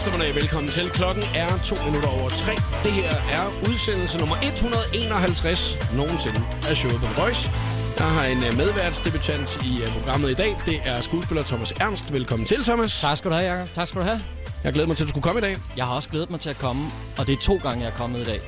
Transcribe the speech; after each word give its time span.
eftermiddag. 0.00 0.34
Velkommen 0.34 0.68
til. 0.68 0.90
Klokken 0.90 1.24
er 1.34 1.48
to 1.64 1.76
minutter 1.84 2.08
over 2.08 2.28
tre. 2.28 2.52
Det 2.84 2.92
her 2.92 3.10
er 3.10 3.68
udsendelse 3.68 4.18
nummer 4.18 4.36
151 4.42 5.78
nogensinde 5.96 6.40
af 6.68 6.76
showet 6.76 7.00
på 7.00 7.06
The 7.06 7.22
Voice. 7.22 7.50
Jeg 7.98 8.06
har 8.06 8.24
en 8.24 8.44
øh, 8.44 8.56
medværtsdebutant 8.56 9.62
i 9.64 9.82
øh, 9.82 9.88
programmet 9.88 10.30
i 10.30 10.34
dag. 10.34 10.56
Det 10.66 10.80
er 10.84 11.00
skuespiller 11.00 11.42
Thomas 11.42 11.72
Ernst. 11.72 12.12
Velkommen 12.12 12.46
til, 12.46 12.64
Thomas. 12.64 13.00
Tak 13.00 13.18
skal 13.18 13.30
du 13.30 13.36
have, 13.36 13.52
Jacob. 13.52 13.74
Tak 13.74 13.88
skal 13.88 14.00
du 14.00 14.06
have. 14.06 14.20
Jeg 14.64 14.72
glæder 14.72 14.88
mig 14.88 14.96
til, 14.96 15.04
at 15.04 15.06
du 15.06 15.10
skulle 15.10 15.22
komme 15.22 15.38
i 15.38 15.42
dag. 15.42 15.56
Jeg 15.76 15.84
har 15.84 15.94
også 15.94 16.08
glædet 16.08 16.30
mig 16.30 16.40
til 16.40 16.50
at 16.50 16.58
komme, 16.58 16.82
og 17.18 17.26
det 17.26 17.32
er 17.32 17.40
to 17.40 17.56
gange, 17.62 17.84
jeg 17.84 17.92
er 17.92 17.96
kommet 17.96 18.20
i 18.20 18.24
dag. 18.24 18.40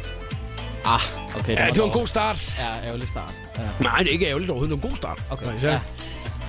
Ah, 0.85 1.01
okay. 1.37 1.57
Ja, 1.57 1.67
det 1.67 1.79
var 1.79 1.85
en 1.85 1.93
god 1.93 2.07
start. 2.07 2.61
Ja, 2.61 2.87
ærgerlig 2.89 3.09
start. 3.09 3.35
Ja. 3.59 3.63
Nej, 3.81 3.99
det 3.99 4.07
er 4.09 4.13
ikke 4.13 4.27
ærgerligt 4.27 4.51
overhovedet. 4.51 4.77
Det 4.77 4.83
var 4.83 4.89
en 4.89 4.91
god 4.91 4.97
start. 4.97 5.23
Okay, 5.31 5.63
ja. 5.63 5.81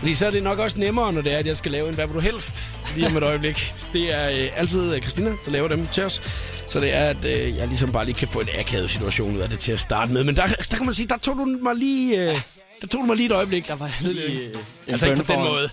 Fordi 0.03 0.15
så 0.15 0.25
er 0.27 0.31
det 0.31 0.43
nok 0.43 0.59
også 0.59 0.79
nemmere, 0.79 1.13
når 1.13 1.21
det 1.21 1.33
er, 1.33 1.37
at 1.37 1.47
jeg 1.47 1.57
skal 1.57 1.71
lave 1.71 1.89
en 1.89 1.95
Hvad 1.95 2.07
vil 2.07 2.15
du 2.15 2.19
helst? 2.19 2.75
Lige 2.95 3.07
om 3.07 3.17
et 3.17 3.23
øjeblik. 3.23 3.73
Det 3.93 4.13
er 4.13 4.29
øh, 4.29 4.51
altid 4.59 4.95
øh, 4.95 5.01
Christina, 5.01 5.29
der 5.45 5.51
laver 5.51 5.67
dem 5.67 5.87
til 5.87 6.03
os. 6.03 6.21
Så 6.67 6.79
det 6.79 6.93
er, 6.93 7.05
at 7.05 7.25
øh, 7.25 7.55
jeg 7.55 7.67
ligesom 7.67 7.91
bare 7.91 8.05
lige 8.05 8.15
kan 8.15 8.27
få 8.27 8.39
en 8.39 8.49
akavet 8.57 8.89
situation 8.89 9.35
ud 9.35 9.41
af 9.41 9.49
det 9.49 9.59
til 9.59 9.71
at 9.71 9.79
starte 9.79 10.13
med. 10.13 10.23
Men 10.23 10.35
der, 10.35 10.47
der 10.47 10.75
kan 10.77 10.85
man 10.85 10.95
sige, 10.95 11.07
der 11.07 11.17
tog 11.17 11.35
du 11.35 11.45
mig 11.45 11.75
lige... 11.75 12.31
Øh, 12.31 12.41
der 12.81 12.87
tog 12.87 13.01
du 13.01 13.05
mig 13.05 13.15
lige 13.15 13.25
et 13.25 13.31
øjeblik. 13.31 13.67
Der 13.67 13.75
var 13.75 13.91
lige... 14.01 14.47
Øh, 14.47 14.55
Altså 14.87 15.05
ikke 15.05 15.23
på 15.23 15.33
den 15.33 15.39
måde. 15.39 15.69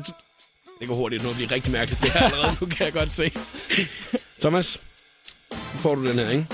det 0.80 0.88
går 0.88 0.94
hurtigt 0.94 1.22
nu 1.22 1.28
at 1.30 1.36
blive 1.36 1.50
rigtig 1.50 1.72
mærkeligt. 1.72 2.02
Det 2.02 2.10
her 2.10 2.20
allerede 2.20 2.56
nu, 2.60 2.66
kan 2.66 2.84
jeg 2.84 2.92
godt 2.92 3.12
se. 3.12 3.32
Thomas, 4.40 4.80
nu 5.50 5.78
får 5.78 5.94
du 5.94 6.08
den 6.08 6.18
her, 6.18 6.30
ikke? 6.30 6.46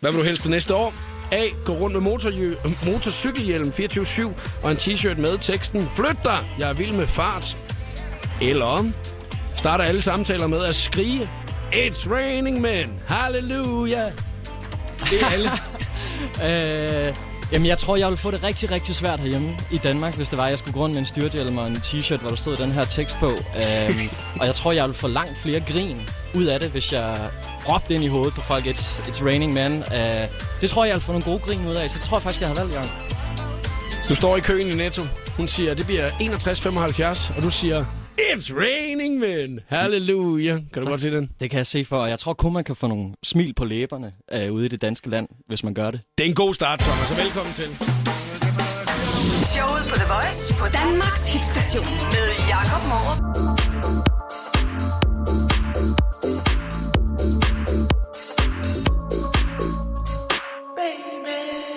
Hvad 0.00 0.10
vil 0.10 0.20
du 0.20 0.24
helst 0.24 0.42
for 0.42 0.50
næste 0.50 0.74
år? 0.74 1.09
A. 1.32 1.42
Gå 1.64 1.72
rundt 1.72 2.02
med 2.02 2.12
motorjø- 2.12 2.68
motorcykelhjelm 2.92 3.68
24-7 3.78 4.26
og 4.62 4.70
en 4.70 4.76
t-shirt 4.76 5.20
med 5.20 5.38
teksten 5.38 5.88
Flyt 5.94 6.16
dig! 6.24 6.38
Jeg 6.58 6.68
er 6.68 6.72
vild 6.72 6.92
med 6.92 7.06
fart. 7.06 7.56
Eller 8.42 8.90
starter 9.56 9.84
alle 9.84 10.02
samtaler 10.02 10.46
med 10.46 10.64
at 10.64 10.74
skrige 10.74 11.30
It's 11.72 12.10
raining 12.14 12.60
men! 12.60 13.00
Halleluja! 13.08 14.04
Det 15.10 15.22
er 15.22 15.26
alle. 15.32 15.50
Øh, 16.44 17.14
jamen, 17.52 17.66
jeg 17.66 17.78
tror, 17.78 17.96
jeg 17.96 18.06
ville 18.06 18.16
få 18.16 18.30
det 18.30 18.42
rigtig, 18.42 18.70
rigtig 18.70 18.94
svært 18.94 19.20
herhjemme 19.20 19.56
i 19.70 19.78
Danmark, 19.78 20.14
hvis 20.14 20.28
det 20.28 20.38
var, 20.38 20.44
at 20.44 20.50
jeg 20.50 20.58
skulle 20.58 20.74
gå 20.74 20.80
rundt 20.80 20.94
med 20.94 21.00
en 21.00 21.06
styrthjelm 21.06 21.58
og 21.58 21.66
en 21.66 21.76
t-shirt, 21.76 22.16
hvor 22.16 22.28
der 22.28 22.36
stod 22.36 22.56
den 22.56 22.72
her 22.72 22.84
tekst 22.84 23.16
på. 23.16 23.26
Øhm, 23.26 24.08
og 24.40 24.46
jeg 24.46 24.54
tror, 24.54 24.72
jeg 24.72 24.84
ville 24.84 24.94
få 24.94 25.08
langt 25.08 25.38
flere 25.38 25.60
grin 25.60 26.00
ud 26.34 26.44
af 26.44 26.60
det, 26.60 26.70
hvis 26.70 26.92
jeg 26.92 27.30
råbte 27.68 27.94
ind 27.94 28.04
i 28.04 28.06
hovedet 28.06 28.34
på 28.34 28.40
folk, 28.40 28.66
It's, 28.66 29.00
it's 29.00 29.24
raining 29.24 29.52
man. 29.52 29.72
Øh, 29.72 30.28
det 30.60 30.70
tror 30.70 30.84
jeg, 30.84 30.88
jeg 30.88 30.94
ville 30.94 31.04
få 31.04 31.12
nogle 31.12 31.24
gode 31.24 31.38
grin 31.38 31.66
ud 31.68 31.74
af, 31.74 31.90
så 31.90 31.98
det 31.98 32.06
tror 32.06 32.16
jeg 32.16 32.22
faktisk, 32.22 32.40
jeg 32.40 32.48
har 32.48 32.54
valgt, 32.54 32.72
Jørgen. 32.72 32.90
Du 34.08 34.14
står 34.14 34.36
i 34.36 34.40
køen 34.40 34.70
i 34.70 34.74
Netto. 34.74 35.02
Hun 35.36 35.48
siger, 35.48 35.74
det 35.74 35.86
bliver 35.86 36.08
61,75, 36.08 37.36
og 37.36 37.42
du 37.42 37.50
siger, 37.50 37.84
It's 38.18 38.52
raining 38.56 39.18
men! 39.18 39.60
Halleluja! 39.68 40.58
Kan 40.72 40.82
du 40.82 40.88
godt 40.88 41.00
se 41.00 41.10
den? 41.10 41.30
Det 41.40 41.50
kan 41.50 41.56
jeg 41.58 41.66
se 41.66 41.84
for, 41.84 41.98
og 41.98 42.10
jeg 42.10 42.18
tror 42.18 42.32
kun, 42.32 42.52
man 42.52 42.64
kan 42.64 42.76
få 42.76 42.86
nogle 42.86 43.12
smil 43.22 43.54
på 43.54 43.64
læberne 43.64 44.12
øh, 44.32 44.52
ude 44.52 44.66
i 44.66 44.68
det 44.68 44.82
danske 44.82 45.10
land, 45.10 45.28
hvis 45.48 45.64
man 45.64 45.74
gør 45.74 45.90
det. 45.90 46.00
Det 46.18 46.24
er 46.24 46.28
en 46.28 46.34
god 46.34 46.54
start, 46.54 46.78
Thomas, 46.78 47.08
så 47.08 47.16
velkommen 47.16 47.52
til. 47.54 47.64
Showet 49.54 49.84
på 49.90 49.94
The 49.94 50.06
Voice 50.14 50.54
på 50.54 50.66
Danmarks 50.78 51.32
hitstation 51.32 51.86
med 52.14 52.26
Jakob 52.48 52.82
Morup. 52.90 53.69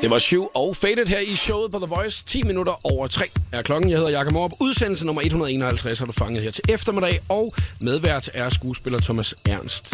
Det 0.04 0.12
var 0.12 0.20
syv 0.20 0.52
og 0.54 0.76
Faded 0.76 1.06
her 1.08 1.20
i 1.20 1.36
showet 1.36 1.72
på 1.72 1.78
The 1.78 1.88
Voice. 1.88 2.24
10 2.26 2.44
minutter 2.44 2.86
over 2.86 3.08
3 3.08 3.26
er 3.52 3.62
klokken. 3.62 3.90
Jeg 3.90 3.98
hedder 3.98 4.12
Jakob 4.12 4.34
Morup. 4.34 4.52
Udsendelse 4.62 5.06
nummer 5.06 5.22
151 5.22 6.00
har 6.00 6.06
du 6.06 6.12
fanget 6.12 6.44
her 6.44 6.52
til 6.52 6.64
eftermiddag. 6.70 7.20
Og 7.30 7.54
medvært 7.82 8.30
er 8.34 8.50
skuespiller 8.50 9.00
Thomas 9.00 9.36
Ernst. 9.46 9.94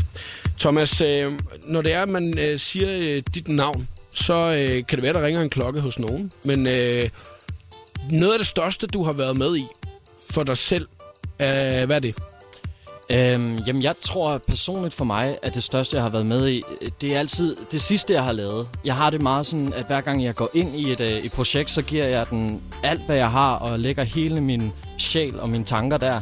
Thomas, 0.60 1.02
øh, 1.02 1.34
når 1.64 1.82
det 1.82 1.94
er, 1.94 2.02
at 2.02 2.10
man 2.10 2.38
øh, 2.38 2.60
siger 2.60 2.90
øh, 2.92 3.24
dit 3.36 3.48
navn, 3.48 3.88
så 4.14 4.34
øh, 4.34 4.86
kan 4.86 4.98
det 4.98 5.02
være, 5.02 5.14
der 5.14 5.26
ringer 5.26 5.42
en 5.42 5.50
klokke 5.50 5.82
hos 5.82 6.00
nogen. 6.00 6.32
Men 6.44 6.68
øh, 6.68 7.10
noget 8.12 8.34
af 8.34 8.40
det 8.40 8.48
største, 8.48 8.88
du 8.88 9.04
har 9.04 9.12
været 9.12 9.38
med 9.38 9.58
i 9.58 9.66
for 10.30 10.44
dig 10.44 10.58
selv, 10.58 10.88
øh, 11.40 11.86
hvad 11.86 11.92
er 11.92 12.00
det? 12.00 12.16
Øhm, 13.12 13.58
jamen, 13.68 13.84
jeg 13.84 13.96
tror 14.02 14.38
personligt 14.38 14.94
for 14.94 15.06
mig, 15.06 15.38
at 15.44 15.56
det 15.56 15.64
største, 15.64 15.96
jeg 15.96 16.04
har 16.04 16.10
været 16.10 16.26
med 16.26 16.50
i, 16.50 16.64
det 17.02 17.16
er 17.16 17.20
altid 17.20 17.56
det 17.72 17.82
sidste, 17.82 18.14
jeg 18.14 18.24
har 18.24 18.32
lavet. 18.32 18.68
Jeg 18.86 18.96
har 18.96 19.10
det 19.10 19.22
meget 19.22 19.46
sådan, 19.46 19.74
at 19.74 19.86
hver 19.86 20.02
gang 20.02 20.24
jeg 20.24 20.36
går 20.36 20.50
ind 20.54 20.76
i 20.76 20.92
et, 20.92 21.02
øh, 21.02 21.08
et 21.08 21.32
projekt, 21.32 21.72
så 21.72 21.82
giver 21.82 22.06
jeg 22.06 22.30
den 22.30 22.62
alt, 22.84 23.02
hvad 23.06 23.16
jeg 23.16 23.32
har, 23.32 23.56
og 23.56 23.80
lægger 23.80 24.04
hele 24.04 24.42
min 24.42 24.72
sjæl 24.98 25.40
og 25.40 25.50
mine 25.50 25.64
tanker 25.64 25.98
der. 25.98 26.22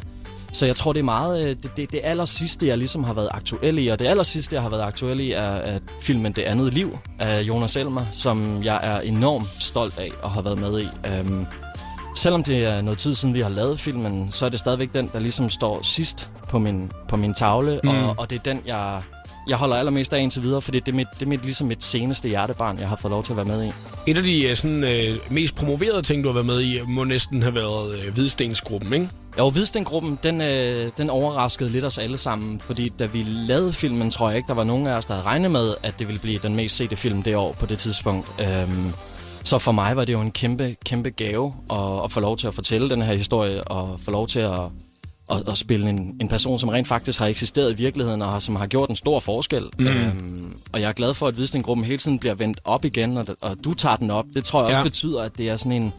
Så 0.51 0.65
jeg 0.65 0.75
tror, 0.75 0.93
det 0.93 0.99
er 0.99 1.03
meget 1.03 1.43
øh, 1.43 1.55
det, 1.63 1.71
det, 1.77 1.91
det 1.91 2.01
aller 2.03 2.25
sidste, 2.25 2.67
jeg 2.67 2.77
ligesom 2.77 3.03
har 3.03 3.13
været 3.13 3.29
aktuel 3.31 3.77
i. 3.77 3.87
Og 3.87 3.99
det 3.99 4.07
aller 4.07 4.23
sidste, 4.23 4.55
jeg 4.55 4.63
har 4.63 4.69
været 4.69 4.81
aktuel 4.81 5.19
i, 5.19 5.31
er, 5.31 5.41
er 5.41 5.79
filmen 6.01 6.31
Det 6.31 6.41
Andet 6.41 6.73
Liv 6.73 6.97
af 7.19 7.41
Jonas 7.41 7.75
Elmer, 7.75 8.05
som 8.11 8.63
jeg 8.63 8.79
er 8.83 8.99
enormt 8.99 9.47
stolt 9.59 9.97
af 9.97 10.11
at 10.23 10.29
have 10.29 10.45
været 10.45 10.59
med 10.59 10.81
i. 10.81 10.87
Øhm, 11.07 11.45
selvom 12.17 12.43
det 12.43 12.65
er 12.65 12.81
noget 12.81 12.99
tid 12.99 13.15
siden, 13.15 13.33
vi 13.33 13.41
har 13.41 13.49
lavet 13.49 13.79
filmen, 13.79 14.31
så 14.31 14.45
er 14.45 14.49
det 14.49 14.59
stadigvæk 14.59 14.93
den, 14.93 15.09
der 15.13 15.19
ligesom 15.19 15.49
står 15.49 15.79
sidst 15.83 16.29
på 16.49 16.59
min, 16.59 16.91
på 17.07 17.17
min 17.17 17.33
tavle. 17.33 17.79
Mm. 17.83 17.89
Og, 17.89 18.15
og 18.17 18.29
det 18.29 18.35
er 18.35 18.43
den, 18.43 18.61
jeg, 18.65 19.01
jeg 19.47 19.57
holder 19.57 19.75
allermest 19.75 20.13
af 20.13 20.19
indtil 20.19 20.43
videre, 20.43 20.61
fordi 20.61 20.79
det 20.79 20.91
er, 20.91 20.95
mit, 20.95 21.07
det 21.13 21.21
er 21.21 21.29
mit, 21.29 21.41
ligesom 21.41 21.67
mit 21.67 21.83
seneste 21.83 22.29
hjertebarn, 22.29 22.79
jeg 22.79 22.89
har 22.89 22.95
fået 22.95 23.11
lov 23.11 23.23
til 23.23 23.31
at 23.31 23.37
være 23.37 23.45
med 23.45 23.63
i. 23.63 23.71
Et 24.11 24.17
af 24.17 24.23
de 24.23 24.43
øh, 24.43 24.55
sådan, 24.55 24.83
øh, 24.83 25.17
mest 25.29 25.55
promoverede 25.55 26.01
ting, 26.01 26.23
du 26.23 26.29
har 26.29 26.33
været 26.33 26.45
med 26.45 26.61
i, 26.61 26.79
må 26.87 27.03
næsten 27.03 27.41
have 27.41 27.55
været 27.55 27.99
øh, 27.99 28.13
Hvidstensgruppen, 28.13 28.93
ikke? 28.93 29.09
Jo, 29.37 29.49
Hvidstengruppen, 29.49 30.19
den, 30.23 30.41
øh, 30.41 30.91
den 30.97 31.09
overraskede 31.09 31.69
lidt 31.69 31.85
os 31.85 31.97
alle 31.97 32.17
sammen, 32.17 32.59
fordi 32.59 32.89
da 32.89 33.05
vi 33.05 33.23
lavede 33.27 33.73
filmen, 33.73 34.11
tror 34.11 34.29
jeg 34.29 34.37
ikke, 34.37 34.47
der 34.47 34.53
var 34.53 34.63
nogen 34.63 34.87
af 34.87 34.91
os, 34.91 35.05
der 35.05 35.13
havde 35.13 35.25
regnet 35.25 35.51
med, 35.51 35.75
at 35.83 35.99
det 35.99 36.07
ville 36.07 36.19
blive 36.19 36.39
den 36.43 36.55
mest 36.55 36.75
sete 36.75 36.95
film 36.95 37.23
det 37.23 37.35
år 37.35 37.55
på 37.59 37.65
det 37.65 37.79
tidspunkt. 37.79 38.27
Øhm, 38.39 38.93
så 39.47 39.57
for 39.57 39.71
mig 39.71 39.95
var 39.95 40.05
det 40.05 40.13
jo 40.13 40.21
en 40.21 40.31
kæmpe, 40.31 40.75
kæmpe 40.85 41.09
gave 41.09 41.53
at, 41.71 42.03
at 42.03 42.11
få 42.11 42.19
lov 42.19 42.37
til 42.37 42.47
at 42.47 42.53
fortælle 42.53 42.89
den 42.89 43.01
her 43.01 43.13
historie, 43.13 43.63
og 43.63 43.99
få 43.99 44.11
lov 44.11 44.27
til 44.27 44.39
at, 44.39 44.59
at, 45.31 45.49
at 45.49 45.57
spille 45.57 45.89
en, 45.89 46.17
en 46.21 46.27
person, 46.27 46.59
som 46.59 46.69
rent 46.69 46.87
faktisk 46.87 47.19
har 47.19 47.27
eksisteret 47.27 47.71
i 47.71 47.75
virkeligheden, 47.75 48.21
og 48.21 48.41
som 48.41 48.55
har 48.55 48.65
gjort 48.65 48.89
en 48.89 48.95
stor 48.95 49.19
forskel. 49.19 49.65
Mm. 49.77 49.87
Øhm, 49.87 50.57
og 50.73 50.81
jeg 50.81 50.89
er 50.89 50.93
glad 50.93 51.13
for, 51.13 51.27
at 51.27 51.33
Hvidstengruppen 51.33 51.85
hele 51.85 51.97
tiden 51.97 52.19
bliver 52.19 52.35
vendt 52.35 52.59
op 52.65 52.85
igen, 52.85 53.17
og, 53.17 53.25
og 53.41 53.57
du 53.65 53.73
tager 53.73 53.95
den 53.95 54.11
op. 54.11 54.25
Det 54.33 54.43
tror 54.43 54.59
jeg 54.59 54.67
også 54.67 54.79
Ja. 54.79 54.83
betyder, 54.83 55.21
at 55.21 55.37
det 55.37 55.49
er 55.49 55.57
sådan 55.57 55.71
en, 55.71 55.93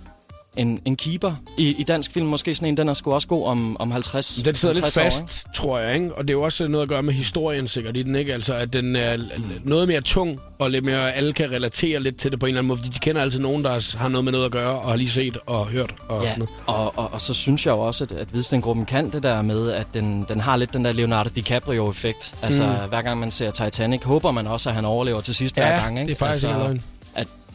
en, 0.58 0.80
en 0.84 0.96
keeper 0.96 1.34
i, 1.58 1.68
i 1.78 1.82
dansk 1.82 2.12
film. 2.12 2.26
Måske 2.26 2.54
sådan 2.54 2.68
en, 2.68 2.76
den 2.76 2.88
er 2.88 2.94
sgu 2.94 3.12
også 3.12 3.28
god 3.28 3.46
om, 3.46 3.76
om 3.80 3.90
50 3.90 4.40
Den 4.44 4.54
sidder 4.54 4.74
lidt 4.74 4.84
50 4.84 4.96
år, 4.96 5.02
fast, 5.26 5.44
ikke? 5.46 5.56
tror 5.56 5.78
jeg, 5.78 5.94
ikke? 5.94 6.14
Og 6.14 6.22
det 6.28 6.30
er 6.30 6.34
jo 6.38 6.42
også 6.42 6.68
noget 6.68 6.82
at 6.82 6.88
gøre 6.88 7.02
med 7.02 7.14
historien 7.14 7.68
sikkert 7.68 7.96
i 7.96 8.02
den, 8.02 8.16
ikke? 8.16 8.34
Altså, 8.34 8.54
at 8.54 8.72
den 8.72 8.96
er 8.96 9.16
noget 9.64 9.88
mere 9.88 10.00
tung, 10.00 10.38
og 10.58 10.70
lidt 10.70 10.84
mere, 10.84 11.12
alle 11.14 11.32
kan 11.32 11.50
relatere 11.50 12.00
lidt 12.00 12.16
til 12.16 12.30
det 12.30 12.40
på 12.40 12.46
en 12.46 12.50
eller 12.50 12.60
anden 12.60 12.68
måde, 12.68 12.78
fordi 12.78 12.90
de 12.94 12.98
kender 12.98 13.22
altid 13.22 13.38
nogen, 13.40 13.64
der 13.64 13.96
har 13.98 14.08
noget 14.08 14.24
med 14.24 14.32
noget 14.32 14.44
at 14.44 14.52
gøre, 14.52 14.78
og 14.78 14.88
har 14.88 14.96
lige 14.96 15.10
set 15.10 15.38
og 15.46 15.66
hørt 15.66 15.94
og 16.08 16.22
Ja, 16.22 16.28
sådan 16.28 16.38
noget. 16.38 16.50
og, 16.66 16.98
og, 16.98 17.12
og 17.12 17.20
så 17.20 17.34
synes 17.34 17.66
jeg 17.66 17.72
jo 17.72 17.78
også, 17.80 18.04
at, 18.04 18.12
at 18.12 18.28
Hvidstengruppen 18.28 18.86
kan 18.86 19.10
det 19.10 19.22
der 19.22 19.42
med, 19.42 19.70
at 19.70 19.86
den, 19.94 20.26
den 20.28 20.40
har 20.40 20.56
lidt 20.56 20.72
den 20.72 20.84
der 20.84 20.92
Leonardo 20.92 21.30
DiCaprio-effekt. 21.36 22.34
Altså, 22.42 22.62
mm. 22.66 22.88
hver 22.88 23.02
gang 23.02 23.20
man 23.20 23.30
ser 23.30 23.50
Titanic, 23.50 24.02
håber 24.04 24.30
man 24.30 24.46
også, 24.46 24.68
at 24.68 24.74
han 24.74 24.84
overlever 24.84 25.20
til 25.20 25.34
sidst 25.34 25.54
hver 25.54 25.68
Ja, 25.74 25.80
gang. 25.80 25.98
Ikke? 26.00 26.08
det 26.08 26.14
er 26.14 26.18
faktisk 26.26 26.44
altså, 26.46 26.58
ikke 26.58 26.68
løgn. 26.68 26.82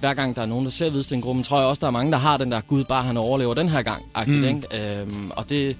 Hver 0.04 0.14
gang 0.14 0.36
der 0.36 0.42
er 0.42 0.46
nogen, 0.46 0.66
der 0.66 0.72
ser 0.72 0.90
Hvidstengruppen, 0.90 1.44
tror 1.44 1.58
jeg 1.60 1.68
også, 1.68 1.80
der 1.80 1.88
er 1.88 1.92
mange, 1.92 2.12
der 2.12 2.18
har 2.18 2.38
den 2.38 2.52
der, 2.52 2.62
gud, 2.62 2.84
bare 2.84 3.04
han 3.04 3.18
overlever 3.18 3.54
den 3.54 3.70
her 3.70 3.82
gang. 3.82 4.04
Mm. 4.28 4.44
Ikke? 4.44 5.00
Øhm, 5.00 5.32
og 5.32 5.50
det, 5.50 5.78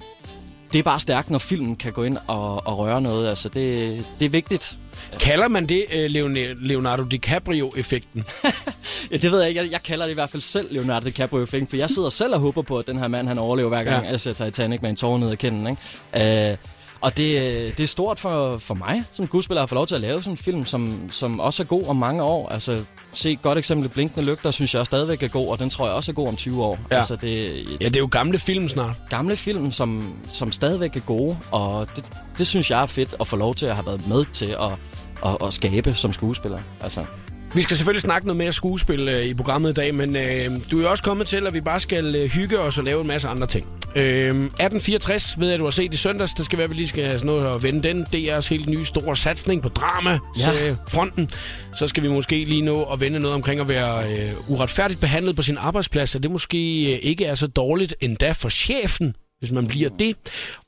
det 0.72 0.78
er 0.78 0.82
bare 0.82 1.00
stærkt, 1.00 1.30
når 1.30 1.38
filmen 1.38 1.76
kan 1.76 1.92
gå 1.92 2.02
ind 2.02 2.18
og, 2.26 2.66
og 2.66 2.78
røre 2.78 3.00
noget. 3.00 3.28
Altså, 3.28 3.48
det, 3.48 4.04
det 4.18 4.26
er 4.26 4.28
vigtigt. 4.30 4.78
Kalder 5.20 5.48
man 5.48 5.66
det 5.66 5.84
uh, 5.94 6.30
Leonardo 6.60 7.02
DiCaprio-effekten? 7.02 8.24
Ja, 9.10 9.16
det 9.16 9.32
ved 9.32 9.40
jeg 9.40 9.48
ikke. 9.48 9.60
Jeg, 9.62 9.70
jeg 9.72 9.82
kalder 9.82 10.04
det 10.04 10.10
i 10.10 10.14
hvert 10.14 10.30
fald 10.30 10.42
selv 10.42 10.68
Leonardo 10.74 11.04
DiCaprio-effekt, 11.06 11.70
for 11.70 11.76
jeg 11.76 11.90
sidder 11.90 12.08
selv 12.08 12.34
og 12.34 12.40
håber 12.40 12.62
på, 12.62 12.78
at 12.78 12.86
den 12.86 12.98
her 12.98 13.08
mand, 13.08 13.28
han 13.28 13.38
overlever 13.38 13.68
hver 13.68 13.82
gang, 13.84 14.04
Ja. 14.04 14.10
jeg 14.10 14.20
ser 14.20 14.32
Titanic 14.32 14.82
med 14.82 14.90
en 14.90 14.96
tårer 14.96 15.18
ned 15.18 15.30
ad 15.30 15.36
kinden. 15.36 15.66
Ikke? 16.14 16.50
Øh, 16.50 16.56
og 17.00 17.16
det, 17.16 17.36
øh, 17.38 17.76
det 17.76 17.80
er 17.80 17.86
stort 17.86 18.18
for, 18.20 18.58
for 18.58 18.74
mig 18.74 19.04
som 19.10 19.26
skuespiller 19.26 19.62
at 19.62 19.68
få 19.68 19.74
lov 19.74 19.86
til 19.86 19.94
at 19.94 20.00
lave 20.00 20.22
sådan 20.22 20.32
en 20.32 20.36
film, 20.36 20.66
som, 20.66 20.98
som 21.10 21.40
også 21.40 21.62
er 21.62 21.66
god 21.66 21.86
om 21.86 21.96
mange 21.96 22.22
år. 22.22 22.48
Altså, 22.48 22.84
se 23.18 23.32
et 23.32 23.42
godt 23.42 23.58
eksempel, 23.58 23.88
Blinkende 23.88 24.24
Lygter, 24.26 24.50
synes 24.50 24.74
jeg 24.74 24.86
stadigvæk 24.86 25.22
er 25.22 25.28
god, 25.28 25.48
og 25.48 25.58
den 25.58 25.70
tror 25.70 25.86
jeg 25.86 25.94
også 25.94 26.12
er 26.12 26.14
god 26.14 26.28
om 26.28 26.36
20 26.36 26.64
år. 26.64 26.78
Ja. 26.90 26.96
Altså, 26.96 27.16
det 27.16 27.60
er 27.60 27.64
Ja, 27.80 27.86
det 27.88 27.96
er 27.96 28.00
jo 28.00 28.08
gamle 28.10 28.38
film 28.38 28.68
snart. 28.68 28.96
gamle 29.10 29.36
film, 29.36 29.72
som, 29.72 30.14
som 30.30 30.52
stadigvæk 30.52 30.96
er 30.96 31.00
gode, 31.00 31.36
og 31.50 31.88
det, 31.96 32.04
det 32.38 32.46
synes 32.46 32.70
jeg 32.70 32.82
er 32.82 32.86
fedt 32.86 33.14
at 33.20 33.26
få 33.26 33.36
lov 33.36 33.54
til 33.54 33.66
at 33.66 33.74
have 33.74 33.86
været 33.86 34.08
med 34.08 34.24
til 34.32 34.46
at, 34.60 34.72
at, 35.26 35.36
at 35.46 35.52
skabe 35.52 35.94
som 35.94 36.12
skuespiller. 36.12 36.58
Altså, 36.80 37.04
Vi 37.54 37.62
skal 37.62 37.76
selvfølgelig 37.76 38.02
snakke 38.02 38.26
noget 38.26 38.36
mere 38.36 38.52
skuespil 38.52 39.08
øh, 39.08 39.24
i 39.24 39.34
programmet 39.34 39.70
i 39.70 39.74
dag, 39.74 39.94
men 39.94 40.16
øh, 40.16 40.50
du 40.70 40.78
er 40.78 40.82
jo 40.82 40.90
også 40.90 41.04
kommet 41.04 41.26
til, 41.26 41.46
at 41.46 41.54
vi 41.54 41.60
bare 41.60 41.80
skal 41.80 42.14
øh, 42.14 42.30
hygge 42.30 42.58
os 42.58 42.78
og 42.78 42.84
lave 42.84 43.00
en 43.00 43.06
masse 43.06 43.28
andre 43.28 43.46
ting. 43.46 43.66
Øh, 43.96 44.04
1864 44.04 45.38
ved 45.38 45.50
jeg, 45.50 45.58
du 45.58 45.64
har 45.64 45.70
set 45.70 45.94
i 45.94 45.96
søndags. 45.96 46.34
Det 46.34 46.44
skal 46.44 46.58
være, 46.58 46.64
at 46.64 46.70
vi 46.70 46.76
lige 46.76 46.88
skal 46.88 47.18
sådan 47.18 47.26
noget 47.26 47.54
at 47.54 47.62
vende 47.62 47.88
den. 47.88 48.06
Det 48.12 48.20
er 48.20 48.24
jeres 48.24 48.48
helt 48.48 48.68
nye 48.68 48.84
store 48.84 49.16
satsning 49.16 49.62
på 49.62 49.68
drama-fronten. 49.68 51.30
Så 51.74 51.88
skal 51.88 52.02
vi 52.02 52.08
måske 52.08 52.44
lige 52.44 52.62
nå 52.62 52.82
at 52.82 53.00
vende 53.00 53.20
noget 53.20 53.34
omkring 53.34 53.60
at 53.60 53.68
være 53.68 54.12
øh, 54.12 54.50
uretfærdigt 54.50 55.00
behandlet 55.00 55.36
på 55.36 55.42
sin 55.42 55.56
arbejdsplads. 55.58 56.14
Og 56.14 56.22
det 56.22 56.30
måske 56.30 56.92
øh, 56.92 56.98
ikke 57.02 57.24
er 57.24 57.34
så 57.34 57.46
dårligt 57.46 57.94
endda 58.00 58.32
for 58.32 58.48
chefen, 58.48 59.16
hvis 59.38 59.50
man 59.50 59.66
bliver 59.66 59.90
det. 59.98 60.16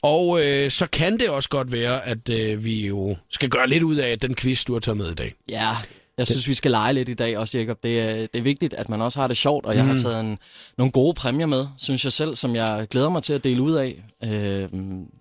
Og 0.02 0.40
øh, 0.44 0.70
så 0.70 0.86
kan 0.86 1.20
det 1.20 1.28
også 1.28 1.48
godt 1.48 1.72
være, 1.72 2.06
at 2.06 2.28
øh, 2.28 2.64
vi 2.64 2.86
jo 2.86 3.16
skal 3.30 3.48
gøre 3.48 3.68
lidt 3.68 3.82
ud 3.82 3.96
af 3.96 4.18
den 4.18 4.34
quiz, 4.34 4.64
du 4.64 4.72
har 4.72 4.80
taget 4.80 4.96
med 4.96 5.10
i 5.10 5.14
dag. 5.14 5.32
Ja, 5.48 5.70
jeg 6.18 6.26
synes, 6.26 6.48
vi 6.48 6.54
skal 6.54 6.70
lege 6.70 6.92
lidt 6.92 7.08
i 7.08 7.14
dag 7.14 7.38
også, 7.38 7.58
Jacob. 7.58 7.76
Det 7.82 8.00
er, 8.00 8.14
det 8.14 8.28
er 8.34 8.42
vigtigt, 8.42 8.74
at 8.74 8.88
man 8.88 9.02
også 9.02 9.18
har 9.20 9.26
det 9.26 9.36
sjovt, 9.36 9.66
og 9.66 9.76
jeg 9.76 9.84
Mm. 9.84 9.90
har 9.90 9.96
taget 9.96 10.20
en, 10.20 10.38
nogle 10.78 10.90
gode 10.92 11.14
præmier 11.14 11.46
med, 11.46 11.66
synes 11.78 12.04
jeg 12.04 12.12
selv, 12.12 12.36
som 12.36 12.54
jeg 12.56 12.86
glæder 12.90 13.08
mig 13.08 13.22
til 13.22 13.32
at 13.32 13.44
dele 13.44 13.62
ud 13.62 13.72
af. 13.74 14.02
Øh, 14.24 14.68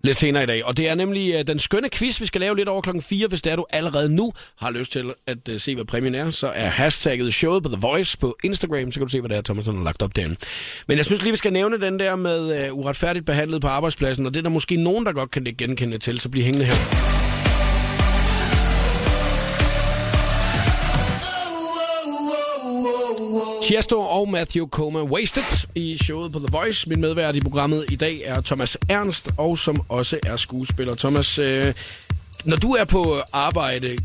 Lidt 0.04 0.16
senere 0.16 0.42
i 0.42 0.46
dag. 0.46 0.64
Og 0.64 0.76
det 0.76 0.88
er 0.88 0.94
nemlig 0.94 1.34
øh, 1.34 1.46
den 1.46 1.58
skønne 1.58 1.88
quiz, 1.92 2.20
vi 2.20 2.26
skal 2.26 2.40
lave 2.40 2.56
lidt 2.56 2.68
over 2.68 2.80
klokken 2.80 3.02
4. 3.02 3.28
Hvis 3.28 3.42
det 3.42 3.52
er, 3.52 3.56
du 3.56 3.64
allerede 3.70 4.08
nu 4.08 4.32
har 4.58 4.70
lyst 4.70 4.92
til 4.92 5.04
at 5.26 5.48
øh, 5.48 5.60
se, 5.60 5.74
hvad 5.74 5.84
præmien 5.84 6.14
er, 6.14 6.30
så 6.30 6.46
er 6.54 6.68
hashtagget 6.68 7.34
showet 7.34 7.62
på 7.62 7.68
The 7.68 7.78
Voice 7.80 8.18
på 8.18 8.36
Instagram, 8.44 8.92
så 8.92 9.00
kan 9.00 9.06
du 9.06 9.10
se, 9.10 9.20
hvad 9.20 9.28
det 9.30 9.36
er, 9.38 9.42
Thomas 9.42 9.66
har 9.66 9.72
lagt 9.84 10.02
op 10.02 10.16
derinde. 10.16 10.36
Men 10.88 10.96
jeg 10.96 11.04
synes 11.04 11.22
lige, 11.22 11.32
vi 11.32 11.38
skal 11.38 11.52
nævne 11.52 11.80
den 11.80 11.98
der 11.98 12.16
med 12.16 12.64
øh, 12.66 12.74
uretfærdigt 12.74 13.26
behandlet 13.26 13.60
på 13.60 13.68
arbejdspladsen, 13.68 14.26
og 14.26 14.32
det 14.32 14.38
er 14.38 14.42
der 14.42 14.50
måske 14.50 14.76
nogen, 14.76 15.06
der 15.06 15.12
godt 15.12 15.30
kan 15.30 15.46
genkende 15.58 15.98
til, 15.98 16.20
så 16.20 16.28
bliv 16.28 16.42
hængende 16.44 16.66
her. 16.66 17.15
Tiesto 23.66 24.00
og 24.00 24.28
Matthew 24.28 24.68
Coma 24.68 25.02
Wasted 25.02 25.68
i 25.74 25.98
showet 26.04 26.32
på 26.32 26.38
The 26.38 26.48
Voice. 26.50 26.88
Min 26.88 27.00
medvært 27.00 27.36
i 27.36 27.40
programmet 27.40 27.84
i 27.88 27.96
dag 27.96 28.22
er 28.24 28.40
Thomas 28.40 28.78
Ernst, 28.88 29.30
og 29.38 29.58
som 29.58 29.82
også 29.88 30.18
er 30.26 30.36
skuespiller. 30.36 30.94
Thomas, 30.94 31.38
øh, 31.38 31.74
når 32.44 32.56
du 32.56 32.72
er 32.72 32.84
på 32.84 33.16
arbejde, 33.32 33.98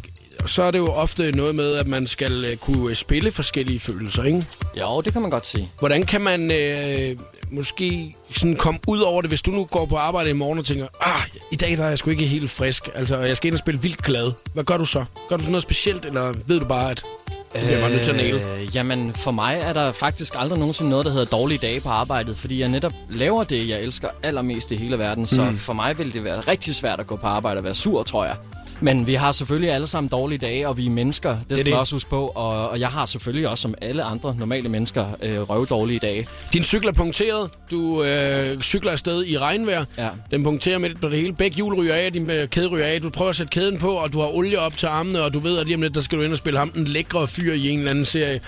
så 0.45 0.63
er 0.63 0.71
det 0.71 0.79
jo 0.79 0.87
ofte 0.87 1.31
noget 1.31 1.55
med, 1.55 1.75
at 1.75 1.87
man 1.87 2.07
skal 2.07 2.45
øh, 2.45 2.57
kunne 2.57 2.95
spille 2.95 3.31
forskellige 3.31 3.79
følelser, 3.79 4.23
ikke? 4.23 4.45
jo, 4.79 5.01
det 5.01 5.13
kan 5.13 5.21
man 5.21 5.31
godt 5.31 5.45
sige. 5.45 5.69
Hvordan 5.79 6.05
kan 6.05 6.21
man 6.21 6.51
øh, 6.51 7.17
måske 7.51 8.15
sådan 8.35 8.55
komme 8.55 8.79
ud 8.87 8.99
over 8.99 9.21
det, 9.21 9.29
hvis 9.29 9.41
du 9.41 9.51
nu 9.51 9.65
går 9.65 9.85
på 9.85 9.95
arbejde 9.95 10.29
i 10.29 10.33
morgen 10.33 10.59
og 10.59 10.65
tænker, 10.65 10.87
ah, 11.01 11.23
i 11.51 11.55
dag 11.55 11.77
der 11.77 11.83
er 11.83 11.89
jeg 11.89 11.97
sgu 11.97 12.09
ikke 12.09 12.25
helt 12.25 12.51
frisk, 12.51 12.89
altså 12.95 13.17
jeg 13.17 13.37
skal 13.37 13.47
ind 13.47 13.55
og 13.55 13.59
spille 13.59 13.81
vildt 13.81 14.03
glad. 14.03 14.31
Hvad 14.53 14.63
gør 14.63 14.77
du 14.77 14.85
så? 14.85 15.05
Gør 15.29 15.37
du 15.37 15.43
sådan 15.43 15.51
noget 15.51 15.63
specielt, 15.63 16.05
eller 16.05 16.33
ved 16.47 16.59
du 16.59 16.65
bare, 16.65 16.91
at 16.91 17.03
det 17.53 17.61
bliver 17.63 17.89
nødt 17.89 18.01
til 18.03 18.11
at 18.11 18.17
næle? 18.17 18.55
Øh, 18.55 18.75
jamen, 18.75 19.13
for 19.13 19.31
mig 19.31 19.59
er 19.63 19.73
der 19.73 19.91
faktisk 19.91 20.33
aldrig 20.37 20.59
nogensinde 20.59 20.89
noget, 20.89 21.05
der 21.05 21.11
hedder 21.11 21.37
dårlige 21.37 21.57
dage 21.57 21.81
på 21.81 21.89
arbejdet, 21.89 22.37
fordi 22.37 22.59
jeg 22.59 22.69
netop 22.69 22.93
laver 23.09 23.43
det, 23.43 23.67
jeg 23.69 23.81
elsker 23.81 24.07
allermest 24.23 24.71
i 24.71 24.75
hele 24.75 24.97
verden. 24.97 25.25
Så 25.27 25.43
Mm. 25.45 25.57
for 25.57 25.73
mig 25.73 25.97
vil 25.97 26.13
det 26.13 26.23
være 26.23 26.39
rigtig 26.39 26.75
svært 26.75 26.99
at 26.99 27.07
gå 27.07 27.15
på 27.15 27.27
arbejde 27.27 27.57
og 27.57 27.63
være 27.63 27.73
sur, 27.73 28.03
tror 28.03 28.25
jeg. 28.25 28.35
Men 28.81 29.07
vi 29.07 29.13
har 29.13 29.31
selvfølgelig 29.31 29.71
alle 29.71 29.87
sammen 29.87 30.09
dårlige 30.09 30.39
dage, 30.39 30.67
og 30.67 30.77
vi 30.77 30.85
er 30.85 30.89
mennesker. 30.89 31.29
Det 31.29 31.43
skal 31.49 31.57
det. 31.57 31.65
vi 31.65 31.71
også 31.71 31.95
huske 31.95 32.09
på. 32.09 32.27
Og, 32.35 32.69
og 32.69 32.79
jeg 32.79 32.89
har 32.89 33.05
selvfølgelig 33.05 33.49
også, 33.49 33.61
som 33.61 33.75
alle 33.81 34.03
andre 34.03 34.35
normale 34.39 34.69
mennesker, 34.69 35.05
øh, 35.21 35.41
røvdårlige 35.41 35.99
dage. 35.99 36.27
Din 36.53 36.63
cykel 36.63 36.87
er 36.87 36.91
punkteret. 36.91 37.49
Du 37.71 38.03
øh, 38.03 38.61
cykler 38.61 38.91
afsted 38.91 39.25
i 39.25 39.37
regnvejr. 39.37 39.85
Ja. 39.97 40.09
Den 40.31 40.43
punkterer 40.43 40.77
midt 40.77 41.01
på 41.01 41.09
det 41.09 41.19
hele. 41.19 41.33
Begge 41.33 41.55
hjul 41.55 41.73
ryger 41.73 41.95
af, 41.95 42.13
din 42.13 42.29
øh, 42.29 42.47
kæde 42.47 42.67
ryger 42.67 42.85
af. 42.85 43.01
Du 43.01 43.09
prøver 43.09 43.29
at 43.29 43.35
sætte 43.35 43.51
kæden 43.51 43.77
på, 43.77 43.91
og 43.91 44.13
du 44.13 44.19
har 44.19 44.27
olie 44.27 44.59
op 44.59 44.77
til 44.77 44.87
armene, 44.87 45.21
og 45.21 45.33
du 45.33 45.39
ved, 45.39 45.57
at 45.57 45.65
lige 45.65 45.75
om 45.75 45.81
lidt, 45.81 45.95
der 45.95 46.01
skal 46.01 46.17
du 46.17 46.23
ind 46.23 46.31
og 46.31 46.37
spille 46.37 46.59
ham 46.59 46.69
den 46.69 46.85
lækre 46.85 47.27
fyr 47.27 47.53
i 47.53 47.69
en 47.69 47.79
eller 47.79 47.91
anden 47.91 48.05
serie. 48.05 48.31
Ja. 48.33 48.39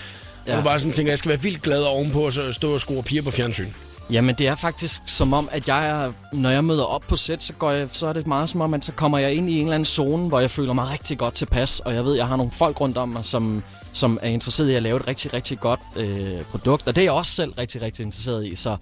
Ja. 0.46 0.52
Og 0.52 0.58
du 0.58 0.64
bare 0.64 0.78
sådan 0.78 0.92
tænker, 0.92 1.12
jeg 1.12 1.18
skal 1.18 1.28
være 1.28 1.42
vildt 1.42 1.62
glad 1.62 1.82
ovenpå, 1.82 2.20
og 2.20 2.32
så 2.32 2.52
stå 2.52 2.74
og 2.74 2.80
score 2.80 3.02
piger 3.02 3.22
på 3.22 3.30
fjernsyn. 3.30 3.68
Jamen, 4.10 4.34
det 4.34 4.48
er 4.48 4.54
faktisk 4.54 5.02
som 5.06 5.32
om, 5.32 5.48
at 5.52 5.68
jeg 5.68 5.88
er, 5.88 6.12
når 6.32 6.50
jeg 6.50 6.64
møder 6.64 6.84
op 6.84 7.00
på 7.08 7.16
sæt, 7.16 7.42
så, 7.42 7.52
går 7.52 7.70
jeg, 7.70 7.90
så 7.90 8.06
er 8.06 8.12
det 8.12 8.26
meget 8.26 8.48
som 8.48 8.60
om, 8.60 8.74
at 8.74 8.84
så 8.84 8.92
kommer 8.92 9.18
jeg 9.18 9.34
ind 9.34 9.50
i 9.50 9.54
en 9.54 9.60
eller 9.60 9.74
anden 9.74 9.84
zone, 9.84 10.28
hvor 10.28 10.40
jeg 10.40 10.50
føler 10.50 10.72
mig 10.72 10.90
rigtig 10.90 11.18
godt 11.18 11.34
tilpas, 11.34 11.80
og 11.80 11.94
jeg 11.94 12.04
ved, 12.04 12.14
jeg 12.14 12.28
har 12.28 12.36
nogle 12.36 12.52
folk 12.52 12.80
rundt 12.80 12.98
om 12.98 13.08
mig, 13.08 13.24
som, 13.24 13.62
som 13.92 14.18
er 14.22 14.28
interesseret 14.28 14.70
i 14.70 14.74
at 14.74 14.82
lave 14.82 14.96
et 14.96 15.06
rigtig, 15.08 15.34
rigtig 15.34 15.58
godt 15.58 15.80
øh, 15.96 16.44
produkt, 16.50 16.86
og 16.86 16.96
det 16.96 17.00
er 17.00 17.04
jeg 17.04 17.12
også 17.12 17.32
selv 17.32 17.52
rigtig, 17.52 17.82
rigtig 17.82 18.04
interesseret 18.04 18.46
i, 18.46 18.54
så, 18.54 18.76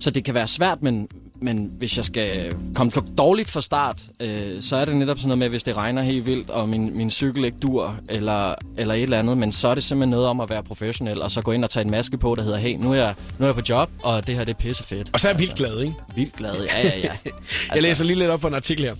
så 0.00 0.10
det 0.10 0.24
kan 0.24 0.34
være 0.34 0.46
svært, 0.46 0.82
men, 0.82 1.08
men 1.40 1.72
hvis 1.78 1.96
jeg 1.96 2.04
skal 2.04 2.54
komme 2.74 2.92
dårligt 3.18 3.50
fra 3.50 3.60
start, 3.60 4.00
øh, 4.20 4.62
så 4.62 4.76
er 4.76 4.84
det 4.84 4.96
netop 4.96 5.18
sådan 5.18 5.28
noget 5.28 5.38
med, 5.38 5.48
hvis 5.48 5.62
det 5.62 5.76
regner 5.76 6.02
helt 6.02 6.26
vildt, 6.26 6.50
og 6.50 6.68
min, 6.68 6.96
min 6.96 7.10
cykel 7.10 7.44
ikke 7.44 7.58
dur, 7.58 7.96
eller, 8.08 8.54
eller 8.78 8.94
et 8.94 9.02
eller 9.02 9.18
andet, 9.18 9.38
men 9.38 9.52
så 9.52 9.68
er 9.68 9.74
det 9.74 9.84
simpelthen 9.84 10.10
noget 10.10 10.26
om 10.26 10.40
at 10.40 10.50
være 10.50 10.62
professionel, 10.62 11.22
og 11.22 11.30
så 11.30 11.42
gå 11.42 11.52
ind 11.52 11.64
og 11.64 11.70
tage 11.70 11.84
en 11.84 11.90
maske 11.90 12.18
på, 12.18 12.34
der 12.34 12.42
hedder, 12.42 12.58
hey, 12.58 12.76
nu 12.76 12.92
er 12.92 12.96
jeg, 12.96 13.14
nu 13.38 13.44
er 13.44 13.48
jeg 13.48 13.54
på 13.54 13.62
job, 13.68 13.90
og 14.02 14.26
det 14.26 14.34
her 14.34 14.44
det 14.44 14.52
er 14.52 14.58
pissefedt. 14.58 15.10
Og 15.12 15.20
så 15.20 15.28
er 15.28 15.32
jeg 15.32 15.40
vildt 15.40 15.54
glad, 15.54 15.80
ikke? 15.80 15.94
Vildt 16.14 16.36
glad, 16.36 16.54
ja, 16.64 16.82
ja, 16.82 16.98
ja. 16.98 17.08
Altså... 17.24 17.74
Jeg 17.74 17.82
læser 17.82 18.04
lige 18.04 18.18
lidt 18.18 18.30
op 18.30 18.40
for 18.40 18.48
en 18.48 18.54
artikel 18.54 18.84
her. 18.84 18.94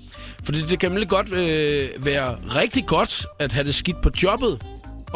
Fordi 0.45 0.63
det 0.63 0.81
kan 0.81 0.91
nemlig 0.91 1.09
godt 1.09 1.33
øh, 1.33 1.89
være 2.05 2.37
rigtig 2.55 2.87
godt 2.87 3.27
at 3.39 3.53
have 3.53 3.67
det 3.67 3.75
skidt 3.75 4.01
på 4.03 4.11
jobbet. 4.23 4.59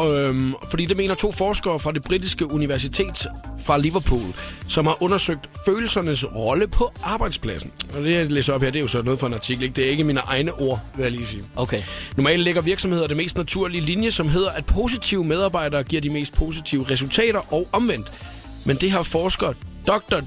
Øhm, 0.07 0.53
fordi 0.69 0.85
det 0.85 0.97
mener 0.97 1.15
to 1.15 1.31
forskere 1.31 1.79
fra 1.79 1.91
det 1.91 2.01
britiske 2.03 2.51
universitet 2.51 3.27
fra 3.65 3.77
Liverpool, 3.77 4.33
som 4.67 4.85
har 4.85 5.03
undersøgt 5.03 5.49
følelsernes 5.65 6.25
rolle 6.35 6.67
på 6.67 6.91
arbejdspladsen. 7.03 7.71
Og 7.97 8.03
det, 8.03 8.11
jeg 8.13 8.31
læser 8.31 8.53
op 8.53 8.61
her, 8.61 8.69
det 8.71 8.79
er 8.79 8.81
jo 8.81 8.87
så 8.87 9.01
noget 9.01 9.19
fra 9.19 9.27
en 9.27 9.33
artikel. 9.33 9.63
Ikke? 9.63 9.75
Det 9.75 9.85
er 9.85 9.89
ikke 9.89 10.03
mine 10.03 10.19
egne 10.19 10.53
ord, 10.53 10.79
vil 10.95 11.03
jeg 11.03 11.11
lige 11.11 11.25
sige. 11.25 11.43
Okay. 11.55 11.81
Normalt 12.17 12.39
lægger 12.43 12.61
virksomheder 12.61 13.07
det 13.07 13.17
mest 13.17 13.37
naturlige 13.37 13.81
linje, 13.81 14.11
som 14.11 14.29
hedder, 14.29 14.49
at 14.49 14.65
positive 14.65 15.23
medarbejdere 15.25 15.83
giver 15.83 16.01
de 16.01 16.09
mest 16.09 16.33
positive 16.33 16.85
resultater 16.91 17.53
og 17.53 17.67
omvendt. 17.71 18.11
Men 18.65 18.75
det 18.77 18.91
har 18.91 19.03
forsker 19.03 19.53
Dr. 19.87 20.19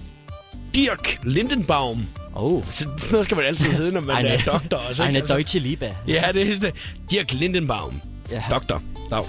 Dirk 0.74 1.18
Lindenbaum 1.22 2.06
Oh. 2.36 2.64
så 2.70 2.78
sådan 2.78 2.96
noget 3.12 3.24
skal 3.24 3.36
man 3.36 3.46
altid 3.46 3.70
hedde, 3.70 3.92
når 3.92 4.00
man 4.00 4.26
er 4.26 4.38
doktor. 4.46 4.76
Også? 4.88 5.04
Eine 5.04 5.18
Altså, 5.18 5.34
deutsche 5.34 5.58
Liebe. 5.58 5.96
ja, 6.08 6.24
det 6.34 6.50
er 6.50 6.60
det. 6.60 6.74
Dirk 7.10 7.32
Lindenbaum. 7.32 8.00
Ja. 8.30 8.42
Doktor. 8.50 8.82
Dag. 9.10 9.24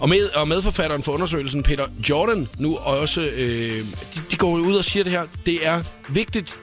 Og, 0.00 0.08
med, 0.08 0.28
og 0.34 0.48
medforfatteren 0.48 1.02
for 1.02 1.12
undersøgelsen, 1.12 1.62
Peter 1.62 1.84
Jordan, 2.08 2.48
nu 2.58 2.76
også, 2.76 3.20
øh, 3.20 3.84
de, 4.14 4.20
de 4.30 4.36
går 4.36 4.50
ud 4.50 4.74
og 4.76 4.84
siger 4.84 5.04
det 5.04 5.12
her. 5.12 5.22
Det 5.46 5.66
er 5.66 5.82
vigtigt 6.08 6.58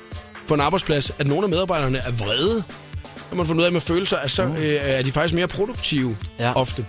for 0.45 0.55
en 0.55 0.61
arbejdsplads, 0.61 1.11
at 1.19 1.27
nogle 1.27 1.43
af 1.43 1.49
medarbejderne 1.49 1.97
er 1.97 2.11
vrede. 2.11 2.63
Når 3.31 3.37
man 3.37 3.45
får 3.45 3.53
ud 3.53 3.63
af 3.63 3.71
med 3.71 3.81
følelser, 3.81 4.17
at 4.17 4.31
så 4.31 4.45
Mm. 4.45 4.55
øh, 4.55 4.75
er 4.81 5.01
de 5.01 5.11
faktisk 5.11 5.33
mere 5.33 5.47
produktive 5.47 6.17
Ja. 6.39 6.53
ofte. 6.53 6.85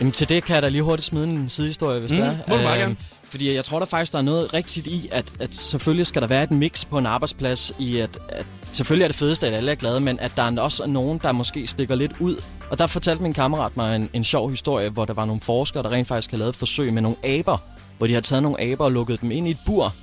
Jamen 0.00 0.12
til 0.12 0.28
det 0.28 0.44
kan 0.44 0.54
jeg 0.54 0.62
da 0.62 0.68
lige 0.68 0.82
hurtigt 0.82 1.06
smide 1.06 1.24
en 1.24 1.48
sidehistorie, 1.48 2.00
hvis 2.00 2.10
Mm, 2.10 2.16
det 2.16 2.26
er. 2.26 2.36
må 2.48 2.56
du 2.56 2.62
meget 2.62 2.80
gerne. 2.80 2.96
Fordi 3.30 3.54
jeg 3.54 3.64
tror 3.64 3.78
der 3.78 3.86
faktisk, 3.86 4.12
der 4.12 4.18
er 4.18 4.22
noget 4.22 4.54
rigtigt 4.54 4.86
i, 4.86 5.08
at, 5.12 5.24
at 5.40 5.54
selvfølgelig 5.54 6.06
skal 6.06 6.22
der 6.22 6.28
være 6.28 6.42
et 6.42 6.50
mix 6.50 6.86
på 6.86 6.98
en 6.98 7.06
arbejdsplads 7.06 7.72
i, 7.78 7.98
at, 7.98 8.18
at 8.28 8.46
selvfølgelig 8.70 9.04
er 9.04 9.08
det 9.08 9.16
fedeste, 9.16 9.46
at 9.46 9.54
alle 9.54 9.70
er 9.70 9.74
glade, 9.74 10.00
men 10.00 10.18
at 10.20 10.32
der 10.36 10.42
er 10.42 10.60
også 10.60 10.86
nogen, 10.86 11.20
der 11.22 11.32
måske 11.32 11.66
stikker 11.66 11.94
lidt 11.94 12.12
ud. 12.20 12.36
Og 12.70 12.78
der 12.78 12.86
fortalte 12.86 13.22
min 13.22 13.32
kammerat 13.32 13.76
mig 13.76 13.96
en, 13.96 14.10
en 14.12 14.24
sjov 14.24 14.50
historie, 14.50 14.90
hvor 14.90 15.04
der 15.04 15.14
var 15.14 15.24
nogle 15.24 15.40
forskere, 15.40 15.82
der 15.82 15.92
rent 15.92 16.08
faktisk 16.08 16.30
havde 16.30 16.38
lavet 16.38 16.52
et 16.52 16.58
forsøg 16.58 16.92
med 16.92 17.02
nogle 17.02 17.16
aber, 17.24 17.58
hvor 17.98 18.06
de 18.06 18.12
havde 18.12 18.26
taget 18.26 18.42
nogle 18.42 18.60
aber 18.60 18.84
og 18.84 18.92
lukket 18.92 19.20
dem 19.20 19.30
ind 19.30 19.48
i 19.48 19.50
et 19.50 19.58
bur, 19.66 19.94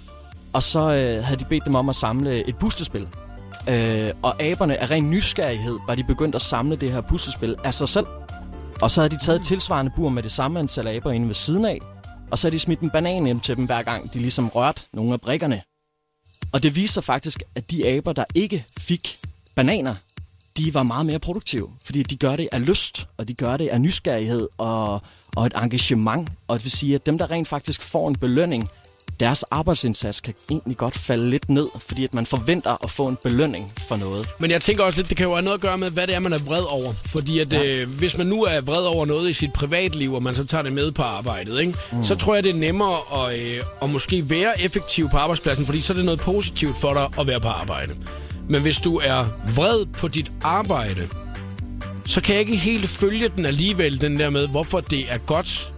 og 0.53 0.63
så 0.63 0.79
øh, 0.79 1.23
havde 1.23 1.39
de 1.39 1.45
bedt 1.45 1.65
dem 1.65 1.75
om 1.75 1.89
at 1.89 1.95
samle 1.95 2.47
et 2.47 2.57
puslespil. 2.57 3.07
Øh, 3.69 4.09
og 4.21 4.41
aberne 4.43 4.77
af 4.77 4.91
ren 4.91 5.09
nysgerrighed 5.09 5.79
var 5.87 5.95
de 5.95 6.03
begyndt 6.03 6.35
at 6.35 6.41
samle 6.41 6.75
det 6.75 6.91
her 6.91 7.01
puslespil 7.01 7.55
af 7.63 7.73
sig 7.73 7.89
selv. 7.89 8.05
Og 8.81 8.91
så 8.91 9.01
havde 9.01 9.15
de 9.15 9.19
taget 9.25 9.39
et 9.39 9.45
tilsvarende 9.45 9.91
bur 9.95 10.09
med 10.09 10.23
det 10.23 10.31
samme 10.31 10.59
antal 10.59 10.87
aber 10.87 11.11
inde 11.11 11.27
ved 11.27 11.35
siden 11.35 11.65
af, 11.65 11.79
og 12.31 12.37
så 12.37 12.47
havde 12.47 12.55
de 12.55 12.59
smidt 12.59 12.79
en 12.79 12.89
banan 12.89 13.27
ind 13.27 13.41
til 13.41 13.55
dem 13.55 13.65
hver 13.65 13.83
gang, 13.83 14.13
de 14.13 14.19
ligesom 14.19 14.49
rørte 14.49 14.81
nogle 14.93 15.13
af 15.13 15.21
brikkerne. 15.21 15.61
Og 16.53 16.63
det 16.63 16.75
viser 16.75 17.01
faktisk, 17.01 17.43
at 17.55 17.71
de 17.71 17.87
aber, 17.87 18.13
der 18.13 18.25
ikke 18.35 18.65
fik 18.77 19.17
bananer, 19.55 19.95
de 20.65 20.73
var 20.73 20.83
meget 20.83 21.05
mere 21.05 21.19
produktive, 21.19 21.69
fordi 21.83 22.03
de 22.03 22.15
gør 22.15 22.35
det 22.35 22.49
af 22.51 22.65
lyst, 22.65 23.07
og 23.17 23.27
de 23.27 23.33
gør 23.33 23.57
det 23.57 23.67
af 23.67 23.81
nysgerrighed 23.81 24.47
og, 24.57 25.01
og 25.35 25.45
et 25.45 25.53
engagement. 25.63 26.29
Og 26.47 26.57
det 26.57 26.63
vil 26.63 26.71
sige, 26.71 26.95
at 26.95 27.05
dem, 27.05 27.17
der 27.17 27.31
rent 27.31 27.47
faktisk 27.47 27.81
får 27.81 28.07
en 28.07 28.15
belønning, 28.15 28.69
deres 29.19 29.43
arbejdsindsats 29.43 30.19
kan 30.19 30.33
egentlig 30.49 30.77
godt 30.77 30.97
falde 30.97 31.29
lidt 31.29 31.49
ned, 31.49 31.67
fordi 31.79 32.03
at 32.03 32.13
man 32.13 32.25
forventer 32.25 32.83
at 32.83 32.89
få 32.89 33.07
en 33.07 33.17
belønning 33.23 33.71
for 33.87 33.95
noget. 33.95 34.27
Men 34.39 34.51
jeg 34.51 34.61
tænker 34.61 34.83
også 34.83 34.99
lidt, 34.99 35.09
det 35.09 35.17
kan 35.17 35.25
jo 35.25 35.33
have 35.33 35.41
noget 35.41 35.57
at 35.57 35.61
gøre 35.61 35.77
med, 35.77 35.89
hvad 35.89 36.07
det 36.07 36.15
er, 36.15 36.19
man 36.19 36.33
er 36.33 36.37
vred 36.37 36.63
over. 36.69 36.93
Fordi 37.05 37.39
at, 37.39 37.53
ja. 37.53 37.63
øh, 37.63 37.89
hvis 37.89 38.17
man 38.17 38.27
nu 38.27 38.43
er 38.43 38.61
vred 38.61 38.85
over 38.85 39.05
noget 39.05 39.29
i 39.29 39.33
sit 39.33 39.53
privatliv, 39.53 40.13
og 40.13 40.23
man 40.23 40.35
så 40.35 40.45
tager 40.45 40.61
det 40.61 40.73
med 40.73 40.91
på 40.91 41.01
arbejdet, 41.01 41.59
ikke? 41.59 41.73
Mm. 41.91 42.03
så 42.03 42.15
tror 42.15 42.35
jeg, 42.35 42.43
det 42.43 42.49
er 42.49 42.59
nemmere 42.59 43.27
at, 43.27 43.39
øh, 43.39 43.63
at 43.81 43.89
måske 43.89 44.29
være 44.29 44.61
effektiv 44.61 45.09
på 45.09 45.17
arbejdspladsen, 45.17 45.65
fordi 45.65 45.81
så 45.81 45.93
er 45.93 45.95
det 45.95 46.05
noget 46.05 46.19
positivt 46.19 46.77
for 46.77 46.93
dig 46.93 47.09
at 47.19 47.27
være 47.27 47.39
på 47.39 47.47
arbejde. 47.47 47.95
Men 48.51 48.61
hvis 48.61 48.77
du 48.77 48.97
er 49.03 49.25
vred 49.55 49.85
på 49.85 50.07
dit 50.07 50.31
arbejde, 50.41 51.07
så 52.05 52.21
kan 52.21 52.33
jeg 52.33 52.39
ikke 52.41 52.55
helt 52.55 52.89
følge 52.89 53.29
den 53.37 53.45
alligevel, 53.45 54.01
den 54.01 54.19
der 54.19 54.29
med, 54.29 54.47
hvorfor 54.47 54.79
det 54.79 55.13
er 55.13 55.17
godt 55.17 55.71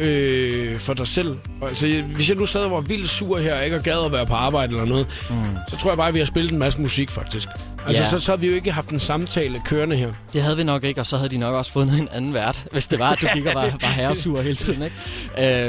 øh, 0.00 0.78
for 0.78 0.94
dig 0.94 1.06
selv. 1.08 1.38
Altså, 1.62 2.02
hvis 2.14 2.28
jeg 2.28 2.36
nu 2.36 2.46
sad 2.46 2.60
og 2.60 2.70
var 2.70 2.80
vildt 2.80 3.08
sur 3.08 3.38
her, 3.38 3.58
og 3.58 3.64
ikke 3.64 3.78
gad 3.78 4.04
at 4.04 4.12
være 4.12 4.26
på 4.26 4.34
arbejde 4.34 4.72
eller 4.72 4.84
noget, 4.84 5.06
mm. 5.30 5.36
så 5.68 5.76
tror 5.76 5.90
jeg 5.90 5.96
bare, 5.96 6.08
at 6.08 6.14
vi 6.14 6.18
har 6.18 6.26
spillet 6.26 6.52
en 6.52 6.58
masse 6.58 6.80
musik, 6.80 7.10
faktisk. 7.10 7.48
Altså, 7.86 8.02
Ja. 8.02 8.08
så, 8.08 8.18
så 8.18 8.32
har 8.32 8.36
vi 8.36 8.48
jo 8.48 8.54
ikke 8.54 8.72
haft 8.72 8.90
en 8.90 8.98
samtale 9.00 9.60
kørende 9.64 9.96
her. 9.96 10.12
Det 10.32 10.42
havde 10.42 10.56
vi 10.56 10.64
nok 10.64 10.84
ikke, 10.84 11.00
og 11.00 11.06
så 11.06 11.16
havde 11.16 11.30
de 11.30 11.36
nok 11.36 11.54
også 11.54 11.72
fundet 11.72 12.00
en 12.00 12.08
anden 12.12 12.34
vært, 12.34 12.64
hvis 12.72 12.86
det 12.88 12.98
var, 12.98 13.10
at 13.10 13.20
du 13.20 13.26
gik 13.34 13.46
og 13.46 13.54
var, 13.54 13.62
var 13.80 13.88
herresur 13.88 14.42
hele 14.42 14.54
tiden. 14.56 14.82
Ikke? 14.82 14.96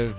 Øh, 0.04 0.10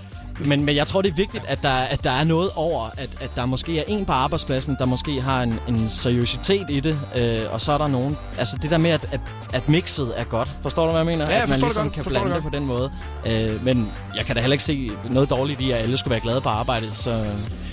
men, 0.45 0.65
men 0.65 0.75
jeg 0.75 0.88
tror, 0.88 1.01
det 1.01 1.12
er 1.12 1.15
vigtigt, 1.15 1.43
at 1.48 1.62
der, 1.62 1.74
at 1.74 2.03
der 2.03 2.12
er 2.12 2.24
noget 2.24 2.50
over, 2.55 2.89
at, 2.98 3.10
at 3.21 3.29
der 3.36 3.45
måske 3.45 3.79
er 3.79 3.83
en 3.88 4.05
på 4.05 4.13
arbejdspladsen, 4.13 4.75
der 4.79 4.86
måske 4.86 5.21
har 5.21 5.43
en, 5.43 5.60
en 5.67 5.89
seriøsitet 5.89 6.65
i 6.69 6.79
det, 6.79 7.00
øh, 7.15 7.41
og 7.51 7.62
så 7.62 7.71
er 7.71 7.77
der 7.77 7.88
nogen... 7.88 8.17
Altså 8.38 8.57
det 8.62 8.71
der 8.71 8.77
med, 8.77 8.89
at, 8.89 9.05
at, 9.13 9.19
at 9.53 9.69
mixet 9.69 10.13
er 10.15 10.24
godt. 10.24 10.50
Forstår 10.62 10.83
du, 10.86 10.89
hvad 10.89 11.00
jeg 11.00 11.05
mener? 11.05 11.25
Ja, 11.25 11.33
jeg 11.33 11.43
at 11.43 11.50
man 11.50 11.60
ligesom 11.60 11.83
godt. 11.83 11.93
kan 11.93 12.03
Forstår 12.03 12.19
blande 12.21 12.36
det 12.36 12.43
det 12.43 12.51
på 12.51 12.57
den 12.57 12.65
måde. 12.65 12.91
Øh, 13.27 13.65
men 13.65 13.91
jeg 14.17 14.25
kan 14.25 14.36
da 14.36 14.41
heller 14.41 14.53
ikke 14.53 14.63
se 14.63 14.91
noget 15.10 15.29
dårligt 15.29 15.62
i, 15.62 15.71
at 15.71 15.77
alle 15.77 15.98
skulle 15.98 16.12
være 16.12 16.19
glade 16.19 16.41
på 16.41 16.50
arbejdet, 16.50 16.95
så... 16.95 17.25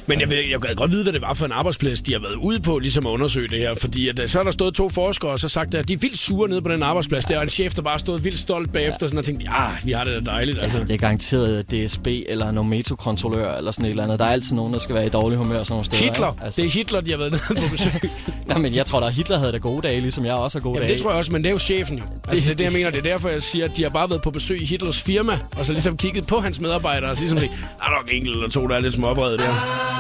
Men 0.09 0.21
jeg, 0.21 0.31
vil, 0.31 0.39
jeg 0.51 0.61
gad 0.61 0.75
godt 0.75 0.91
vide, 0.91 1.03
hvad 1.03 1.13
det 1.13 1.23
var 1.23 1.35
for 1.35 1.45
en 1.47 1.53
arbejdsplads, 1.53 2.01
de 2.03 2.13
har 2.13 2.21
været 2.21 2.35
ude 2.35 2.61
på, 2.61 2.79
ligesom 2.79 3.07
at 3.07 3.11
undersøge 3.11 3.49
det 3.49 3.59
her. 3.59 3.75
Fordi 3.75 4.09
at, 4.09 4.19
øh, 4.19 4.29
så 4.29 4.39
er 4.39 4.43
der 4.43 4.51
stået 4.51 4.75
to 4.75 4.89
forskere, 4.89 5.31
og 5.31 5.39
så 5.39 5.49
sagt, 5.49 5.75
at 5.75 5.89
de 5.89 5.93
er 5.93 5.99
vildt 5.99 6.19
sure 6.19 6.49
nede 6.49 6.63
på 6.63 6.69
den 6.69 6.83
arbejdsplads. 6.83 7.25
Der 7.25 7.39
er 7.39 7.43
en 7.43 7.49
chef, 7.49 7.75
der 7.75 7.83
bare 7.83 7.99
stod 7.99 8.21
vildt 8.21 8.39
stolt 8.39 8.73
bagefter, 8.73 9.07
sådan, 9.07 9.19
og 9.19 9.25
tænkte, 9.25 9.47
ja, 9.51 9.67
vi 9.85 9.93
har 9.93 10.05
det 10.05 10.27
da 10.27 10.31
dejligt. 10.31 10.59
Altså. 10.59 10.79
Det 10.79 10.91
er 10.91 10.97
garanteret 10.97 11.71
DSB 11.71 12.07
eller 12.29 12.51
nogle 12.51 12.71
metrokontrollør 12.71 13.55
eller 13.55 13.71
sådan 13.71 13.85
et 13.85 13.91
eller 13.91 14.05
andet. 14.05 14.19
Der 14.19 14.25
er 14.25 14.31
altid 14.31 14.57
nogen, 14.57 14.73
der 14.73 14.79
skal 14.79 14.95
være 14.95 15.07
i 15.07 15.09
dårlig 15.09 15.39
humør 15.39 15.59
sådan 15.63 15.73
nogle 15.73 15.85
steder. 15.85 16.03
Hitler. 16.03 16.33
Ikke? 16.33 16.45
Altså. 16.45 16.63
Det 16.63 16.69
er 16.69 16.73
Hitler, 16.73 17.01
de 17.01 17.11
har 17.11 17.19
været 17.19 17.33
nede 17.33 17.61
på 17.61 17.69
besøg. 17.77 18.11
Nej, 18.47 18.59
men 18.59 18.75
jeg 18.75 18.87
tror 18.87 19.01
da, 19.01 19.09
Hitler 19.09 19.39
havde 19.39 19.53
da 19.53 19.59
gode 19.59 19.83
dage, 19.89 20.01
ligesom 20.01 20.25
jeg 20.25 20.35
også 20.35 20.59
har 20.59 20.63
gode 20.63 20.75
Jamen, 20.75 20.87
dage. 20.87 20.93
det 20.95 21.03
tror 21.03 21.11
jeg 21.11 21.19
også, 21.19 21.33
men 21.33 21.43
det 21.43 21.49
er 21.49 21.53
jo 21.53 21.59
chefen 21.59 21.99
jo. 21.99 22.05
Altså, 22.29 22.45
det 22.45 22.53
er 22.53 22.57
det, 22.57 22.65
jeg 22.65 22.73
mener. 22.73 22.91
Det 22.91 22.99
er 22.99 23.03
derfor, 23.03 23.29
jeg 23.29 23.43
siger, 23.43 23.65
at 23.65 23.77
de 23.77 23.83
har 23.83 23.91
bare 23.91 24.11
været 24.11 24.23
på 24.23 24.31
besøg 24.31 24.63
i 24.63 24.65
Hitlers 24.65 25.01
firma, 25.03 25.39
og 25.57 25.67
så 25.67 25.73
ligesom 25.73 25.97
kigget 25.97 26.27
på 26.27 26.41
hans 26.41 26.61
medarbejdere, 26.61 27.11
og 27.11 27.17
så 27.17 27.23
ligesom 27.23 27.39
der 27.39 27.47
er 27.47 27.99
nok 27.99 28.09
enkelt 28.13 28.37
eller 28.37 28.49
to, 28.49 28.67
der 28.67 28.77
er 28.77 28.81
lidt 28.81 28.95
småvrede 28.95 29.39
der. 29.39 29.98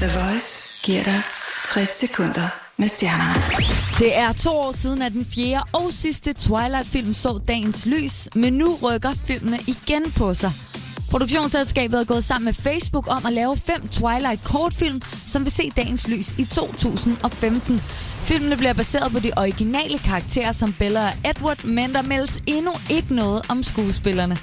The 0.00 0.08
Voice 0.18 0.80
giver 0.84 1.04
dig 1.04 1.22
60 1.74 1.88
sekunder 1.88 2.48
med 2.76 2.88
stjernerne. 2.88 3.34
Det 3.98 4.18
er 4.18 4.32
to 4.32 4.50
år 4.50 4.72
siden, 4.72 5.02
at 5.02 5.12
den 5.12 5.26
fjerde 5.34 5.64
og 5.72 5.92
sidste 5.92 6.32
Twilight-film 6.32 7.14
så 7.14 7.40
dagens 7.48 7.86
lys, 7.86 8.28
men 8.34 8.52
nu 8.52 8.78
rykker 8.82 9.12
filmene 9.26 9.58
igen 9.66 10.12
på 10.16 10.34
sig. 10.34 10.52
Produktionsselskabet 11.10 12.00
er 12.00 12.04
gået 12.04 12.24
sammen 12.24 12.44
med 12.44 12.54
Facebook 12.54 13.06
om 13.08 13.26
at 13.26 13.32
lave 13.32 13.56
fem 13.56 13.88
Twilight-kortfilm, 13.88 15.02
som 15.26 15.44
vil 15.44 15.52
se 15.52 15.70
dagens 15.76 16.08
lys 16.08 16.38
i 16.38 16.44
2015. 16.44 17.80
Filmene 18.24 18.56
bliver 18.56 18.72
baseret 18.72 19.12
på 19.12 19.18
de 19.18 19.32
originale 19.36 19.98
karakterer 19.98 20.52
som 20.52 20.72
Bella 20.72 21.06
og 21.06 21.30
Edward, 21.30 21.64
men 21.64 21.92
der 21.92 22.02
meldes 22.02 22.42
endnu 22.46 22.72
ikke 22.90 23.14
noget 23.14 23.42
om 23.48 23.62
skuespillerne. 23.62 24.38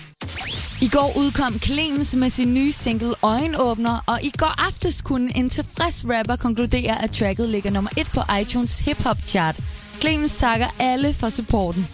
I 0.82 0.88
går 0.88 1.14
udkom 1.18 1.60
Clemens 1.60 2.16
med 2.16 2.30
sin 2.30 2.54
nye 2.54 2.72
single 2.72 3.14
Øjenåbner, 3.22 4.04
og 4.08 4.20
i 4.24 4.32
går 4.38 4.68
aftes 4.68 5.02
kunne 5.02 5.38
en 5.38 5.50
tilfreds 5.50 6.06
rapper 6.10 6.36
konkludere, 6.36 7.04
at 7.04 7.12
tracket 7.12 7.50
ligger 7.50 7.72
nummer 7.72 7.92
1 7.98 8.08
på 8.14 8.22
iTunes 8.42 8.80
Hip 8.80 9.04
Hop 9.04 9.18
Chart. 9.28 9.56
Clemens 10.02 10.36
takker 10.36 10.68
alle 10.80 11.14
for 11.14 11.30
supporten. 11.30 11.88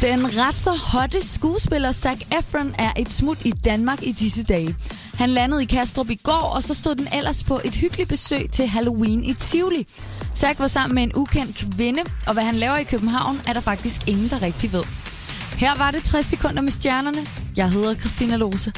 Den 0.00 0.38
ret 0.38 0.56
så 0.56 0.70
hotte 0.70 1.26
skuespiller 1.26 1.92
Zac 1.92 2.20
Efron 2.38 2.74
er 2.78 2.92
et 2.96 3.12
smut 3.12 3.38
i 3.44 3.50
Danmark 3.50 4.02
i 4.02 4.12
disse 4.12 4.42
dage. 4.42 4.76
Han 5.14 5.30
landede 5.30 5.62
i 5.62 5.66
Kastrup 5.66 6.10
i 6.10 6.14
går, 6.14 6.52
og 6.54 6.62
så 6.62 6.74
stod 6.74 6.94
den 6.94 7.08
ellers 7.14 7.44
på 7.44 7.60
et 7.64 7.74
hyggeligt 7.74 8.08
besøg 8.08 8.50
til 8.52 8.66
Halloween 8.66 9.24
i 9.24 9.34
Tivoli. 9.34 9.86
Zac 10.36 10.58
var 10.58 10.66
sammen 10.66 10.94
med 10.94 11.02
en 11.02 11.12
ukendt 11.14 11.56
kvinde, 11.76 12.02
og 12.26 12.32
hvad 12.32 12.42
han 12.42 12.54
laver 12.54 12.76
i 12.76 12.84
København, 12.84 13.40
er 13.48 13.52
der 13.52 13.60
faktisk 13.60 14.08
ingen, 14.08 14.28
der 14.28 14.42
rigtig 14.42 14.72
ved. 14.72 14.84
Her 15.58 15.78
var 15.78 15.90
det 15.90 16.02
60 16.04 16.26
sekunder 16.26 16.62
med 16.62 16.72
stjernerne. 16.72 17.26
Jeg 17.56 17.70
hedder 17.70 17.94
Christina 17.94 18.36
Lose. 18.36 18.72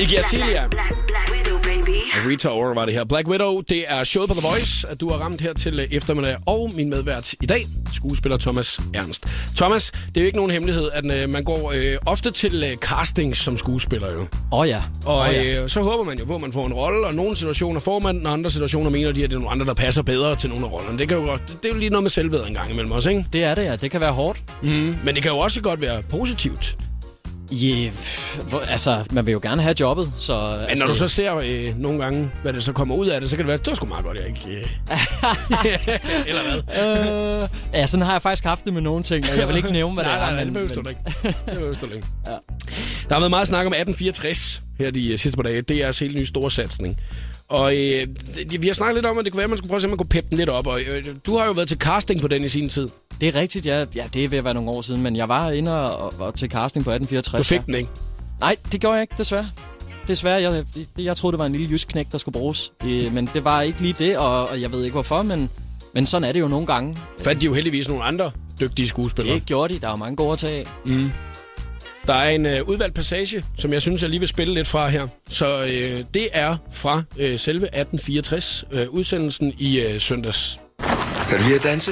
Iggy 0.00 0.14
Azalea. 0.18 0.68
Rita 2.26 2.48
Ora 2.48 2.74
var 2.74 2.84
det 2.84 2.94
her. 2.94 3.04
Black 3.04 3.28
Widow, 3.28 3.60
det 3.60 3.84
er 3.88 4.04
showet 4.04 4.28
på 4.28 4.34
The 4.34 4.48
Voice, 4.48 4.88
at 4.88 5.00
du 5.00 5.08
har 5.08 5.16
ramt 5.16 5.40
her 5.40 5.52
til 5.52 5.80
øh, 5.80 5.86
eftermiddag. 5.90 6.36
Og 6.46 6.70
min 6.74 6.90
medvært 6.90 7.34
i 7.42 7.46
dag, 7.46 7.66
skuespiller 7.92 8.36
Thomas 8.36 8.80
Ernst. 8.94 9.24
Thomas, 9.56 9.90
det 9.90 10.16
er 10.16 10.20
jo 10.20 10.26
ikke 10.26 10.36
nogen 10.38 10.50
hemmelighed, 10.50 10.88
at 10.92 11.04
øh, 11.04 11.28
man 11.28 11.44
går 11.44 11.72
øh, 11.74 11.96
ofte 12.06 12.30
til 12.30 12.64
øh, 12.64 12.76
castings 12.76 13.38
som 13.38 13.56
skuespiller 13.56 14.12
jo. 14.12 14.20
Åh 14.20 14.58
oh, 14.58 14.68
ja. 14.68 14.82
Og 15.06 15.18
oh, 15.18 15.26
ja. 15.32 15.62
øh, 15.62 15.68
så 15.68 15.80
håber 15.80 16.04
man 16.04 16.18
jo 16.18 16.24
på, 16.24 16.34
at 16.34 16.40
man 16.40 16.52
får 16.52 16.66
en 16.66 16.72
rolle, 16.72 17.06
og 17.06 17.14
nogle 17.14 17.36
situationer 17.36 17.80
får 17.80 17.98
man, 17.98 18.26
og 18.26 18.32
andre 18.32 18.50
situationer 18.50 18.90
mener 18.90 19.12
de, 19.12 19.24
at 19.24 19.30
det 19.30 19.36
er 19.36 19.40
nogle 19.40 19.52
andre, 19.52 19.66
der 19.66 19.74
passer 19.74 20.02
bedre 20.02 20.36
til 20.36 20.50
nogle 20.50 20.66
af 20.66 20.72
rollerne. 20.72 20.98
Det, 20.98 21.08
kan 21.08 21.16
jo 21.16 21.24
godt, 21.24 21.40
det, 21.48 21.62
det 21.62 21.68
er 21.68 21.72
jo 21.72 21.78
lige 21.78 21.90
noget 21.90 22.02
med 22.02 22.10
selvved 22.10 22.46
en 22.46 22.54
gang 22.54 22.70
imellem 22.70 22.92
også, 22.92 23.10
ikke? 23.10 23.24
Det 23.32 23.44
er 23.44 23.54
det, 23.54 23.64
ja. 23.64 23.76
Det 23.76 23.90
kan 23.90 24.00
være 24.00 24.12
hårdt. 24.12 24.42
Mm. 24.62 24.96
Men 25.04 25.14
det 25.14 25.22
kan 25.22 25.32
jo 25.32 25.38
også 25.38 25.60
godt 25.60 25.80
være 25.80 26.02
positivt. 26.02 26.87
Yeah, 27.52 27.92
hvor, 28.48 28.60
altså, 28.60 29.04
man 29.12 29.26
vil 29.26 29.32
jo 29.32 29.40
gerne 29.42 29.62
have 29.62 29.74
jobbet, 29.80 30.12
så... 30.18 30.56
Men 30.60 30.70
altså, 30.70 30.84
når 30.84 30.92
du 30.92 30.98
så 30.98 31.08
ser 31.08 31.36
øh, 31.36 31.78
nogle 31.78 32.02
gange, 32.02 32.30
hvad 32.42 32.52
det 32.52 32.64
så 32.64 32.72
kommer 32.72 32.94
ud 32.94 33.06
af 33.06 33.20
det, 33.20 33.30
så 33.30 33.36
kan 33.36 33.44
det 33.44 33.48
være, 33.48 33.58
det 33.58 33.66
var 33.66 33.74
sgu 33.74 33.86
meget 33.86 34.04
godt, 34.04 34.16
jeg 34.16 34.26
ikke... 34.26 34.40
Øh. 34.48 34.66
Eller 36.28 36.42
hvad? 36.42 37.42
Øh, 37.42 37.48
ja, 37.72 37.86
sådan 37.86 38.06
har 38.06 38.12
jeg 38.12 38.22
faktisk 38.22 38.44
haft 38.44 38.64
det 38.64 38.72
med 38.72 38.82
nogle 38.82 39.02
ting, 39.02 39.26
og 39.32 39.38
jeg 39.38 39.48
vil 39.48 39.56
ikke 39.56 39.72
nævne, 39.72 39.94
hvad 39.94 40.04
nej, 40.04 40.14
det 40.14 40.22
er. 40.22 40.26
nej, 40.26 40.34
nej, 40.34 40.44
det 40.44 40.52
behøver 40.52 40.82
du 40.82 40.88
ikke. 40.88 41.00
Det 41.22 41.36
behøver 41.46 41.74
du 41.74 41.86
ikke. 41.86 42.06
ja. 42.26 42.30
Der 43.08 43.14
har 43.14 43.20
været 43.20 43.30
meget 43.30 43.48
snak 43.48 43.66
om 43.66 43.72
1864 43.72 44.62
her 44.80 44.90
de 44.90 45.12
øh, 45.12 45.18
sidste 45.18 45.36
par 45.36 45.42
dage. 45.42 45.62
Det 45.62 45.82
er 45.82 45.86
altså 45.86 46.04
helt 46.04 46.16
ny 46.16 46.24
store 46.24 46.50
satsning. 46.50 47.00
Og 47.48 47.76
øh, 47.76 48.06
vi 48.58 48.66
har 48.66 48.74
snakket 48.74 48.94
lidt 48.94 49.06
om, 49.06 49.18
at 49.18 49.24
det 49.24 49.32
kunne 49.32 49.38
være, 49.38 49.44
at 49.44 49.50
man 49.50 49.58
skulle 49.58 49.68
prøve 49.68 49.76
at 49.76 49.82
se, 49.82 49.86
om 49.86 49.90
man 49.90 49.98
kunne 49.98 50.08
peppe 50.08 50.30
den 50.30 50.38
lidt 50.38 50.50
op. 50.50 50.66
Og 50.66 50.80
øh, 50.80 51.04
du 51.26 51.36
har 51.36 51.46
jo 51.46 51.52
været 51.52 51.68
til 51.68 51.78
casting 51.78 52.20
på 52.20 52.28
den 52.28 52.44
i 52.44 52.48
sin 52.48 52.68
tid. 52.68 52.88
Det 53.20 53.28
er 53.28 53.34
rigtigt, 53.34 53.66
ja. 53.66 53.84
ja. 53.94 54.04
det 54.14 54.24
er 54.24 54.28
ved 54.28 54.38
at 54.38 54.44
være 54.44 54.54
nogle 54.54 54.70
år 54.70 54.82
siden, 54.82 55.02
men 55.02 55.16
jeg 55.16 55.28
var 55.28 55.50
inde 55.50 55.90
og, 55.90 56.12
og 56.20 56.34
til 56.34 56.50
casting 56.50 56.84
på 56.84 56.90
1864. 56.90 57.48
Du 57.48 57.54
fik 57.54 57.66
den, 57.66 57.74
ikke? 57.74 57.90
Nej, 58.40 58.56
det 58.72 58.80
gjorde 58.80 58.94
jeg 58.94 59.02
ikke, 59.02 59.14
desværre. 59.18 59.50
Desværre, 60.08 60.42
jeg, 60.42 60.64
jeg 60.98 61.16
troede, 61.16 61.32
det 61.32 61.38
var 61.38 61.46
en 61.46 61.52
lille 61.52 61.68
jysk 61.70 61.88
knæk, 61.88 62.06
der 62.12 62.18
skulle 62.18 62.32
bruges. 62.32 62.72
Øh, 62.84 63.12
men 63.12 63.30
det 63.34 63.44
var 63.44 63.62
ikke 63.62 63.80
lige 63.80 63.94
det, 63.98 64.18
og, 64.18 64.48
og 64.48 64.60
jeg 64.60 64.72
ved 64.72 64.84
ikke 64.84 64.92
hvorfor, 64.92 65.22
men, 65.22 65.50
men 65.94 66.06
sådan 66.06 66.28
er 66.28 66.32
det 66.32 66.40
jo 66.40 66.48
nogle 66.48 66.66
gange. 66.66 66.96
Fandt 67.20 67.40
de 67.40 67.46
jo 67.46 67.54
heldigvis 67.54 67.88
nogle 67.88 68.04
andre 68.04 68.30
dygtige 68.60 68.88
skuespillere. 68.88 69.34
Det 69.34 69.46
gjorde 69.46 69.74
de. 69.74 69.80
Der 69.80 69.86
er 69.86 69.90
jo 69.90 69.96
mange 69.96 70.16
gode 70.16 70.32
at 70.32 70.38
tage 70.38 70.58
af. 70.58 70.66
Mm. 70.84 71.10
Der 72.06 72.14
er 72.14 72.30
en 72.30 72.46
øh, 72.46 72.68
udvalgt 72.68 72.94
passage, 72.94 73.44
som 73.56 73.72
jeg 73.72 73.82
synes, 73.82 74.02
jeg 74.02 74.10
lige 74.10 74.20
vil 74.20 74.28
spille 74.28 74.54
lidt 74.54 74.68
fra 74.68 74.88
her. 74.88 75.06
Så 75.30 75.64
øh, 75.64 76.04
det 76.14 76.28
er 76.32 76.56
fra 76.72 77.02
øh, 77.18 77.38
selve 77.38 77.66
1864, 77.66 78.64
øh, 78.72 78.88
udsendelsen 78.90 79.54
i 79.58 79.80
øh, 79.80 80.00
søndags. 80.00 80.58
Kan 81.28 81.38
du 81.38 81.44
lide 81.44 81.54
at 81.54 81.62
danse? 81.62 81.90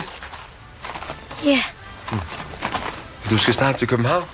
Ja, 1.45 1.63
Du 3.31 3.39
skal 3.39 3.55
snart 3.55 3.77
til 3.77 3.89
København. 3.89 4.25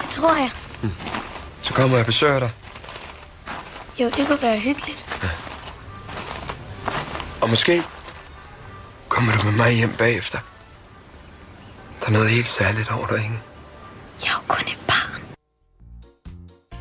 det 0.00 0.10
tror 0.10 0.34
jeg. 0.36 0.50
Så 1.62 1.72
kommer 1.74 1.96
jeg 1.96 2.00
og 2.02 2.06
besøger 2.06 2.38
dig. 2.38 2.50
Jo, 3.98 4.06
det 4.16 4.26
kunne 4.26 4.42
være 4.42 4.58
hyggeligt. 4.58 5.22
Og 7.42 7.50
måske 7.50 7.82
kommer 9.08 9.32
du 9.36 9.44
med 9.44 9.52
mig 9.52 9.72
hjem 9.72 9.92
bagefter. 9.98 10.38
Der 12.00 12.06
er 12.06 12.10
noget 12.10 12.30
helt 12.30 12.46
særligt 12.48 12.90
over 12.92 13.06
dig, 13.06 13.16
Inge. 13.24 13.38
Jeg 14.24 14.28
er 14.30 14.34
jo 14.34 14.40
kun 14.54 14.68
et 14.68 14.78
barn. 14.86 15.20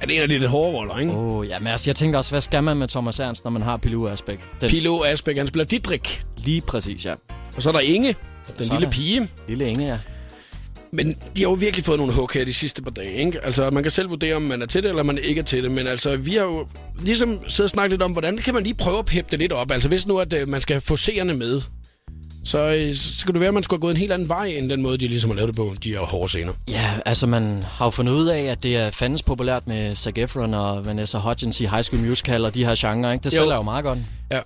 Er 0.01 0.05
det 0.05 0.15
en 0.15 0.21
af 0.21 0.27
de 0.27 0.37
lidt 0.37 0.49
hårde 0.51 0.77
roller, 0.77 0.97
ikke? 0.97 1.11
Åh, 1.11 1.37
oh, 1.37 1.47
ja, 1.47 1.59
men 1.59 1.67
altså, 1.67 1.89
jeg 1.89 1.95
tænker 1.95 2.17
også, 2.17 2.31
hvad 2.31 2.41
skal 2.41 2.63
man 2.63 2.77
med 2.77 2.87
Thomas 2.87 3.19
Ernst, 3.19 3.43
når 3.43 3.51
man 3.51 3.61
har 3.61 3.77
Pilou 3.77 4.07
Asbæk? 4.07 4.39
Den, 4.61 4.69
Pilo 4.69 5.03
Asbæk, 5.03 5.37
han 5.37 5.47
spiller 5.47 5.65
Didrik. 5.65 6.23
Lige 6.37 6.61
præcis, 6.61 7.05
ja. 7.05 7.13
Og 7.55 7.61
så 7.61 7.69
er 7.69 7.73
der 7.73 7.79
Inge, 7.79 8.15
den 8.57 8.65
Så 8.65 8.73
er 8.73 8.79
lille 8.79 8.91
pige. 8.91 9.27
Lille 9.47 9.69
Inge, 9.69 9.85
ja. 9.87 9.97
Men 10.91 11.07
de 11.07 11.41
har 11.41 11.49
jo 11.49 11.53
virkelig 11.53 11.85
fået 11.85 11.97
nogle 11.97 12.13
hug 12.13 12.29
her 12.33 12.45
de 12.45 12.53
sidste 12.53 12.81
par 12.81 12.91
dage, 12.91 13.13
ikke? 13.13 13.45
Altså, 13.45 13.69
man 13.69 13.83
kan 13.83 13.91
selv 13.91 14.09
vurdere, 14.09 14.35
om 14.35 14.41
man 14.41 14.61
er 14.61 14.65
til 14.65 14.83
det, 14.83 14.89
eller 14.89 15.03
man 15.03 15.17
ikke 15.23 15.39
er 15.39 15.45
til 15.45 15.63
det. 15.63 15.71
Men 15.71 15.87
altså, 15.87 16.17
vi 16.17 16.31
har 16.33 16.43
jo 16.43 16.67
ligesom 16.99 17.39
siddet 17.47 17.63
og 17.63 17.69
snakket 17.69 17.91
lidt 17.91 18.01
om, 18.01 18.11
hvordan 18.11 18.37
kan 18.37 18.53
man 18.53 18.63
lige 18.63 18.73
prøve 18.73 18.99
at 18.99 19.05
peppe 19.05 19.31
det 19.31 19.39
lidt 19.39 19.51
op? 19.51 19.71
Altså, 19.71 19.89
hvis 19.89 20.07
nu, 20.07 20.19
at 20.19 20.33
øh, 20.33 20.47
man 20.47 20.61
skal 20.61 20.81
få 20.81 20.95
seerne 20.95 21.33
med, 21.33 21.61
så, 22.45 22.59
øh, 22.59 22.95
så 22.95 23.25
kan 23.25 23.33
det 23.33 23.39
være, 23.39 23.47
at 23.47 23.53
man 23.53 23.63
skulle 23.63 23.77
have 23.77 23.81
gået 23.81 23.91
en 23.91 23.97
helt 23.97 24.11
anden 24.11 24.29
vej, 24.29 24.45
end 24.45 24.69
den 24.69 24.81
måde, 24.81 24.97
de 24.97 25.07
ligesom 25.07 25.29
har 25.29 25.35
lavet 25.35 25.47
det 25.47 25.55
på, 25.55 25.75
de 25.83 25.89
her 25.89 25.99
hårde 25.99 26.29
scener. 26.29 26.51
Ja, 26.67 26.91
altså 27.05 27.27
man 27.27 27.63
har 27.67 27.85
jo 27.85 27.89
fundet 27.89 28.13
ud 28.13 28.27
af, 28.27 28.41
at 28.41 28.63
det 28.63 28.77
er 28.77 28.91
fandens 28.91 29.23
populært 29.23 29.67
med 29.67 29.95
Zac 29.95 30.13
Efron 30.17 30.53
og 30.53 30.85
Vanessa 30.85 31.17
Hudgens 31.17 31.61
i 31.61 31.65
High 31.65 31.83
School 31.83 32.01
Musical 32.03 32.45
og 32.45 32.53
de 32.53 32.65
her 32.65 32.75
genrer, 32.77 33.11
ikke? 33.11 33.23
Det 33.23 33.33
Jo. 33.33 33.37
sælger 33.41 33.55
jo 33.55 33.61
meget 33.63 33.83
godt. 33.85 33.99
Ja. 34.31 34.39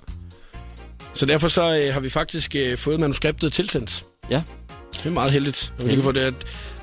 Så 1.17 1.25
derfor 1.25 1.47
så 1.47 1.77
øh, 1.77 1.93
har 1.93 2.00
vi 2.00 2.09
faktisk 2.09 2.55
øh, 2.55 2.77
fået 2.77 3.00
manuskriptet 3.00 3.53
tilsendt. 3.53 4.05
Ja. 4.29 4.41
Det 4.93 5.05
er 5.05 5.09
meget 5.09 5.31
heldigt. 5.31 5.74
at 5.79 5.88
vi 5.88 5.93
kan 5.93 6.03
få 6.03 6.12
det. 6.12 6.36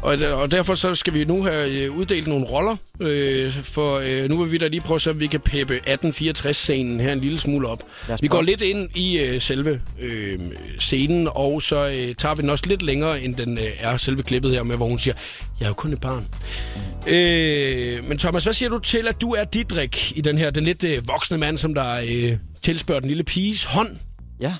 Og, 0.02 0.18
og 0.32 0.50
derfor 0.50 0.74
så 0.74 0.94
skal 0.94 1.14
vi 1.14 1.24
nu 1.24 1.42
have 1.42 1.82
øh, 1.82 1.96
uddelt 1.96 2.26
nogle 2.26 2.46
roller, 2.46 2.76
øh, 3.00 3.52
for 3.62 3.98
øh, 3.98 4.28
nu 4.28 4.42
vil 4.42 4.52
vi 4.52 4.58
da 4.58 4.66
lige 4.68 4.80
prøve 4.80 4.96
at 4.96 5.06
om 5.06 5.20
vi 5.20 5.26
kan 5.26 5.40
peppe 5.40 5.80
1864-scenen 5.86 7.00
her 7.00 7.12
en 7.12 7.20
lille 7.20 7.38
smule 7.38 7.68
op. 7.68 7.82
Vi 8.20 8.28
går 8.28 8.42
lidt 8.42 8.62
ind 8.62 8.90
i 8.96 9.18
øh, 9.18 9.40
selve 9.40 9.80
øh, 10.00 10.38
scenen, 10.78 11.28
og 11.30 11.62
så 11.62 11.86
øh, 11.86 12.14
tager 12.14 12.34
vi 12.34 12.42
den 12.42 12.50
også 12.50 12.64
lidt 12.66 12.82
længere, 12.82 13.22
end 13.22 13.34
den 13.34 13.58
øh, 13.58 13.64
er 13.78 13.96
selve 13.96 14.22
klippet 14.22 14.50
her 14.50 14.62
med, 14.62 14.76
hvor 14.76 14.86
hun 14.86 14.98
siger, 14.98 15.14
jeg 15.60 15.64
er 15.64 15.68
jo 15.68 15.74
kun 15.74 15.92
et 15.92 16.00
barn. 16.00 16.26
Øh, 17.06 18.08
men 18.08 18.18
Thomas, 18.18 18.44
hvad 18.44 18.52
siger 18.52 18.68
du 18.68 18.78
til, 18.78 19.08
at 19.08 19.20
du 19.20 19.30
er 19.30 19.44
Didrik 19.44 20.12
i 20.16 20.20
den 20.20 20.38
her, 20.38 20.50
den 20.50 20.64
lidt 20.64 20.84
øh, 20.84 21.08
voksne 21.08 21.38
mand, 21.38 21.58
som 21.58 21.74
der 21.74 21.96
øh, 22.08 22.36
tilspørger 22.62 23.00
den 23.00 23.08
lille 23.08 23.24
piges 23.24 23.64
hånd? 23.64 23.96
Ja. 24.40 24.54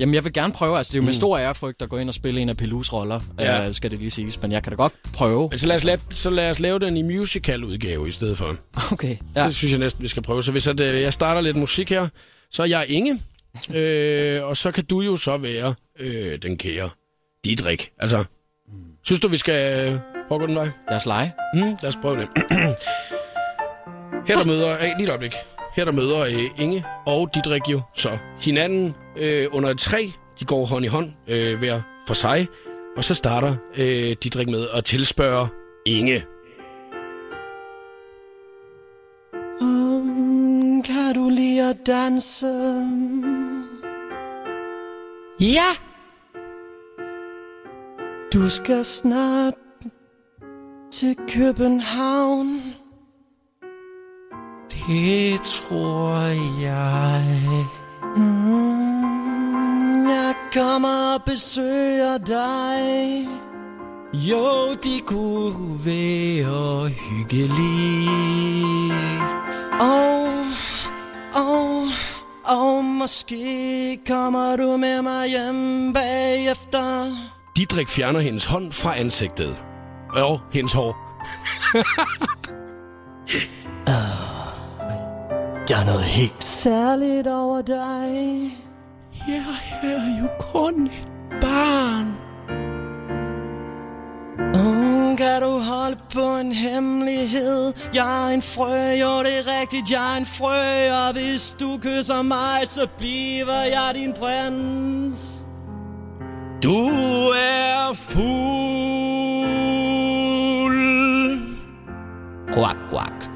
Jamen, 0.00 0.14
jeg 0.14 0.24
vil 0.24 0.32
gerne 0.32 0.52
prøve. 0.52 0.76
Altså, 0.78 0.90
det 0.92 0.98
er 0.98 1.02
jo 1.02 1.04
med 1.04 1.12
stor 1.12 1.38
ærefrygt 1.38 1.82
at 1.82 1.88
gå 1.88 1.96
ind 1.96 2.08
og 2.08 2.14
spille 2.14 2.40
en 2.40 2.48
af 2.48 2.56
Pilous 2.56 2.92
roller, 2.92 3.20
Ja. 3.38 3.68
øh, 3.68 3.74
skal 3.74 3.90
det 3.90 3.98
lige 3.98 4.10
siges. 4.10 4.42
Men 4.42 4.52
jeg 4.52 4.62
kan 4.62 4.70
da 4.72 4.76
godt 4.76 4.92
prøve. 5.14 5.48
Men 5.50 5.58
så 5.58 5.66
lad 5.66 5.76
os, 5.76 5.84
lad, 5.84 5.98
så 6.10 6.30
lad 6.30 6.50
os 6.50 6.60
lave 6.60 6.78
den 6.78 6.96
i 6.96 7.02
musical-udgave 7.02 8.08
i 8.08 8.10
stedet 8.10 8.38
for. 8.38 8.56
Okay. 8.92 9.16
Ja. 9.36 9.44
Det 9.44 9.54
synes 9.54 9.72
jeg 9.72 9.78
næsten, 9.80 10.02
vi 10.02 10.08
skal 10.08 10.22
prøve. 10.22 10.42
Så 10.42 10.52
hvis 10.52 10.66
at, 10.66 10.80
øh, 10.80 11.00
jeg 11.02 11.12
starter 11.12 11.40
lidt 11.40 11.56
musik 11.56 11.90
her, 11.90 12.08
så 12.50 12.62
er 12.62 12.66
jeg 12.66 12.84
Inge, 12.88 13.22
øh, 13.74 14.44
og 14.44 14.56
så 14.56 14.70
kan 14.70 14.84
du 14.84 15.00
jo 15.00 15.16
så 15.16 15.36
være 15.36 15.74
øh, 16.00 16.38
den 16.42 16.56
kære 16.56 16.90
Didrik. 17.44 17.90
Altså, 17.98 18.24
synes 19.04 19.20
du, 19.20 19.28
vi 19.28 19.36
skal 19.36 19.88
øh, 19.92 19.98
prøve 20.28 20.36
at 20.36 20.40
gå 20.40 20.46
den 20.46 20.54
vej? 20.54 20.68
Lad 20.88 20.96
os 20.96 21.06
lege. 21.06 21.32
Mm, 21.54 21.60
lad 21.60 21.86
os 21.86 21.96
prøve 22.02 22.16
det. 22.16 22.28
her 24.28 24.36
der 24.36 24.44
møder... 24.44 24.76
Hey, 24.78 24.92
lige 24.96 25.04
et 25.04 25.08
øjeblik. 25.08 25.32
Her 25.76 25.84
der 25.84 25.92
møder 25.92 26.20
øh, 26.20 26.34
Inge 26.62 26.84
og 27.06 27.30
Didrik 27.34 27.62
jo 27.72 27.80
så 27.94 28.18
hinanden 28.40 28.94
øh, 29.20 29.46
under 29.52 29.70
et 29.70 29.78
træ. 29.78 30.06
De 30.40 30.44
går 30.44 30.64
hånd 30.64 30.84
i 30.84 30.88
hånd 30.88 31.10
øh, 31.28 31.58
hver 31.58 31.80
for 32.06 32.14
sig. 32.14 32.48
Og 32.96 33.04
så 33.04 33.14
starter 33.14 33.54
øh, 33.78 34.16
Didrik 34.22 34.48
med 34.48 34.66
at 34.74 34.84
tilspørge 34.84 35.48
Inge. 35.86 36.24
Um, 39.60 40.82
kan 40.82 41.14
du 41.14 41.28
lide 41.28 41.70
at 41.70 41.76
danse? 41.86 42.46
Ja! 45.40 45.70
Du 48.34 48.48
skal 48.48 48.84
snart 48.84 49.54
til 50.92 51.16
København. 51.28 52.62
Det 54.70 55.40
tror 55.42 56.16
jeg. 56.62 57.24
Mm, 58.16 58.20
jeg 58.20 58.79
kommer 60.52 61.14
og 61.14 61.24
besøger 61.24 62.18
dig. 62.18 63.28
Jo, 64.14 64.72
det 64.82 65.06
kunne 65.06 65.86
være 65.86 66.88
hyggeligt. 66.88 67.50
Og, 69.80 70.28
og, 71.34 71.82
og 72.46 72.84
måske 72.84 73.98
kommer 74.08 74.56
du 74.56 74.76
med 74.76 75.02
mig 75.02 75.28
hjem 75.28 75.92
bagefter. 75.92 77.06
Didrik 77.56 77.88
fjerner 77.88 78.20
hendes 78.20 78.44
hånd 78.44 78.72
fra 78.72 78.98
ansigtet. 78.98 79.56
Og 80.14 80.40
hendes 80.52 80.72
hår. 80.72 80.96
Der 85.68 85.76
er 85.76 85.84
noget 85.84 86.04
helt 86.04 86.44
særligt 86.44 87.26
over 87.26 87.62
dig. 87.62 88.69
Jeg 89.28 89.44
er 89.82 90.20
jo 90.20 90.28
kun 90.52 90.86
et 90.86 91.08
barn. 91.40 92.06
Mm, 94.54 95.16
kan 95.16 95.42
du 95.42 95.58
holde 95.58 95.98
på 96.12 96.36
en 96.36 96.52
hemmelighed? 96.52 97.72
Jeg 97.94 98.28
er 98.30 98.34
en 98.34 98.42
frø, 98.42 98.92
jo 98.92 99.22
det 99.22 99.38
er 99.38 99.60
rigtigt, 99.60 99.90
jeg 99.90 100.12
er 100.12 100.16
en 100.16 100.26
frø 100.26 100.90
Og 100.92 101.12
hvis 101.12 101.56
du 101.60 101.78
kysser 101.82 102.22
mig, 102.22 102.62
så 102.64 102.86
bliver 102.98 103.62
jeg 103.62 103.90
din 103.94 104.12
prins 104.12 105.46
Du 106.62 106.76
er 106.76 107.94
fuld. 107.94 108.30
Quack, 112.54 112.78
quack 112.90 113.30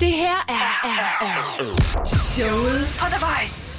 Det 0.00 0.08
her 0.08 0.44
er, 0.48 0.70
er, 0.84 1.26
er 1.26 2.04
showet 2.04 2.86
på 2.98 3.06
The 3.06 3.26
Voice. 3.26 3.69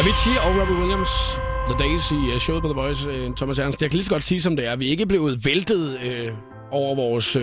Avicii 0.00 0.36
og 0.46 0.60
Robbie 0.60 0.76
Williams. 0.76 1.40
The 1.68 1.78
Days 1.78 2.10
i 2.10 2.14
uh, 2.14 2.38
showet 2.38 2.62
på 2.62 2.68
The 2.68 2.80
Voice, 2.80 3.08
uh, 3.08 3.34
Thomas 3.34 3.58
Ernst. 3.58 3.82
Jeg 3.82 3.90
kan 3.90 3.96
lige 3.96 4.04
så 4.04 4.10
godt 4.10 4.22
sige, 4.24 4.40
som 4.40 4.56
det 4.56 4.66
er. 4.68 4.76
Vi 4.76 4.86
er 4.86 4.90
ikke 4.90 5.06
blevet 5.06 5.46
væltet 5.46 5.96
uh, 5.96 6.38
over 6.70 6.94
vores 6.94 7.36
uh, 7.36 7.42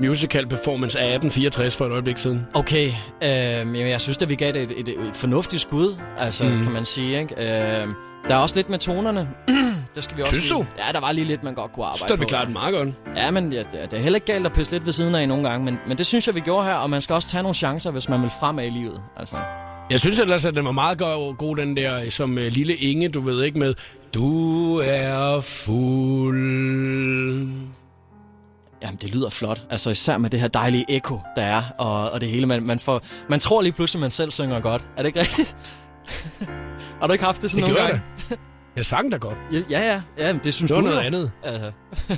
musical 0.00 0.46
performance 0.48 0.98
af 0.98 1.14
1864 1.14 1.76
for 1.76 1.86
et 1.86 1.92
øjeblik 1.92 2.18
siden. 2.18 2.46
Okay, 2.54 2.86
øh, 3.22 3.90
jeg 3.90 4.00
synes 4.00 4.18
at 4.22 4.28
vi 4.28 4.34
gav 4.34 4.52
det 4.52 4.62
et, 4.62 4.72
et, 4.76 4.88
et 4.88 4.96
fornuftigt 5.12 5.62
skud, 5.62 5.96
altså 6.18 6.44
mm. 6.44 6.62
kan 6.62 6.72
man 6.72 6.84
sige. 6.84 7.20
Ikke? 7.20 7.82
Øh, 7.82 7.88
der 8.28 8.34
er 8.34 8.38
også 8.38 8.56
lidt 8.56 8.70
med 8.70 8.78
tonerne. 8.78 9.28
det 9.94 10.04
skal 10.04 10.16
vi 10.16 10.22
også 10.22 10.30
Synes 10.30 10.44
lige. 10.44 10.54
du? 10.54 10.66
Ja, 10.86 10.92
der 10.92 11.00
var 11.00 11.12
lige 11.12 11.24
lidt, 11.24 11.42
man 11.42 11.54
godt 11.54 11.72
kunne 11.72 11.86
arbejde 11.86 12.12
er 12.12 12.16
vi 12.16 12.24
på. 12.24 12.28
klaret 12.28 12.50
meget 12.50 12.74
godt. 12.74 12.88
Ja, 13.16 13.30
men 13.30 13.52
ja, 13.52 13.58
det, 13.72 13.92
er 13.92 13.98
heller 13.98 14.16
ikke 14.16 14.32
galt 14.32 14.46
at 14.46 14.52
pisse 14.52 14.72
lidt 14.72 14.86
ved 14.86 14.92
siden 14.92 15.14
af 15.14 15.28
nogle 15.28 15.48
gange, 15.48 15.64
men, 15.64 15.78
men 15.88 15.98
det 15.98 16.06
synes 16.06 16.26
jeg, 16.26 16.34
vi 16.34 16.40
gjorde 16.40 16.64
her, 16.66 16.74
og 16.74 16.90
man 16.90 17.00
skal 17.02 17.14
også 17.14 17.28
tage 17.28 17.42
nogle 17.42 17.54
chancer, 17.54 17.90
hvis 17.90 18.08
man 18.08 18.22
vil 18.22 18.30
fremad 18.40 18.66
i 18.66 18.70
livet. 18.70 19.02
Altså. 19.16 19.36
Jeg 19.90 20.00
synes 20.00 20.20
ellers, 20.20 20.44
at 20.44 20.54
den 20.54 20.64
var 20.64 20.72
meget 20.72 20.98
god, 20.98 21.36
god 21.36 21.56
den 21.56 21.76
der, 21.76 22.10
som 22.10 22.30
uh, 22.30 22.36
lille 22.36 22.74
Inge, 22.74 23.08
du 23.08 23.20
ved 23.20 23.42
ikke, 23.44 23.58
med 23.58 23.74
Du 24.14 24.76
er 24.78 25.40
fuld. 25.40 26.36
Jamen, 28.82 28.98
det 29.02 29.14
lyder 29.14 29.30
flot. 29.30 29.62
Altså 29.70 29.90
især 29.90 30.18
med 30.18 30.30
det 30.30 30.40
her 30.40 30.48
dejlige 30.48 30.84
ekko, 30.88 31.20
der 31.36 31.42
er, 31.42 31.62
og, 31.78 32.10
og 32.10 32.20
det 32.20 32.28
hele. 32.28 32.46
Man, 32.46 32.62
man, 32.62 32.78
får, 32.78 33.00
man 33.28 33.40
tror 33.40 33.62
lige 33.62 33.72
pludselig, 33.72 34.00
man 34.00 34.10
selv 34.10 34.30
synger 34.30 34.60
godt. 34.60 34.82
Er 34.96 35.02
det 35.02 35.06
ikke 35.06 35.20
rigtigt? 35.20 35.56
Har 37.00 37.06
du 37.06 37.12
ikke 37.12 37.24
haft 37.24 37.42
det 37.42 37.50
sådan 37.50 37.66
Det 37.66 37.74
nogle 37.74 37.88
gange? 37.88 38.02
det. 38.15 38.15
Jeg 38.76 38.86
sang 38.86 39.12
da 39.12 39.16
godt. 39.16 39.36
Ja, 39.52 39.60
ja, 39.70 40.02
ja. 40.18 40.32
men 40.32 40.40
det 40.44 40.54
synes 40.54 40.70
Det 40.70 40.78
du 40.78 40.84
noget 40.84 40.96
jo. 40.96 41.00
andet. 41.00 41.30
Altså. 41.42 41.70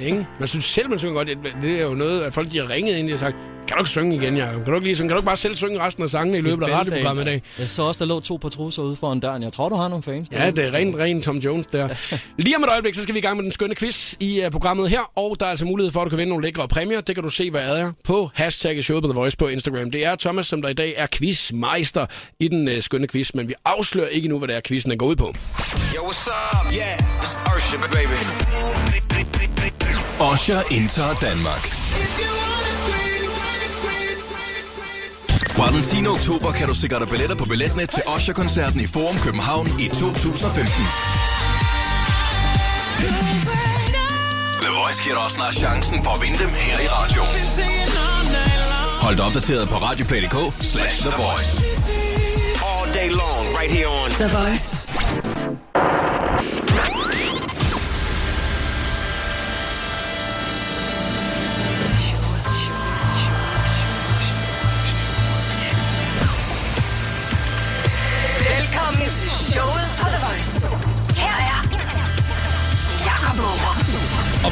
Ikke? 0.02 0.26
Man 0.38 0.48
synes 0.48 0.64
selv, 0.64 0.90
man 0.90 0.98
synger 0.98 1.14
godt. 1.14 1.28
Det, 1.28 1.38
det 1.62 1.80
er 1.80 1.84
jo 1.84 1.94
noget, 1.94 2.22
at 2.22 2.32
folk 2.34 2.52
de 2.52 2.58
har 2.58 2.70
ringet 2.70 2.96
ind 2.96 3.12
og 3.12 3.18
sagt, 3.18 3.36
kan 3.68 3.76
du 3.76 3.80
ikke 3.80 3.90
synge 3.90 4.16
igen, 4.16 4.36
Jacob? 4.36 4.54
Kan 4.54 4.64
du 4.64 4.74
ikke, 4.74 4.86
lige 4.86 4.96
synge? 4.96 5.08
Kan 5.08 5.14
du 5.14 5.20
ikke 5.20 5.26
bare 5.26 5.36
selv 5.36 5.56
synge 5.56 5.80
resten 5.80 6.04
af 6.04 6.10
sangene 6.10 6.38
i 6.38 6.40
løbet 6.40 6.66
af 6.66 6.78
radioprogrammet 6.78 7.22
i 7.22 7.24
dag? 7.24 7.42
Jeg 7.58 7.70
så 7.70 7.82
også, 7.82 7.98
der 7.98 8.06
lå 8.06 8.20
to 8.20 8.36
patrusser 8.36 8.82
ude 8.82 8.96
foran 8.96 9.20
døren. 9.20 9.42
Jeg 9.42 9.52
tror, 9.52 9.68
du 9.68 9.74
har 9.74 9.88
nogle 9.88 10.02
fans. 10.02 10.28
Ja, 10.32 10.50
det 10.50 10.66
er 10.66 10.74
rent, 10.74 10.96
rent 10.96 11.24
Tom 11.24 11.36
Jones 11.36 11.66
der. 11.66 11.88
Lige 12.38 12.56
om 12.56 12.62
et 12.62 12.68
øjeblik, 12.70 12.94
så 12.94 13.02
skal 13.02 13.14
vi 13.14 13.18
i 13.18 13.22
gang 13.22 13.36
med 13.36 13.44
den 13.44 13.52
skønne 13.52 13.74
quiz 13.74 14.14
i 14.20 14.42
uh, 14.44 14.50
programmet 14.50 14.90
her. 14.90 15.18
Og 15.18 15.36
der 15.40 15.46
er 15.46 15.50
altså 15.50 15.64
mulighed 15.64 15.92
for, 15.92 16.00
at 16.00 16.04
du 16.04 16.10
kan 16.10 16.18
vinde 16.18 16.28
nogle 16.28 16.44
lækre 16.44 16.68
præmier. 16.68 17.00
Det 17.00 17.14
kan 17.14 17.24
du 17.24 17.30
se, 17.30 17.50
hvad 17.50 17.78
er 17.78 17.92
på 18.04 18.30
hashtag 18.34 18.84
showet 18.84 19.02
på 19.02 19.08
The 19.08 19.20
Voice 19.20 19.36
på 19.36 19.46
Instagram. 19.46 19.90
Det 19.90 20.06
er 20.06 20.16
Thomas, 20.16 20.46
som 20.46 20.62
der 20.62 20.68
i 20.68 20.74
dag 20.74 20.94
er 20.96 21.06
quizmeister 21.12 22.06
i 22.40 22.48
den 22.48 22.68
uh, 22.68 22.74
skønne 22.80 23.08
quiz. 23.08 23.34
Men 23.34 23.48
vi 23.48 23.54
afslører 23.64 24.08
ikke 24.08 24.28
nu, 24.28 24.38
hvad 24.38 24.48
det 24.48 24.56
er, 24.56 24.60
quizzen 24.66 24.90
den 24.90 24.98
går 24.98 25.06
ud 25.06 25.16
på. 25.16 25.34
Yo, 25.96 26.02
what's 26.02 26.28
up? 26.28 26.72
Yeah, 26.72 26.98
it's 27.22 27.54
Ursha, 27.54 27.76
baby. 27.92 28.18
Osher 30.20 30.72
indtager 30.72 31.14
Danmark. 31.14 31.62
Fra 35.58 35.70
den 35.70 35.82
10. 35.82 36.06
oktober 36.06 36.52
kan 36.52 36.68
du 36.68 36.74
sikre 36.74 37.00
dig 37.00 37.08
billetter 37.08 37.36
på 37.36 37.44
Billetnet 37.44 37.90
til 37.90 38.02
Osher-koncerten 38.06 38.80
i 38.80 38.86
Forum 38.86 39.16
København 39.18 39.66
i 39.80 39.86
2015. 39.88 40.72
The 44.62 44.70
Voice 44.78 45.02
giver 45.02 45.14
dig 45.14 45.24
også 45.24 45.36
snart 45.36 45.54
chancen 45.54 46.04
for 46.04 46.10
at 46.10 46.22
vinde 46.22 46.38
dem 46.38 46.48
her 46.48 46.78
i 46.80 46.88
radioen. 46.88 47.34
Hold 49.04 49.16
dig 49.16 49.24
opdateret 49.24 49.68
på 49.68 49.74
radioplay.dk 49.74 50.64
slash 50.64 51.02
The 51.02 51.12
Voice. 51.22 51.64
All 52.70 52.86
day 52.94 53.08
long, 53.08 53.44
right 53.58 53.72
here 53.76 53.88
on. 53.88 54.10
The 54.10 54.28
Voice. 54.38 54.87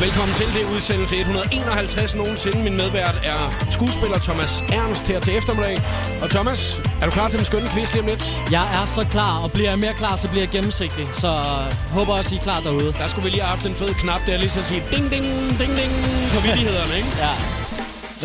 Velkommen 0.06 0.34
til 0.34 0.48
det 0.56 0.64
udsendelse 0.74 1.16
151 1.16 2.14
nogensinde. 2.14 2.58
Min 2.66 2.76
medvært 2.82 3.16
er 3.32 3.40
skuespiller 3.76 4.18
Thomas 4.18 4.52
Ernst 4.78 5.08
her 5.08 5.20
til 5.20 5.32
eftermiddag. 5.38 5.76
Og 6.22 6.30
Thomas, 6.30 6.60
er 7.00 7.04
du 7.08 7.12
klar 7.18 7.28
til 7.28 7.38
den 7.38 7.46
skønne 7.50 7.68
quiz 7.74 7.92
lige 7.92 8.02
om 8.02 8.08
lidt? 8.12 8.24
Jeg 8.50 8.66
er 8.78 8.86
så 8.86 9.02
klar, 9.14 9.34
og 9.44 9.52
bliver 9.52 9.70
jeg 9.72 9.78
mere 9.78 9.94
klar, 10.02 10.16
så 10.16 10.28
bliver 10.28 10.42
jeg 10.46 10.52
gennemsigtig. 10.56 11.08
Så 11.12 11.28
øh, 11.28 11.96
håber 11.96 12.12
også, 12.18 12.34
I 12.34 12.38
er 12.38 12.42
klar 12.42 12.60
derude. 12.60 12.92
Der 13.00 13.06
skulle 13.06 13.24
vi 13.24 13.30
lige 13.30 13.42
have 13.42 13.54
haft 13.56 13.66
en 13.66 13.74
fed 13.74 13.92
knap 14.02 14.20
der, 14.26 14.36
lige 14.38 14.48
så 14.56 14.60
at 14.60 14.66
sige 14.66 14.82
ding, 14.92 15.10
ding, 15.12 15.24
ding, 15.60 15.72
ding 15.80 15.92
på 16.34 16.38
vidighederne, 16.46 16.96
ikke? 17.00 17.10
Ja. 17.24 17.32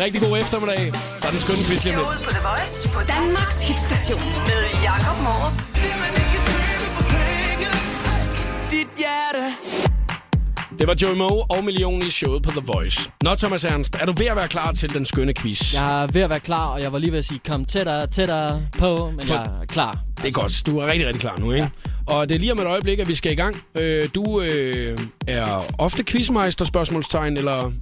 Rigtig 0.04 0.20
god 0.26 0.38
eftermiddag. 0.38 0.82
Der 1.20 1.26
er 1.28 1.30
den 1.30 1.40
skønne 1.44 1.62
quiz 1.68 1.84
lige 1.84 1.96
om 1.96 2.00
lidt. 2.00 2.24
På 2.28 2.32
The 2.36 2.42
Voice 2.48 2.88
på 2.96 3.00
Danmarks 3.14 3.58
hitstation 3.68 4.24
med 4.48 4.60
Jakob 4.88 5.16
Morup. 5.26 5.71
Det 10.82 10.88
var 10.88 10.96
Joey 11.02 11.16
Moe 11.16 11.42
og 11.50 11.64
Million 11.64 12.02
i 12.02 12.10
showet 12.10 12.42
på 12.42 12.50
The 12.50 12.60
Voice. 12.74 13.10
Nå, 13.22 13.34
Thomas 13.34 13.64
Ernst, 13.64 13.96
er 14.00 14.06
du 14.06 14.12
ved 14.12 14.26
at 14.26 14.36
være 14.36 14.48
klar 14.48 14.72
til 14.72 14.94
den 14.94 15.04
skønne 15.04 15.34
quiz? 15.34 15.74
Jeg 15.74 16.02
er 16.02 16.06
ved 16.12 16.20
at 16.22 16.30
være 16.30 16.40
klar, 16.40 16.66
og 16.66 16.82
jeg 16.82 16.92
var 16.92 16.98
lige 16.98 17.12
ved 17.12 17.18
at 17.18 17.24
sige, 17.24 17.40
kom 17.48 17.64
tættere, 17.64 18.06
tættere 18.06 18.62
på, 18.78 19.10
men 19.16 19.26
For- 19.26 19.34
jeg 19.34 19.42
er 19.62 19.66
klar. 19.66 19.98
Det 20.22 20.28
er 20.28 20.32
godt. 20.32 20.62
Du 20.66 20.78
er 20.78 20.86
rigtig, 20.86 21.06
rigtig 21.06 21.20
klar 21.20 21.36
nu, 21.38 21.52
ikke? 21.52 21.70
Ja. 22.08 22.14
Og 22.14 22.28
det 22.28 22.34
er 22.34 22.38
lige 22.38 22.52
om 22.52 22.58
et 22.58 22.66
øjeblik, 22.66 22.98
at 22.98 23.08
vi 23.08 23.14
skal 23.14 23.32
i 23.32 23.34
gang. 23.34 23.56
Øh, 23.74 24.08
du 24.14 24.40
øh, 24.40 24.98
er 25.26 25.64
ofte 25.78 26.04
quizmeister, 26.04 26.64
spørgsmålstegn, 26.64 27.36
eller... 27.36 27.72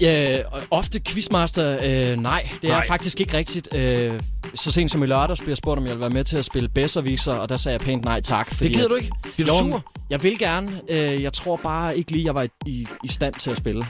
Ja, 0.00 0.38
ofte 0.70 1.00
quizmaster, 1.00 1.78
øh, 1.82 2.16
nej, 2.16 2.48
det 2.62 2.70
er 2.70 2.74
Nej. 2.74 2.86
faktisk 2.86 3.20
ikke 3.20 3.36
rigtigt. 3.36 3.74
Øh, 3.74 4.20
så 4.54 4.70
sent 4.70 4.90
som 4.90 5.02
i 5.02 5.06
lørdags 5.06 5.40
blev 5.40 5.50
jeg 5.50 5.56
spurgt, 5.56 5.78
om 5.78 5.84
jeg 5.84 5.90
ville 5.90 6.00
være 6.00 6.10
med 6.10 6.24
til 6.24 6.36
at 6.36 6.44
spille 6.44 6.68
Besserwisser, 6.68 7.32
og 7.32 7.48
der 7.48 7.56
sagde 7.56 7.72
jeg 7.74 7.80
pænt 7.80 8.04
nej 8.04 8.20
tak. 8.20 8.48
Fordi 8.54 8.68
Det 8.68 8.76
gider 8.76 8.88
du 8.88 8.94
ikke? 8.94 9.10
Bliver 9.36 9.46
du 9.62 9.70
sur? 9.70 9.84
Jeg 10.12 10.22
vil 10.22 10.38
gerne. 10.38 10.80
Øh, 10.88 11.22
jeg 11.22 11.32
tror 11.32 11.56
bare 11.56 11.98
ikke 11.98 12.10
lige, 12.10 12.24
jeg 12.24 12.34
var 12.34 12.42
i, 12.42 12.48
i, 12.66 12.86
i 13.04 13.08
stand 13.08 13.34
til 13.34 13.50
at 13.50 13.56
spille. 13.56 13.82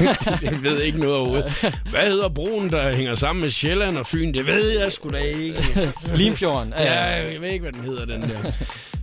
jeg 0.42 0.62
ved 0.62 0.80
ikke 0.80 0.98
noget 0.98 1.16
overhovedet. 1.16 1.74
Hvad 1.90 2.10
hedder 2.10 2.28
broen, 2.28 2.70
der 2.70 2.94
hænger 2.94 3.14
sammen 3.14 3.42
med 3.42 3.50
Sjælland 3.50 3.98
og 3.98 4.06
Fyn? 4.06 4.34
Det 4.34 4.46
ved 4.46 4.80
jeg 4.80 4.92
sgu 4.92 5.08
da 5.08 5.16
ikke. 5.16 5.62
Limfjorden. 6.14 6.74
Ja, 6.78 7.04
jeg 7.04 7.40
ved 7.40 7.48
ikke, 7.48 7.62
hvad 7.62 7.72
den 7.72 7.84
hedder, 7.84 8.04
den 8.04 8.22
der. 8.22 8.52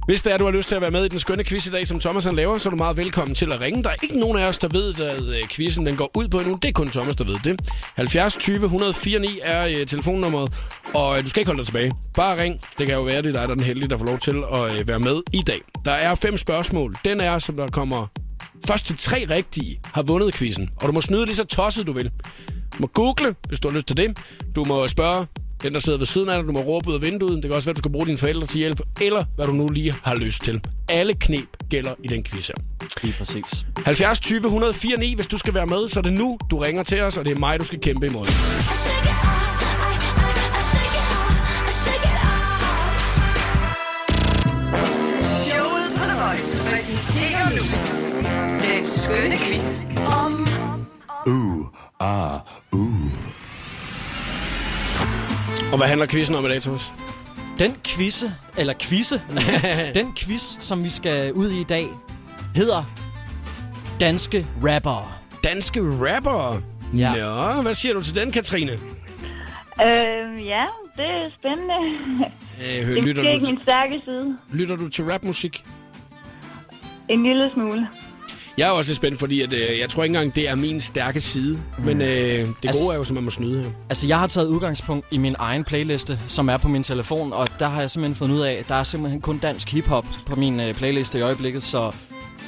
Hvis 0.08 0.22
det 0.22 0.34
er, 0.34 0.38
du 0.38 0.46
har 0.46 0.52
lyst 0.52 0.70
til 0.70 0.76
at 0.76 0.82
være 0.82 0.92
med 0.92 1.06
i 1.06 1.08
den 1.08 1.20
skønne 1.20 1.44
quiz 1.44 1.68
i 1.68 1.70
dag, 1.70 1.88
som 1.88 2.00
Thomas 2.00 2.26
han 2.26 2.36
laver, 2.36 2.58
så 2.58 2.70
er 2.70 2.72
du 2.72 2.78
meget 2.78 2.98
velkommen 2.98 3.36
til 3.36 3.52
at 3.52 3.62
ringe. 3.62 3.84
Der 3.84 3.90
er 3.90 3.96
ikke 4.04 4.20
nogen 4.20 4.38
af 4.40 4.48
os, 4.48 4.60
der 4.60 4.68
ved, 4.68 4.94
hvad 4.94 5.36
øh, 5.36 5.48
quizzen 5.52 5.86
den 5.86 5.96
går 5.96 6.12
ud 6.18 6.28
på 6.28 6.40
endnu. 6.40 6.60
Det 6.62 6.68
er 6.68 6.72
kun 6.72 6.88
Thomas, 6.88 7.16
der 7.16 7.24
ved 7.24 7.36
det. 7.44 7.62
70 7.96 8.36
20 8.36 8.64
104 8.64 9.20
9 9.20 9.40
er 9.44 9.68
øh, 9.68 9.88
telefonnummeret, 9.88 10.54
og 10.94 11.18
øh, 11.18 11.24
du 11.24 11.30
skal 11.30 11.40
ikke 11.40 11.50
holde 11.50 11.60
dig 11.60 11.66
tilbage. 11.66 11.92
Bare 12.14 12.42
ring. 12.42 12.62
Det 12.78 12.86
kan 12.86 12.96
jo 12.96 13.02
være, 13.02 13.22
det 13.22 13.28
er 13.28 13.32
dig, 13.32 13.34
der 13.34 13.42
er 13.42 13.56
den 13.56 13.64
heldige, 13.64 13.90
der 13.90 13.98
får 13.98 14.06
lov 14.06 14.20
til 14.20 14.44
at 14.54 14.80
øh, 14.80 14.88
være 14.88 15.00
med 15.00 15.22
i 15.34 15.42
dag. 15.48 15.60
Der 15.86 15.92
er 15.92 16.16
fem 16.16 16.38
spørgsmål. 16.38 16.96
Den 17.06 17.22
er, 17.22 17.40
som 17.40 17.56
der 17.56 17.68
kommer 17.68 18.08
først 18.66 18.86
til 18.86 18.98
tre 18.98 19.26
rigtige, 19.30 19.80
har 19.84 20.04
vundet 20.04 20.34
quizzen. 20.34 20.70
Og 20.76 20.88
du 20.88 20.94
må 20.94 21.02
snyde 21.02 21.26
lige 21.26 21.36
så 21.36 21.46
tosset, 21.46 21.88
du 21.88 21.92
vil. 21.92 22.12
Du 22.74 22.78
må 22.80 22.88
google, 22.88 23.36
hvis 23.48 23.60
du 23.60 23.68
har 23.68 23.76
lyst 23.76 23.88
til 23.88 23.98
det. 23.98 24.18
Du 24.56 24.64
må 24.64 24.88
spørge 24.88 25.26
den, 25.64 25.74
der 25.74 25.80
sidder 25.80 25.98
ved 25.98 26.06
siden 26.06 26.30
af 26.30 26.38
dig. 26.38 26.48
Du 26.48 26.52
må 26.52 26.60
råbe 26.60 26.90
ud 26.90 26.96
af 26.96 27.02
vinduet. 27.02 27.36
Det 27.36 27.44
kan 27.44 27.52
også 27.52 27.66
være, 27.66 27.74
du 27.74 27.80
skal 27.80 27.92
bruge 27.92 28.06
dine 28.06 28.18
forældre 28.18 28.48
til 28.48 28.58
hjælp. 28.58 28.82
Eller 29.02 29.26
hvad 29.36 29.46
du 29.48 29.54
nu 29.54 29.68
lige 29.68 29.94
har 30.04 30.16
lyst 30.16 30.44
til. 30.44 30.62
Alle 30.90 31.14
knep 31.14 31.48
gælder 31.70 31.94
i 32.04 32.08
den 32.08 32.24
quiz 32.24 32.48
her. 32.48 32.56
Lige 33.04 33.16
præcis. 33.18 33.66
70 33.86 34.20
20 34.20 34.38
104 34.38 34.98
9, 34.98 35.16
hvis 35.16 35.28
du 35.28 35.38
skal 35.38 35.54
være 35.54 35.66
med, 35.66 35.88
så 35.88 36.00
er 36.00 36.04
det 36.04 36.14
nu, 36.14 36.38
du 36.52 36.58
ringer 36.58 36.84
til 36.84 37.02
os, 37.02 37.18
og 37.18 37.26
det 37.26 37.36
er 37.36 37.40
mig, 37.40 37.60
du 37.60 37.66
skal 37.66 37.80
kæmpe 37.80 38.06
imod. 38.06 38.28
Præsenterer 46.70 47.50
nu 47.56 47.97
den 48.78 48.86
skønne 48.86 49.38
quiz 49.38 49.86
om 50.24 50.48
Og 55.72 55.78
hvad 55.78 55.88
handler 55.88 56.08
quizzen 56.08 56.36
om 56.36 56.46
i 56.46 56.50
dag, 56.50 56.62
Thomas? 56.62 56.94
Den 57.60 57.76
quizze, 57.88 58.34
eller 58.58 58.74
quizze, 58.82 59.22
den 60.00 60.14
quiz, 60.18 60.42
som 60.60 60.84
vi 60.84 60.90
skal 60.90 61.34
ud 61.34 61.52
i 61.52 61.62
i 61.62 61.64
dag, 61.64 61.88
hedder 62.56 62.84
Danske 64.00 64.48
Rapper. 64.64 65.20
Danske 65.44 65.80
rapper. 65.82 66.62
Ja. 66.98 67.14
Nå, 67.56 67.62
hvad 67.62 67.74
siger 67.74 67.94
du 67.94 68.04
til 68.04 68.16
den, 68.16 68.32
Katrine? 68.32 68.72
Øh, 68.72 70.46
ja, 70.46 70.66
det 70.98 71.06
er 71.06 71.30
spændende. 71.40 71.76
Øh, 72.60 72.88
Det 72.88 72.98
er 72.98 73.02
lytter, 73.02 73.24
ikke 73.32 73.46
du, 73.46 73.52
min 73.52 73.62
stærke 73.62 74.02
side. 74.06 74.38
lytter 74.54 74.76
du 74.76 74.90
til 74.90 75.06
rapmusik? 75.06 75.66
En 77.10 77.24
lille 77.24 77.50
smule. 77.54 77.88
Jeg 78.58 78.68
er 78.68 78.72
også 78.72 78.90
lidt 78.90 78.96
spændt, 78.96 79.20
fordi 79.20 79.42
at, 79.42 79.54
øh, 79.54 79.80
jeg 79.80 79.90
tror 79.90 80.04
ikke 80.04 80.16
engang, 80.16 80.36
det 80.36 80.50
er 80.50 80.56
min 80.56 80.80
stærke 80.80 81.22
side. 81.22 81.60
Mm. 81.78 81.84
Men 81.86 82.02
øh, 82.02 82.08
det 82.08 82.56
Altså- 82.66 82.82
gode 82.84 82.94
er 82.94 82.98
jo, 82.98 83.04
som 83.04 83.16
man 83.16 83.24
må 83.24 83.32
snyde 83.32 83.64
her. 83.64 83.70
Altså, 83.90 84.08
jeg 84.08 84.20
har 84.20 84.28
taget 84.28 84.48
udgangspunkt 84.48 85.08
i 85.12 85.18
min 85.18 85.36
egen 85.40 85.64
playliste, 85.64 86.20
som 86.28 86.50
er 86.50 86.58
på 86.58 86.68
min 86.68 86.84
telefon, 86.84 87.34
og 87.34 87.48
der 87.60 87.68
har 87.70 87.82
jeg 87.82 87.92
simpelthen 87.92 88.16
fundet 88.16 88.36
ud 88.36 88.42
af, 88.42 88.52
at 88.54 88.68
der 88.68 88.76
er 88.76 88.84
simpelthen 88.84 89.22
kun 89.22 89.38
dansk 89.38 89.70
hiphop 89.72 90.06
på 90.26 90.36
min 90.36 90.60
øh, 90.60 90.74
playliste 90.74 91.20
i 91.20 91.22
øjeblikket, 91.22 91.64
så 91.64 91.92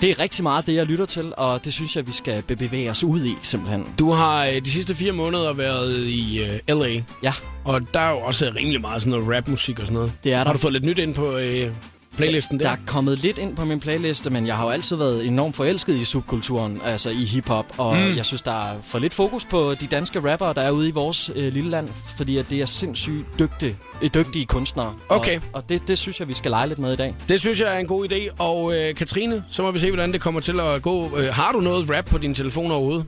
det 0.01 0.09
er 0.11 0.19
rigtig 0.19 0.43
meget 0.43 0.65
det, 0.67 0.75
jeg 0.75 0.85
lytter 0.85 1.05
til, 1.05 1.33
og 1.37 1.65
det 1.65 1.73
synes 1.73 1.95
jeg, 1.95 2.07
vi 2.07 2.11
skal 2.11 2.41
be- 2.43 2.55
bevæge 2.55 2.89
os 2.91 3.03
ud 3.03 3.25
i, 3.25 3.33
simpelthen. 3.41 3.85
Du 3.99 4.11
har 4.11 4.45
øh, 4.45 4.61
de 4.65 4.71
sidste 4.71 4.95
fire 4.95 5.11
måneder 5.11 5.53
været 5.53 5.99
i 6.05 6.39
øh, 6.69 6.75
L.A., 6.75 6.99
Ja, 7.23 7.33
og 7.65 7.81
der 7.93 7.99
er 7.99 8.09
jo 8.11 8.17
også 8.17 8.51
rimelig 8.55 8.81
meget 8.81 9.01
sådan 9.01 9.19
noget 9.19 9.35
rapmusik 9.37 9.79
og 9.79 9.85
sådan 9.85 9.93
noget. 9.95 10.11
det 10.23 10.33
er 10.33 10.37
der. 10.37 10.45
Har 10.45 10.53
du 10.53 10.59
fået 10.59 10.73
lidt 10.73 10.83
nyt 10.85 10.97
ind 10.99 11.13
på 11.15 11.37
øh, 11.37 11.71
playlisten 12.19 12.59
der? 12.59 12.65
Der 12.65 12.71
er 12.71 12.81
kommet 12.87 13.15
lidt 13.25 13.37
ind 13.37 13.55
på 13.55 13.65
min 13.65 13.79
playliste, 13.79 14.29
men 14.29 14.47
jeg 14.47 14.55
har 14.57 14.63
jo 14.65 14.71
altid 14.77 14.95
været 14.95 15.27
enormt 15.27 15.55
forelsket 15.55 15.95
i 15.95 16.05
subkulturen, 16.05 16.81
altså 16.85 17.09
i 17.09 17.23
hiphop, 17.33 17.65
og 17.77 17.95
mm. 17.95 18.15
jeg 18.19 18.25
synes, 18.25 18.41
der 18.41 18.51
er 18.51 18.81
for 18.91 18.99
lidt 18.99 19.13
fokus 19.13 19.45
på 19.45 19.59
de 19.81 19.87
danske 19.87 20.31
rappere, 20.31 20.53
der 20.53 20.61
er 20.61 20.71
ude 20.71 20.89
i 20.89 20.91
vores 20.91 21.31
øh, 21.35 21.53
lille 21.53 21.69
land, 21.69 21.87
fordi 22.17 22.37
at 22.37 22.45
det 22.49 22.61
er 22.61 22.65
sindssygt 22.65 23.25
dygtige, 23.39 23.75
øh, 24.03 24.09
dygtige 24.17 24.45
kunstnere. 24.45 24.91
Okay. 25.09 25.37
Og, 25.37 25.43
og 25.53 25.69
det, 25.69 25.87
det 25.87 25.97
synes 25.97 26.19
jeg, 26.19 26.27
vi 26.27 26.33
skal 26.33 26.51
lege 26.51 26.67
lidt 26.67 26.79
med 26.79 26.93
i 26.93 26.95
dag. 26.95 27.15
Det 27.29 27.39
synes 27.39 27.61
jeg 27.61 27.75
er 27.75 27.79
en 27.79 27.87
god 27.87 28.11
idé. 28.11 28.21
Og 28.49 28.59
øh, 28.75 28.95
Katrine, 28.95 29.43
så 29.47 29.63
må 29.63 29.71
vi 29.71 29.79
se, 29.79 29.87
hvordan 29.91 30.11
det 30.13 30.21
kommer 30.21 30.41
til 30.41 30.59
at 30.59 30.81
gå. 30.81 30.95
Øh, 31.17 31.27
har 31.39 31.51
du 31.51 31.59
noget 31.59 31.97
rap 31.97 32.05
på 32.05 32.17
din 32.17 32.33
telefon 32.33 32.71
overhovedet? 32.71 33.05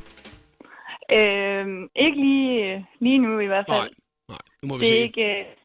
Øh, 1.17 1.65
ikke 2.06 2.17
lige, 2.26 2.88
lige 3.06 3.19
nu 3.26 3.39
i 3.39 3.47
hvert 3.52 3.65
fald. 3.69 3.80
Nej, 3.80 3.89
nej. 4.30 4.43
Nu 4.62 4.67
må 4.69 4.78
vi 4.78 4.84
det, 4.84 4.88
er 4.88 4.95
se. 4.95 5.08
ikke, 5.08 5.21
øh, 5.21 5.61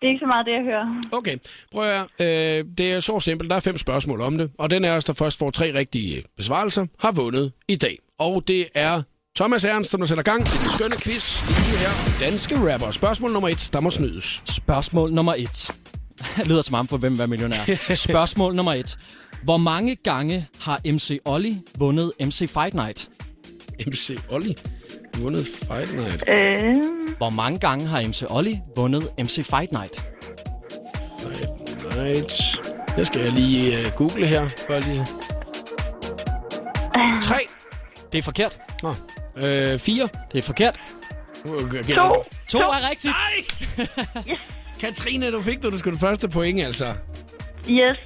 det 0.00 0.06
er 0.06 0.10
ikke 0.10 0.20
så 0.22 0.26
meget 0.26 0.46
det, 0.46 0.52
jeg 0.52 0.62
hører. 0.64 1.00
Okay, 1.12 1.36
prøv 1.72 1.84
at 1.84 2.06
høre. 2.20 2.58
øh, 2.58 2.64
Det 2.78 2.92
er 2.92 3.00
så 3.00 3.20
simpelt. 3.20 3.50
Der 3.50 3.56
er 3.56 3.60
fem 3.60 3.78
spørgsmål 3.78 4.20
om 4.20 4.38
det. 4.38 4.50
Og 4.58 4.70
den 4.70 4.84
af 4.84 4.90
os, 4.90 5.04
der 5.04 5.12
først 5.12 5.38
får 5.38 5.50
tre 5.50 5.74
rigtige 5.74 6.22
besvarelser, 6.36 6.86
har 7.00 7.12
vundet 7.12 7.52
i 7.68 7.76
dag. 7.76 7.98
Og 8.18 8.44
det 8.48 8.66
er 8.74 9.02
Thomas 9.36 9.64
Ernst, 9.64 9.92
der 9.92 10.06
sætter 10.06 10.24
gang 10.24 10.40
i 10.40 10.44
den 10.44 10.70
skønne 10.78 10.96
quiz 10.96 11.48
lige 11.48 11.78
her. 11.78 12.20
Danske 12.26 12.72
rapper. 12.72 12.90
Spørgsmål 12.90 13.30
nummer 13.32 13.48
et, 13.48 13.70
der 13.72 13.80
må 13.80 13.90
snydes. 13.90 14.42
Spørgsmål 14.44 15.12
nummer 15.12 15.34
et. 15.38 15.70
Lyder 16.48 16.62
som 16.62 16.74
ham 16.74 16.88
for 16.88 16.96
Hvem 16.96 17.20
er 17.20 17.26
millionær. 17.26 17.74
Spørgsmål 18.08 18.54
nummer 18.54 18.72
et. 18.72 18.98
Hvor 19.42 19.56
mange 19.56 19.96
gange 19.96 20.46
har 20.60 20.80
MC 20.92 21.18
Olli 21.24 21.56
vundet 21.78 22.12
MC 22.20 22.38
Fight 22.50 22.74
Night? 22.74 23.08
MC 23.86 24.18
Olli. 24.30 24.56
Vundet 25.22 25.46
Fight 25.46 25.94
Night. 25.94 26.24
Øh, 26.28 26.76
Hvor 27.16 27.30
mange 27.30 27.58
gange 27.58 27.86
har 27.86 28.08
MC 28.08 28.22
Olli 28.30 28.60
vundet 28.76 29.10
MC 29.18 29.34
Fight 29.46 29.72
Night? 29.72 30.08
Fight 31.18 31.96
Night. 31.96 32.32
Det 32.96 33.06
skal 33.06 33.20
jeg 33.20 33.32
lige 33.32 33.72
uh, 33.86 33.92
google 33.92 34.26
her. 34.26 34.48
Før 34.68 34.80
lige... 34.80 35.06
Tre. 37.22 37.38
Det 38.12 38.18
er 38.18 38.22
forkert. 38.22 38.58
Nå. 38.82 38.88
Øh, 39.36 39.78
fire. 39.78 40.08
Det 40.32 40.38
er 40.38 40.42
forkert. 40.42 40.80
to. 41.44 42.24
To 42.48 42.58
er 42.58 42.90
rigtigt. 42.90 43.14
Nej! 43.76 44.36
Katrine, 44.80 45.30
du 45.32 45.42
fik 45.42 45.62
du, 45.62 45.70
du 45.70 45.78
skulle 45.78 45.92
det 45.92 46.00
første 46.00 46.28
point, 46.28 46.60
altså. 46.60 46.94
Yes, 47.70 47.98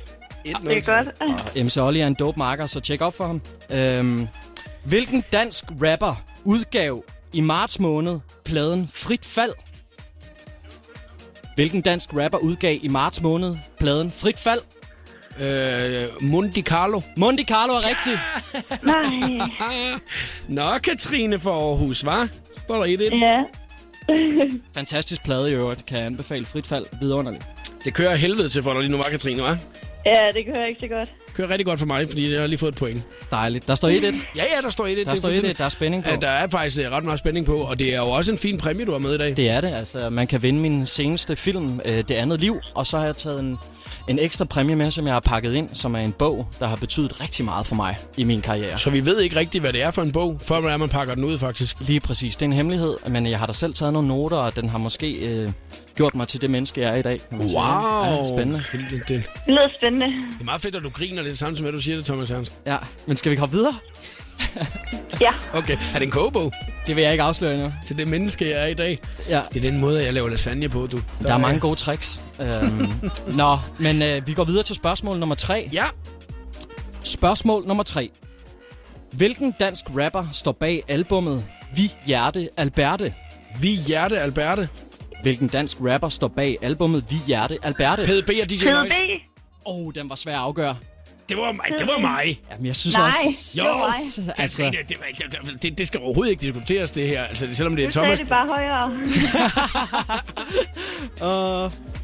1 0.45 0.57
det 0.65 0.89
er 0.89 1.03
godt. 1.03 1.65
MC 1.65 1.77
Olli 1.77 2.01
er 2.01 2.07
en 2.07 2.15
dope 2.15 2.39
marker, 2.39 2.67
så 2.67 2.81
tjek 2.81 3.01
op 3.01 3.15
for 3.15 3.27
ham. 3.27 3.41
Øhm, 3.71 4.29
hvilken 4.85 5.25
dansk 5.33 5.65
rapper 5.71 6.23
udgav 6.45 7.05
i 7.33 7.41
marts 7.41 7.81
måned 7.81 8.21
pladen 8.45 8.89
Frit 8.95 9.27
Fald? 9.27 9.53
Hvilken 11.55 11.81
dansk 11.81 12.09
rapper 12.15 12.39
udgav 12.39 12.79
i 12.83 12.89
marts 12.89 13.21
måned 13.23 13.57
pladen 13.79 14.11
Frit 14.11 14.39
Fald? 14.39 14.61
Øh, 15.41 16.05
Mundi 16.31 16.63
Carlo. 16.63 17.01
Monte 17.17 17.43
Carlo 17.45 17.73
er 17.73 17.89
rigtigt. 17.89 18.19
Nej, 18.93 19.99
Nå, 20.49 20.79
Katrine 20.79 21.39
fra 21.39 21.51
Aarhus, 21.51 22.05
hva'? 22.05 22.29
Står 22.61 22.85
der 22.85 23.11
1-1? 23.11 23.17
ja. 23.19 23.43
Fantastisk 24.79 25.25
plade 25.25 25.51
i 25.51 25.55
øvrigt. 25.55 25.87
Kan 25.87 25.99
jeg 25.99 26.07
anbefale 26.07 26.45
Frit 26.45 26.67
Fald 26.67 26.87
vidunderligt. 27.01 27.45
Det 27.85 27.95
kører 27.95 28.15
helvede 28.15 28.49
til 28.49 28.63
for 28.63 28.73
dig 28.73 28.81
lige 28.83 28.91
nu, 28.91 28.97
var 28.97 29.05
Katrine, 29.11 29.49
hva'? 29.49 29.57
Ja, 30.07 30.29
det 30.35 30.47
kører 30.47 30.67
ikke 30.67 30.81
så 30.81 30.87
godt. 30.89 31.15
Kører 31.35 31.49
rigtig 31.49 31.67
godt 31.67 31.79
for 31.79 31.87
mig, 31.87 32.09
fordi 32.09 32.33
jeg 32.33 32.41
har 32.41 32.47
lige 32.47 32.59
fået 32.59 32.73
et 32.73 32.79
point. 32.79 33.03
Dejligt. 33.31 33.69
Der 33.69 33.75
står 33.75 33.89
1-1. 33.89 33.93
Ja, 33.93 34.43
ja, 34.57 34.61
der 34.63 34.71
står 34.71 34.87
1-1. 34.87 34.89
Der 34.89 35.05
Det 35.11 35.19
står 35.19 35.29
fordi, 35.29 35.51
1-1. 35.53 35.59
Der 35.59 35.65
er 35.65 35.69
spænding 35.69 36.05
på. 36.05 36.11
at 36.11 36.21
Der 36.21 36.29
er 36.29 36.49
faktisk 36.49 36.79
øh, 36.79 36.91
ret 36.91 37.05
meget 37.05 37.19
spænding 37.19 37.47
på, 37.47 37.57
og 37.57 37.79
det 37.79 37.95
er 37.95 37.99
jo 37.99 38.09
også 38.11 38.33
en 38.33 38.39
fin 38.39 38.59
præmie, 38.59 38.85
du 38.87 38.93
har 38.93 38.99
med 38.99 39.15
i 39.15 39.19
dag. 39.19 39.37
Det 39.37 39.51
er 39.51 39.61
det. 39.61 39.69
Altså, 39.75 40.11
man 40.11 40.27
kan 40.27 40.43
vinde 40.43 40.61
min 40.61 40.87
seneste 40.87 41.37
film, 41.37 41.81
øh, 41.85 41.97
Det 41.97 42.11
andet 42.11 42.41
liv. 42.41 42.61
Og 42.75 42.87
så 42.87 42.99
har 42.99 43.05
jeg 43.05 43.17
taget 43.17 43.41
en, 43.41 43.59
en 44.09 44.19
ekstra 44.19 44.45
præmie 44.45 44.77
med, 44.77 44.91
som 44.91 45.07
jeg 45.07 45.13
har 45.15 45.21
pakket 45.21 45.55
ind, 45.55 45.69
som 45.73 45.95
er 45.95 45.99
en 46.01 46.13
bog, 46.13 46.47
der 46.59 46.67
har 46.67 46.77
betydet 46.77 47.21
rigtig 47.21 47.45
meget 47.45 47.67
for 47.67 47.75
mig 47.75 47.97
i 48.17 48.25
min 48.25 48.41
karriere. 48.41 48.79
Så 48.79 48.91
vi 48.91 49.05
ved 49.07 49.21
ikke 49.21 49.37
rigtigt, 49.37 49.63
hvad 49.63 49.73
det 49.73 49.83
er 49.83 49.91
for 49.91 50.03
en 50.03 50.13
bog, 50.13 50.39
før 50.43 50.61
man, 50.61 50.73
er, 50.73 50.77
man 50.77 50.89
pakker 50.89 51.15
den 51.15 51.25
ud, 51.25 51.39
faktisk. 51.39 51.77
Lige 51.81 52.01
præcis. 52.01 52.37
Det 52.37 52.43
er 52.43 52.47
en 52.47 52.53
hemmelighed, 52.53 52.97
men 53.09 53.27
jeg 53.27 53.39
har 53.39 53.47
da 53.47 53.53
selv 53.53 53.75
taget 53.75 53.93
nogle 53.93 54.09
noter, 54.09 54.37
og 54.37 54.57
den 54.57 54.69
har 54.69 54.79
måske 54.79 55.13
øh, 55.13 55.51
gjort 55.97 56.15
mig 56.15 56.29
til 56.29 56.41
det 56.43 56.51
menneske, 56.51 56.81
jeg 56.81 56.91
er 56.91 56.97
i 56.97 57.03
dag. 57.03 57.19
kan 57.29 57.39
man 57.39 57.49
sige. 57.49 57.59
Wow! 57.61 58.05
Ja, 58.05 58.25
spændende. 58.37 58.63
Det, 58.73 58.81
det, 58.81 58.91
det, 58.91 59.09
det 59.09 59.09
Det 59.09 59.25
lyder 59.47 59.69
spændende. 59.77 60.07
er 60.41 60.45
meget 60.45 60.61
fedt, 60.61 60.75
at 60.75 60.83
du 60.83 60.91
griner 60.91 61.22
lidt 61.23 61.39
samtidig 61.39 61.63
med, 61.63 61.69
at 61.69 61.75
du 61.75 61.81
siger 61.81 61.97
det, 61.97 62.07
Thomas 62.07 62.31
Ernst. 62.31 62.63
Ja, 62.67 62.77
men 63.07 63.17
skal 63.17 63.31
vi 63.33 63.37
komme 63.37 63.53
videre? 63.57 63.75
Ja, 65.21 65.31
Okay, 65.55 65.73
er 65.95 65.99
det 65.99 66.03
en 66.03 66.11
kogebog 66.11 66.53
Det 66.87 66.97
vil 66.97 67.03
jeg 67.03 67.13
ikke 67.13 67.25
afsløre 67.25 67.55
endnu. 67.55 67.73
til 67.87 67.99
det 67.99 68.09
menneske, 68.09 68.45
jeg 68.51 68.63
er 68.63 68.67
i 68.67 68.75
dag? 68.75 68.99
Ja. 69.29 69.41
Det 69.55 69.65
er 69.65 69.71
den 69.71 69.81
måde, 69.81 70.05
jeg 70.05 70.15
laver 70.15 70.29
lasagne 70.29 70.69
på, 70.69 70.87
du. 70.93 71.01
Der 71.23 71.35
er 71.35 71.39
mange 71.39 71.61
gode 71.61 71.75
tricks. 71.77 72.21
Øhm, 72.41 72.93
nå, 73.37 73.59
men 73.79 74.03
øh, 74.03 74.27
vi 74.27 74.35
går 74.35 74.45
videre 74.45 74.63
til 74.63 74.77
spørgsmål 74.77 75.19
nummer 75.19 75.35
tre. 75.35 75.69
Ja, 75.73 75.85
Spørgsmål 77.05 77.67
nummer 77.67 77.83
3. 77.85 78.11
Hvilken 79.13 79.55
dansk 79.61 79.85
rapper 79.99 80.27
står 80.33 80.53
bag 80.53 80.83
albummet 80.89 81.45
Vi 81.77 81.93
Hjerte 82.07 82.49
Alberte? 82.57 83.15
vi 83.61 83.69
Hjerte 83.69 84.21
Alberte. 84.21 84.69
Hvilken 85.23 85.49
dansk 85.49 85.77
rapper 85.81 86.09
står 86.09 86.29
bag 86.29 86.57
albummet 86.63 87.05
Vi 87.11 87.17
Hjerte 87.27 87.59
Alberte? 87.63 88.05
PDB 88.05 88.31
og 88.43 88.51
DJ. 88.51 88.65
Noise. 88.65 88.95
Åh, 89.67 89.77
oh, 89.87 89.93
den 89.95 90.11
var 90.11 90.15
svær 90.17 90.33
at 90.33 90.39
afgøre. 90.39 90.77
Det 91.33 91.41
var 91.41 91.53
mig. 91.53 91.65
Det 91.79 91.87
var 91.89 91.99
mig. 91.99 92.41
Jamen, 92.51 92.67
jeg 92.67 92.77
synes 92.77 92.97
Nej, 92.97 93.13
også... 93.27 93.59
Jo, 93.59 93.63
det 93.63 93.71
var 93.71 94.23
mig. 94.27 94.35
Altså, 94.39 94.63
det, 94.89 94.97
var- 94.99 95.51
det, 95.53 95.63
det, 95.63 95.79
det 95.79 95.87
skal 95.87 96.01
overhovedet 96.01 96.31
ikke 96.31 96.41
diskuteres, 96.43 96.91
det 96.91 97.09
her. 97.09 97.23
Altså, 97.25 97.49
selvom 97.53 97.77
det 97.77 97.83
er 97.83 97.87
Du 97.89 97.93
sagde 97.93 98.07
Thomas. 98.07 98.19
det 98.21 98.29
bare 98.29 98.49
højere. 98.49 98.93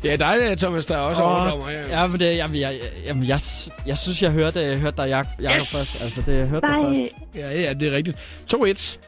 Ja, 0.04 0.16
dig, 0.16 0.36
der, 0.40 0.54
Thomas, 0.54 0.86
der 0.86 0.94
er 0.96 1.00
også 1.00 1.22
oh, 1.22 1.52
over 1.52 1.64
mig. 1.64 1.84
Ja. 1.90 2.00
Ja, 2.00 2.06
men 2.06 2.20
det, 2.20 2.36
jamen, 2.36 2.60
jeg, 2.60 2.80
jamen, 3.06 3.28
jeg, 3.28 3.40
jeg 3.86 3.98
synes, 3.98 4.22
jeg 4.22 4.30
hørte, 4.30 4.60
jeg 4.60 4.78
hørte 4.78 4.96
dig, 5.02 5.08
Jakob 5.08 5.32
Yes! 5.40 5.50
yes! 5.54 5.72
først. 5.76 6.02
Altså, 6.02 6.22
det, 6.26 6.38
jeg 6.38 6.46
hørte 6.46 6.66
dig 6.66 6.74
først. 6.98 7.12
Ja, 7.34 7.60
ja, 7.60 7.72
det 7.72 7.88
er 7.92 7.96
rigtigt. 7.96 8.16
2-1. 8.54 8.98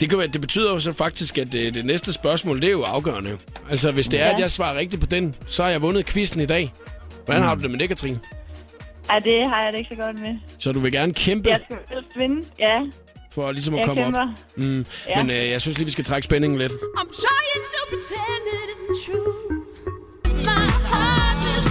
Det, 0.00 0.08
kan 0.10 0.18
være, 0.18 0.26
det 0.28 0.40
betyder 0.40 0.72
jo 0.72 0.80
så 0.80 0.92
faktisk, 0.92 1.38
at 1.38 1.52
det, 1.52 1.74
det 1.74 1.84
næste 1.84 2.12
spørgsmål, 2.12 2.60
det 2.60 2.66
er 2.68 2.72
jo 2.72 2.82
afgørende. 2.82 3.30
Altså, 3.70 3.90
hvis 3.92 4.08
det 4.08 4.20
er, 4.20 4.24
Ja. 4.26 4.32
at 4.34 4.40
jeg 4.40 4.50
svarer 4.50 4.78
rigtigt 4.78 5.00
på 5.00 5.06
den, 5.06 5.34
så 5.46 5.62
har 5.62 5.70
jeg 5.70 5.82
vundet 5.82 6.06
quizzen 6.06 6.40
i 6.40 6.46
dag. 6.46 6.72
Hvordan 7.24 7.42
har 7.42 7.54
du 7.54 7.62
det 7.62 7.70
med 7.70 7.78
det, 7.78 7.88
Katrine? 7.88 8.18
Ej, 9.10 9.18
det 9.18 9.38
har 9.52 9.62
jeg 9.62 9.72
det 9.72 9.78
ikke 9.78 9.90
så 9.96 10.00
godt 10.06 10.20
med. 10.20 10.34
Så 10.58 10.72
du 10.72 10.78
vil 10.80 10.92
gerne 10.92 11.14
kæmpe 11.14 11.48
Jeg 11.50 11.60
skal 11.64 11.76
helst 11.88 12.18
vinde. 12.18 12.42
Ja, 12.58 12.78
for 13.32 13.52
ligesom 13.52 13.74
at 13.74 13.78
jeg 13.78 13.86
komme 13.86 14.02
kæmper. 14.02 14.20
op. 14.20 14.28
Mm. 14.56 14.84
Ja. 15.08 15.22
Men 15.22 15.30
øh, 15.30 15.50
jeg 15.50 15.60
synes 15.60 15.78
lige, 15.78 15.86
vi 15.86 15.92
skal 15.92 16.04
trække 16.04 16.24
spændingen 16.24 16.58
lidt. 16.58 16.72
I'm 16.72 17.10
trying 17.24 17.64
to 17.74 17.80
pretend 17.92 18.42
it 18.54 18.68
isn't 18.74 19.06
true. 19.06 19.32
My 20.48 20.64
heart 20.92 21.44
is. 21.58 21.68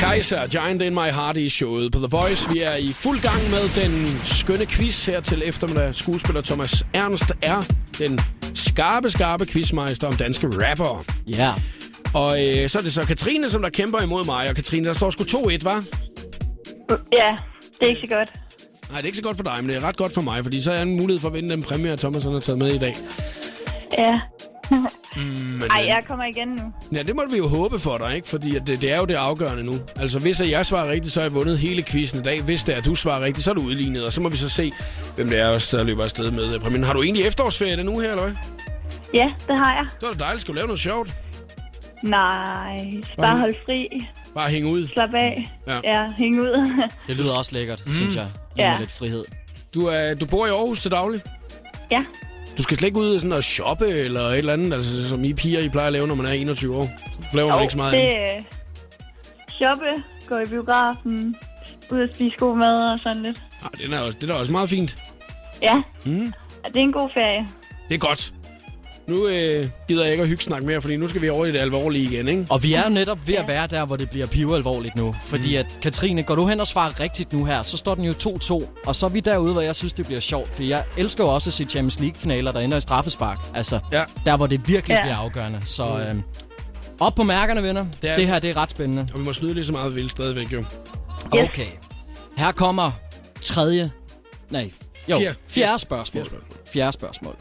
Kaiser, 0.00 0.46
Giant 0.46 0.82
in 0.82 0.94
My 0.94 0.98
Heart 1.12 1.36
i 1.36 1.48
showet 1.48 1.92
på 1.92 1.98
The 1.98 2.08
Voice. 2.10 2.52
Vi 2.52 2.60
er 2.60 2.76
i 2.76 2.92
fuld 2.92 3.20
gang 3.20 3.50
med 3.50 3.82
den 3.84 4.06
skønne 4.24 4.66
quiz 4.66 5.06
her 5.06 5.20
til 5.20 5.42
eftermiddag. 5.44 5.94
Skuespiller 5.94 6.42
Thomas 6.42 6.86
Ernst 6.94 7.32
er 7.42 7.62
den 7.98 8.18
skarpe, 8.54 9.10
skarpe 9.10 9.46
quizmeister 9.46 10.06
om 10.06 10.16
danske 10.16 10.46
rapper. 10.46 11.04
Ja. 11.26 11.52
Og 12.14 12.46
øh, 12.46 12.68
så 12.68 12.78
er 12.78 12.82
det 12.82 12.92
så 12.92 13.06
Katrine, 13.06 13.48
som 13.48 13.62
der 13.62 13.68
kæmper 13.70 14.00
imod 14.00 14.24
mig. 14.24 14.48
Og 14.48 14.54
Katrine, 14.54 14.88
der 14.88 14.92
står 14.92 15.10
sgu 15.10 15.22
2-1, 15.22 15.58
var? 15.62 15.84
Ja, 17.12 17.36
det 17.60 17.82
er 17.82 17.86
ikke 17.86 18.00
så 18.00 18.16
godt. 18.16 18.32
Nej, 18.90 18.96
det 18.96 19.02
er 19.02 19.06
ikke 19.06 19.16
så 19.16 19.22
godt 19.22 19.36
for 19.36 19.44
dig, 19.44 19.56
men 19.60 19.68
det 19.68 19.76
er 19.76 19.84
ret 19.88 19.96
godt 19.96 20.14
for 20.14 20.20
mig, 20.20 20.42
fordi 20.42 20.62
så 20.62 20.70
er 20.70 20.74
jeg 20.74 20.82
en 20.82 20.96
mulighed 20.96 21.20
for 21.20 21.28
at 21.28 21.34
vinde 21.34 21.48
den 21.48 21.62
præmie, 21.62 21.96
Thomas 21.96 22.24
han 22.24 22.32
har 22.32 22.40
taget 22.40 22.58
med 22.58 22.74
i 22.74 22.78
dag. 22.78 22.94
Ja. 23.98 24.20
Men, 24.70 25.62
Ej, 25.70 25.80
øh, 25.82 25.88
jeg 25.88 26.02
kommer 26.08 26.24
igen 26.24 26.48
nu. 26.48 26.62
Ja, 26.98 27.02
det 27.02 27.16
må 27.16 27.22
vi 27.30 27.36
jo 27.36 27.48
håbe 27.48 27.78
for 27.78 27.98
dig, 27.98 28.16
ikke? 28.16 28.28
Fordi 28.28 28.58
det, 28.58 28.80
det 28.80 28.92
er 28.92 28.96
jo 28.96 29.04
det 29.04 29.14
afgørende 29.14 29.64
nu. 29.64 29.72
Altså, 29.96 30.18
hvis 30.18 30.40
jeg 30.40 30.66
svarer 30.66 30.90
rigtigt, 30.90 31.12
så 31.12 31.20
har 31.20 31.24
jeg 31.24 31.34
vundet 31.34 31.58
hele 31.58 31.82
quizzen 31.82 32.20
i 32.20 32.22
dag. 32.22 32.42
Hvis 32.42 32.64
det 32.64 32.74
er, 32.74 32.78
at 32.78 32.84
du 32.84 32.94
svarer 32.94 33.20
rigtigt, 33.20 33.44
så 33.44 33.50
er 33.50 33.54
du 33.54 33.60
udlignet. 33.62 34.04
Og 34.04 34.12
så 34.12 34.20
må 34.20 34.28
vi 34.28 34.36
så 34.36 34.48
se, 34.48 34.72
hvem 35.16 35.28
det 35.28 35.40
er, 35.40 35.48
også, 35.48 35.76
der 35.76 35.82
løber 35.82 36.04
afsted 36.04 36.30
med 36.30 36.54
øh, 36.54 36.60
præmien. 36.60 36.84
Har 36.84 36.92
du 36.92 37.02
egentlig 37.02 37.24
efterårsferie 37.26 37.90
uge 37.90 38.02
her, 38.02 38.10
eller 38.10 38.22
hvad? 38.22 38.34
Ja, 39.14 39.28
det 39.48 39.58
har 39.58 39.74
jeg. 39.74 39.86
Så 40.00 40.06
er 40.06 40.10
det 40.10 40.20
dejligt. 40.20 40.40
Skal 40.40 40.52
du 40.52 40.56
lave 40.56 40.66
noget 40.66 40.80
sjovt? 40.80 41.12
Nej, 42.02 42.78
Bare- 43.16 43.26
bare 43.26 43.38
hold 43.38 43.54
fri. 43.66 44.06
Bare 44.34 44.50
hænge 44.50 44.68
ud. 44.70 44.88
Slap 44.88 45.14
af. 45.14 45.50
Ja. 45.68 45.80
Ja, 45.84 46.12
hæng 46.18 46.40
ud. 46.40 46.82
Det 47.06 47.16
lyder 47.16 47.32
også 47.38 47.54
lækkert, 47.54 47.82
mm. 47.86 47.92
synes 47.92 48.16
jeg. 48.16 48.26
Lige 48.56 48.66
Ja. 48.66 48.70
med 48.72 48.78
lidt 48.78 48.92
frihed. 48.92 49.24
Du, 49.74 49.86
er, 49.86 50.14
du 50.14 50.26
bor 50.26 50.46
i 50.46 50.48
Aarhus 50.50 50.82
til 50.82 50.90
daglig. 50.90 51.20
ja. 51.90 52.04
Du 52.58 52.62
skal 52.62 52.76
slet 52.76 52.86
ikke 52.86 52.98
ud 53.00 53.18
sådan 53.18 53.32
og 53.32 53.44
shoppe 53.44 53.88
eller 53.88 54.20
et 54.20 54.38
eller 54.38 54.52
andet, 54.52 54.72
altså, 54.72 55.08
som 55.08 55.24
I 55.24 55.34
piger 55.34 55.60
I 55.60 55.68
plejer 55.68 55.86
at 55.86 55.92
lave, 55.92 56.06
når 56.06 56.14
man 56.14 56.26
er 56.26 56.30
21 56.30 56.76
år. 56.76 56.88
Så 57.30 57.36
laver 57.36 57.48
man 57.48 57.56
Jo, 57.58 57.62
ikke 57.62 57.72
så 57.72 57.76
meget 57.78 57.92
det 57.92 58.16
er 58.16 58.42
shoppe, 59.50 59.84
gå 60.28 60.38
i 60.38 60.44
biografen, 60.44 61.36
ud 61.92 62.00
og 62.00 62.08
spise 62.14 62.34
god 62.38 62.56
mad 62.56 62.72
og 62.92 62.98
sådan 63.02 63.22
lidt. 63.22 63.42
Ah, 63.62 63.70
det, 63.78 63.94
er, 63.94 64.00
også- 64.00 64.18
det 64.20 64.30
er 64.30 64.34
også 64.34 64.52
meget 64.52 64.70
fint. 64.70 64.98
Ja, 65.62 65.82
Mm. 66.06 66.32
det 66.66 66.76
er 66.76 66.80
en 66.80 66.92
god 66.92 67.10
ferie. 67.14 67.46
Det 67.88 67.94
er 67.94 67.98
godt. 67.98 68.32
Nu 69.10 69.26
øh, 69.28 69.68
gider 69.88 70.02
jeg 70.02 70.10
ikke 70.12 70.22
at 70.22 70.28
hygge 70.28 70.42
snak 70.42 70.62
mere, 70.62 70.80
fordi 70.82 70.96
nu 70.96 71.06
skal 71.06 71.22
vi 71.22 71.28
over 71.28 71.46
i 71.46 71.52
det 71.52 71.58
alvorlige 71.58 72.04
igen, 72.04 72.28
ikke? 72.28 72.46
Og 72.50 72.62
vi 72.62 72.74
er 72.74 72.82
jo 72.84 72.88
netop 72.90 73.18
ved 73.26 73.34
at 73.34 73.48
være 73.48 73.66
der, 73.66 73.84
hvor 73.84 73.96
det 73.96 74.10
bliver 74.10 74.26
pivealvorligt 74.26 74.96
nu. 74.96 75.16
Fordi 75.22 75.56
at, 75.56 75.78
Katrine, 75.82 76.22
går 76.22 76.34
du 76.34 76.46
hen 76.46 76.60
og 76.60 76.66
svarer 76.66 77.00
rigtigt 77.00 77.32
nu 77.32 77.44
her, 77.44 77.62
så 77.62 77.76
står 77.76 77.94
den 77.94 78.04
jo 78.04 78.12
2-2. 78.12 78.68
Og 78.86 78.96
så 78.96 79.06
er 79.06 79.10
vi 79.10 79.20
derude, 79.20 79.52
hvor 79.52 79.62
jeg 79.62 79.74
synes, 79.76 79.92
det 79.92 80.06
bliver 80.06 80.20
sjovt. 80.20 80.54
For 80.54 80.62
jeg 80.62 80.84
elsker 80.96 81.24
jo 81.24 81.30
også 81.30 81.50
at 81.50 81.54
se 81.54 81.64
Champions 81.64 82.00
League-finaler, 82.00 82.52
der 82.52 82.60
ender 82.60 82.76
i 82.76 82.80
straffespark. 82.80 83.38
Altså, 83.54 83.80
Ja. 83.92 84.04
der 84.26 84.36
hvor 84.36 84.46
det 84.46 84.68
virkelig 84.68 84.94
Ja. 84.94 85.00
bliver 85.02 85.16
afgørende. 85.16 85.60
Så 85.64 85.84
øh, 85.84 86.14
op 87.00 87.14
på 87.14 87.22
mærkerne, 87.22 87.62
venner. 87.62 87.86
Det 88.02 88.10
er- 88.10 88.16
det 88.16 88.26
her, 88.26 88.38
det 88.38 88.50
er 88.50 88.56
ret 88.56 88.70
spændende. 88.70 89.08
Og 89.14 89.18
vi 89.20 89.24
må 89.24 89.32
snyde 89.32 89.54
lige 89.54 89.64
så 89.64 89.72
meget, 89.72 89.94
vi 89.96 90.00
vil 90.00 90.10
stadigvæk, 90.10 90.52
jo. 90.52 90.64
Okay. 91.32 91.66
Her 92.36 92.52
kommer 92.52 92.90
tredje... 93.42 93.90
Nej, 94.50 94.70
jo, 95.10 95.18
Fjerde. 95.18 95.34
fjerde 95.48 95.78
spørgsmål. 95.78 96.24
Fjerde 96.24 96.30
spørgsmål. 96.30 96.66
Fjerde 96.72 96.92
spørgsmål. 96.92 97.36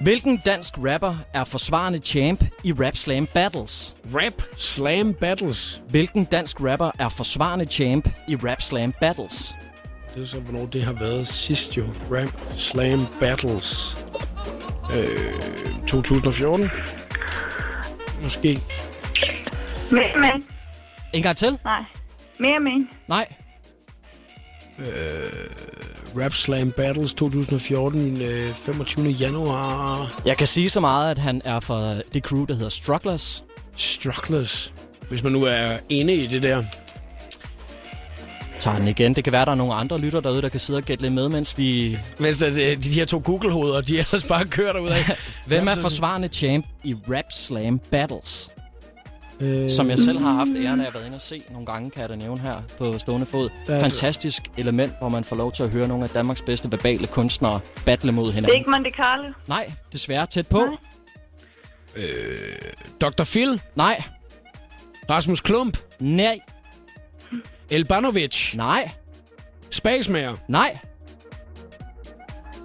Hvilken 0.00 0.36
dansk 0.36 0.74
rapper 0.78 1.14
er 1.34 1.44
forsvarende 1.44 1.98
champ 1.98 2.44
i 2.64 2.72
Rap 2.72 2.96
Slam 2.96 3.26
Battles? 3.26 3.96
Rap 4.14 4.42
Slam 4.56 5.14
Battles. 5.14 5.82
Hvilken 5.90 6.24
dansk 6.24 6.60
rapper 6.60 6.90
er 6.98 7.08
forsvarende 7.08 7.64
champ 7.64 8.08
i 8.28 8.36
Rap 8.36 8.60
Slam 8.62 8.92
Battles? 9.00 9.54
Det 10.14 10.22
er 10.22 10.26
så, 10.26 10.40
hvornår 10.40 10.66
det 10.66 10.82
har 10.82 10.92
været 10.92 11.26
sidst 11.28 11.76
jo. 11.76 11.84
Rap 12.10 12.40
Slam 12.56 13.00
Battles. 13.20 13.98
Øh, 14.96 15.86
2014. 15.86 16.70
Måske. 18.22 18.60
Mere 19.92 20.20
med. 20.20 20.44
En 21.14 21.22
gang 21.22 21.36
til? 21.36 21.58
Nej. 21.64 21.84
Mere 22.40 22.60
med. 22.60 22.86
Nej. 23.08 23.26
Rap 26.24 26.32
Slam 26.32 26.72
Battles 26.72 27.14
2014, 27.14 28.22
øh, 28.22 28.50
25. 28.50 29.08
januar. 29.08 30.20
Jeg 30.24 30.36
kan 30.36 30.46
sige 30.46 30.70
så 30.70 30.80
meget, 30.80 31.10
at 31.10 31.18
han 31.18 31.42
er 31.44 31.60
fra 31.60 31.94
det 32.14 32.24
crew, 32.24 32.44
der 32.44 32.54
hedder 32.54 32.68
Strugglers. 32.68 33.44
Strugglers. 33.76 34.74
Hvis 35.08 35.22
man 35.22 35.32
nu 35.32 35.42
er 35.42 35.76
inde 35.88 36.14
i 36.14 36.26
det 36.26 36.42
der. 36.42 36.62
Tager 38.58 38.78
den 38.78 38.88
igen. 38.88 39.14
Det 39.14 39.24
kan 39.24 39.32
være, 39.32 39.44
der 39.44 39.50
er 39.50 39.56
nogle 39.56 39.74
andre 39.74 39.98
lytter 39.98 40.20
derude, 40.20 40.42
der 40.42 40.48
kan 40.48 40.60
sidde 40.60 40.76
og 40.76 40.82
gætte 40.82 41.02
lidt 41.02 41.14
med, 41.14 41.28
mens 41.28 41.58
vi... 41.58 41.98
Mens 42.18 42.38
det, 42.38 42.56
de, 42.56 42.76
de 42.76 42.90
her 42.90 43.04
to 43.04 43.22
Google-hoveder, 43.24 43.80
de 43.80 43.98
ellers 43.98 44.24
bare 44.24 44.44
kører 44.44 44.72
derud 44.72 44.88
af. 44.88 45.16
Hvem 45.46 45.68
er 45.68 45.74
forsvarende 45.74 46.28
champ 46.28 46.66
i 46.84 46.94
Rap 47.08 47.32
Slam 47.32 47.78
Battles? 47.78 48.50
Øh, 49.40 49.70
Som 49.70 49.90
jeg 49.90 49.98
selv 49.98 50.18
har 50.18 50.32
haft 50.32 50.50
æren 50.56 50.80
af 50.80 50.86
at 50.86 50.94
være 50.94 51.06
inde 51.06 51.14
og 51.14 51.20
se 51.20 51.42
nogle 51.50 51.66
gange, 51.66 51.90
kan 51.90 52.00
jeg 52.02 52.08
da 52.08 52.16
nævne 52.16 52.40
her 52.40 52.56
på 52.78 52.98
stående 52.98 53.26
fod. 53.26 53.48
Der 53.66 53.80
Fantastisk 53.80 54.42
element, 54.56 54.92
hvor 54.98 55.08
man 55.08 55.24
får 55.24 55.36
lov 55.36 55.52
til 55.52 55.62
at 55.62 55.70
høre 55.70 55.88
nogle 55.88 56.04
af 56.04 56.10
Danmarks 56.10 56.42
bedste 56.42 56.72
verbale 56.72 57.06
kunstnere 57.06 57.60
battle 57.86 58.12
mod 58.12 58.24
Det 58.24 58.30
er 58.30 58.34
hinanden. 58.34 58.58
ikke 58.58 58.70
Monte 58.70 58.90
Carlo. 58.96 59.32
Nej, 59.48 59.72
desværre 59.92 60.26
tæt 60.26 60.46
på. 60.48 60.58
Nej. 60.58 60.76
Dr. 63.00 63.24
Phil, 63.24 63.60
Nej, 63.76 64.02
Rasmus 65.10 65.40
Klump, 65.40 65.78
nej, 66.00 66.38
Elbanovic, 67.70 68.54
nej, 68.54 68.90
Spasmager. 69.70 70.36
nej, 70.48 70.78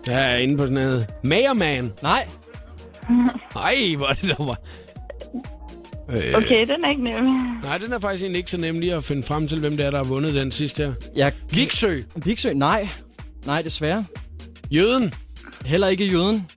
Jeg 0.08 0.32
er 0.32 0.36
inde 0.36 0.58
på 0.58 0.64
sådan 0.64 0.74
noget. 0.74 1.08
Magerman. 1.24 1.94
nej. 2.02 2.28
Ej, 3.56 3.76
hvor 3.98 4.08
er 4.08 4.14
det 4.14 4.38
dog 4.38 4.56
Øh, 6.10 6.34
Okay, 6.36 6.66
den 6.68 6.84
er 6.86 6.90
ikke 6.90 7.04
nem. 7.04 7.26
Nej, 7.64 7.78
den 7.78 7.94
er 7.94 8.00
faktisk 8.00 8.24
egentlig 8.24 8.38
ikke 8.38 8.52
så 8.52 8.58
nem 8.58 8.80
lige 8.80 8.96
at 8.96 9.04
finde 9.04 9.24
frem 9.24 9.48
til, 9.48 9.60
hvem 9.60 9.78
det 9.78 9.86
er, 9.86 9.92
der 9.92 9.98
har 9.98 10.04
vundet 10.04 10.34
den 10.34 10.52
sidste 10.52 10.84
her. 10.86 10.94
Jeg... 11.16 11.34
Viksø. 11.52 12.00
Viksø, 12.16 12.54
nej. 12.54 12.88
Nej, 13.46 13.62
desværre. 13.62 14.06
Jøden. 14.72 15.14
Heller 15.66 15.88
ikke 15.88 16.06
jøden. 16.06 16.48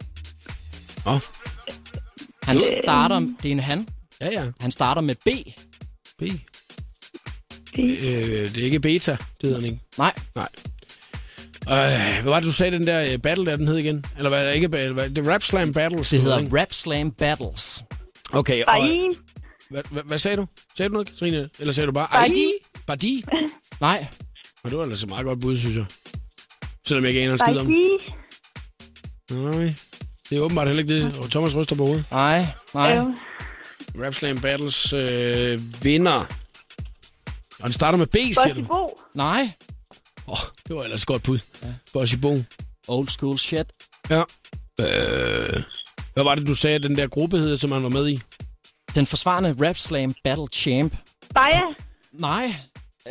Åh, 1.07 1.21
Han 2.43 2.61
starter... 2.83 3.21
Det 3.21 3.49
er 3.49 3.53
en 3.53 3.61
han. 3.61 3.89
ja 4.21 4.29
ja. 4.33 4.45
Han 4.61 4.71
starter 4.71 5.01
med 5.03 5.15
B. 5.15 5.29
B. 6.19 6.23
Øh, 7.79 7.89
det 8.53 8.59
er 8.59 8.65
ikke 8.65 8.81
beta, 8.81 9.11
det 9.13 9.21
hedder 9.43 9.57
den 9.57 9.65
ikke. 9.65 9.81
Nej, 9.99 10.13
Nej. 10.35 10.49
Øh, 11.63 12.23
hvad 12.23 12.31
var 12.31 12.41
det, 12.41 12.47
du 12.47 12.53
sagde, 12.53 12.79
den 12.79 12.87
der 12.87 13.13
øh, 13.13 13.19
battle 13.19 13.47
der, 13.47 13.57
den 13.57 13.69
hed 13.69 13.77
igen? 13.77 14.05
Eller 14.17 14.29
hvad, 14.31 14.53
ikke 14.55 14.69
battle, 14.69 14.93
hvad, 14.95 15.11
det 15.11 15.27
er 15.27 15.33
Rap 15.33 15.43
Slam 15.43 15.73
Battles. 15.73 16.11
det 16.11 16.21
hedder? 16.21 16.61
Rap 16.61 16.73
Slam 16.73 17.11
Battles. 17.11 17.83
Okay, 18.33 18.65
og, 18.65 18.79
Ej. 18.79 18.91
hvad, 19.71 19.83
hvad, 19.91 20.03
hvad, 20.03 20.19
sagde 20.19 20.37
du? 20.37 20.47
Sagde 20.77 20.89
du 20.89 20.93
noget, 20.93 21.09
Katrine? 21.09 21.51
Eller 21.59 21.73
sagde 21.73 21.87
du 21.87 21.93
bare, 21.93 22.07
ej, 22.13 22.31
Badi? 22.87 23.25
Nej, 23.81 24.07
Og 24.65 24.71
det 24.71 24.79
var 24.79 24.85
altså 24.85 25.07
meget 25.07 25.25
godt 25.25 25.41
bud, 25.41 25.57
synes 25.57 25.77
jeg. 25.77 25.85
Selvom 26.87 27.05
jeg 27.05 27.11
ikke 27.11 27.23
aner 27.23 27.33
en 27.33 27.39
skid 27.39 27.59
om. 27.59 27.67
Bye. 27.67 27.97
Nej, 29.31 29.75
det 30.31 30.39
er 30.39 30.41
åbenbart 30.41 30.67
heller 30.67 30.83
ikke 30.83 30.95
det. 30.95 31.19
Og 31.19 31.31
Thomas 31.31 31.57
ryster 31.57 31.77
på 31.77 31.83
hovedet. 31.87 32.07
nej, 32.11 32.47
nej. 32.75 32.97
Øh, 32.97 33.05
Rap 34.05 34.15
Slam 34.15 34.41
Battles 34.41 34.93
øh, 34.93 35.61
vinder. 35.85 36.25
Og 37.59 37.65
den 37.65 37.73
starter 37.73 37.99
med 37.99 38.07
B, 38.07 38.15
siger 38.17 38.55
du? 38.55 38.65
Bo. 38.65 39.01
Nej. 39.15 39.51
Åh, 40.29 40.33
oh, 40.33 40.39
det 40.69 40.77
var 40.77 40.83
ellers 40.83 41.03
et 41.03 41.07
godt 41.07 41.23
bud. 41.23 41.39
Ja. 41.63 41.69
Bossy 41.93 42.15
Bo. 42.15 42.37
Old 42.89 43.09
school 43.09 43.39
shit. 43.39 43.67
Ja. 44.11 44.23
Øh, 44.81 45.63
hvad 46.17 46.25
var 46.25 46.35
det, 46.35 46.47
du 46.47 46.55
sagde, 46.55 46.79
den 46.79 46.97
der 46.97 47.07
gruppe 47.07 47.39
hed, 47.39 47.57
som 47.57 47.73
han 47.73 47.83
var 47.83 47.89
med 47.89 48.09
i? 48.09 48.21
Den 48.95 49.07
forsvarende 49.07 49.57
Rap 49.69 49.77
Slam 49.77 50.15
Battle 50.25 50.47
Champ. 50.53 50.97
Baja. 51.35 51.63
Nej, 52.13 52.55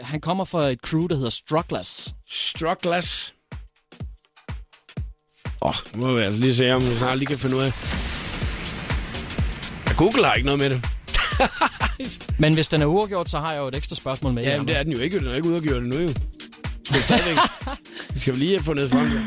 han 0.01 0.21
kommer 0.21 0.45
fra 0.45 0.69
et 0.69 0.79
crew, 0.79 1.07
der 1.07 1.15
hedder 1.15 1.29
Strugglers. 1.29 2.15
Strugglers. 2.29 3.33
Åh, 5.61 5.69
oh, 5.69 5.75
nu 5.95 6.07
må 6.07 6.13
vi 6.13 6.21
altså 6.21 6.41
lige 6.41 6.53
se, 6.55 6.71
om 6.71 6.81
vi 6.81 6.95
snart 6.95 7.17
lige 7.17 7.27
kan 7.27 7.37
finde 7.37 7.55
ud 7.55 7.61
af. 7.61 7.71
Google 9.97 10.25
har 10.25 10.33
ikke 10.33 10.45
noget 10.45 10.61
med 10.61 10.69
det. 10.69 10.81
Men 12.43 12.53
hvis 12.53 12.67
den 12.67 12.81
er 12.81 12.85
uafgjort, 12.85 13.29
så 13.29 13.39
har 13.39 13.51
jeg 13.51 13.59
jo 13.59 13.67
et 13.67 13.75
ekstra 13.75 13.95
spørgsmål 13.95 14.33
med. 14.33 14.43
Ja, 14.43 14.57
men 14.57 14.67
det 14.67 14.77
er 14.77 14.83
den 14.83 14.91
jo 14.91 14.99
ikke. 14.99 15.19
Den 15.19 15.27
er 15.27 15.35
ikke 15.35 15.47
ude 15.47 15.57
at 15.57 15.63
gøre 15.63 15.79
det 15.79 15.89
nu, 15.89 15.95
jo. 15.95 16.07
Det, 16.07 17.03
stadigvæk. 17.03 17.37
det 18.13 18.21
skal 18.21 18.33
vi 18.33 18.39
lige 18.39 18.51
have 18.51 18.63
fundet 18.63 18.89
frem 18.89 19.09
til. 19.09 19.21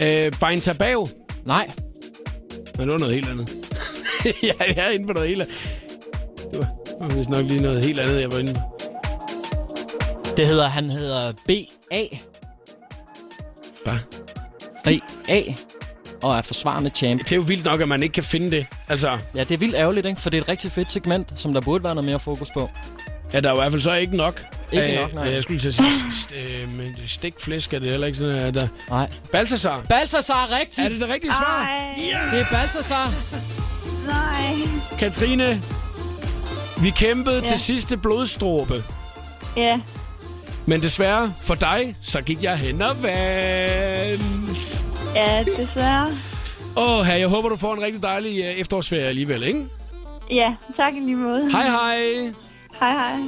Øh, 0.00 0.32
Bein 0.40 0.60
Tabao. 0.60 1.08
Nej, 1.44 1.70
Men 2.78 2.88
det 2.88 2.92
var 2.92 2.98
noget 2.98 3.14
helt 3.14 3.28
andet. 3.28 3.50
ja, 4.42 4.52
jeg 4.76 4.86
er 4.86 4.90
inde 4.90 5.06
på 5.06 5.12
noget 5.12 5.28
helt... 5.28 5.48
Det 6.50 6.58
var, 6.58 6.68
det 6.86 6.96
var 7.00 7.14
vist 7.14 7.30
nok 7.30 7.44
lige 7.44 7.62
noget 7.62 7.84
helt 7.84 8.00
andet, 8.00 8.20
jeg 8.20 8.32
var 8.32 8.38
inde 8.38 8.54
på. 8.54 8.60
Det 10.36 10.46
hedder, 10.46 10.68
han 10.68 10.90
hedder 10.90 11.32
B.A. 11.32 12.04
Hvad? 13.84 13.98
B.A. 14.84 15.42
Og 16.22 16.36
er 16.36 16.42
forsvarende 16.42 16.90
champ. 16.94 17.20
Det 17.24 17.32
er 17.32 17.36
jo 17.36 17.42
vildt 17.42 17.64
nok, 17.64 17.80
at 17.80 17.88
man 17.88 18.02
ikke 18.02 18.12
kan 18.12 18.24
finde 18.24 18.50
det. 18.50 18.66
Altså, 18.88 19.18
Ja, 19.34 19.40
det 19.40 19.50
er 19.50 19.58
vildt 19.58 19.74
ærgerligt, 19.74 20.06
ikke? 20.06 20.20
For 20.20 20.30
det 20.30 20.38
er 20.38 20.42
et 20.42 20.48
rigtig 20.48 20.72
fedt 20.72 20.92
segment, 20.92 21.32
som 21.36 21.54
der 21.54 21.60
burde 21.60 21.84
være 21.84 21.94
noget 21.94 22.04
mere 22.04 22.20
fokus 22.20 22.50
på. 22.50 22.70
ja, 23.32 23.40
der 23.40 23.48
er 23.48 23.52
jo 23.52 23.58
i 23.58 23.62
hvert 23.62 23.72
fald 23.72 23.82
så 23.82 23.94
ikke 23.94 24.16
nok. 24.16 24.44
Ikke 24.72 24.94
Øh, 24.94 25.00
nok, 25.00 25.14
nej. 25.14 25.24
Jeg 25.32 25.42
skulle 25.42 25.60
til 25.60 25.68
at 25.68 25.74
sige, 25.74 25.88
st- 25.90 26.34
øh, 26.36 26.72
men 26.72 26.96
stikflæsk 27.06 27.74
er 27.74 27.78
det 27.78 27.90
heller 27.90 28.06
ikke 28.06 28.18
sådan, 28.18 28.36
at 28.36 28.54
der... 28.54 28.68
Nej. 28.90 29.10
Balthasar. 29.32 29.82
Balthasar 29.88 30.48
er 30.50 30.58
rigtigt! 30.58 30.78
Er 30.86 30.88
det 30.90 31.00
det 31.00 31.08
rigtige 31.08 31.32
svar? 31.32 31.62
Ej, 31.62 31.94
Det 32.32 32.40
er 32.40 32.46
Balthasar. 32.50 33.10
nej. 34.06 34.56
Katrine, 34.98 35.62
vi 36.82 36.90
kæmpede 36.90 37.36
ja. 37.36 37.40
Til 37.42 37.58
sidste 37.60 37.96
blodstråbe. 37.96 38.84
Ja, 39.56 39.80
Men 40.66 40.82
desværre 40.82 41.34
for 41.42 41.54
dig, 41.54 41.96
så 42.02 42.20
gik 42.20 42.42
jeg 42.42 42.56
hen 42.58 42.82
og 42.82 43.02
vandt. 43.02 44.84
ja, 45.14 45.44
desværre. 45.56 46.06
Åh, 46.76 47.06
her, 47.06 47.14
jeg 47.16 47.28
håber, 47.28 47.48
du 47.48 47.56
får 47.56 47.74
en 47.74 47.82
rigtig 47.82 48.02
dejlig 48.02 48.38
øh, 48.44 48.44
efterårsferie 48.50 49.04
alligevel, 49.06 49.42
ikke? 49.42 49.64
Ja, 50.30 50.48
tak 50.76 50.92
i 50.94 51.00
lige 51.00 51.16
måde. 51.16 51.48
Hej, 51.52 51.62
hej. 51.62 51.96
Hej, 52.80 52.92
hej. 52.92 53.18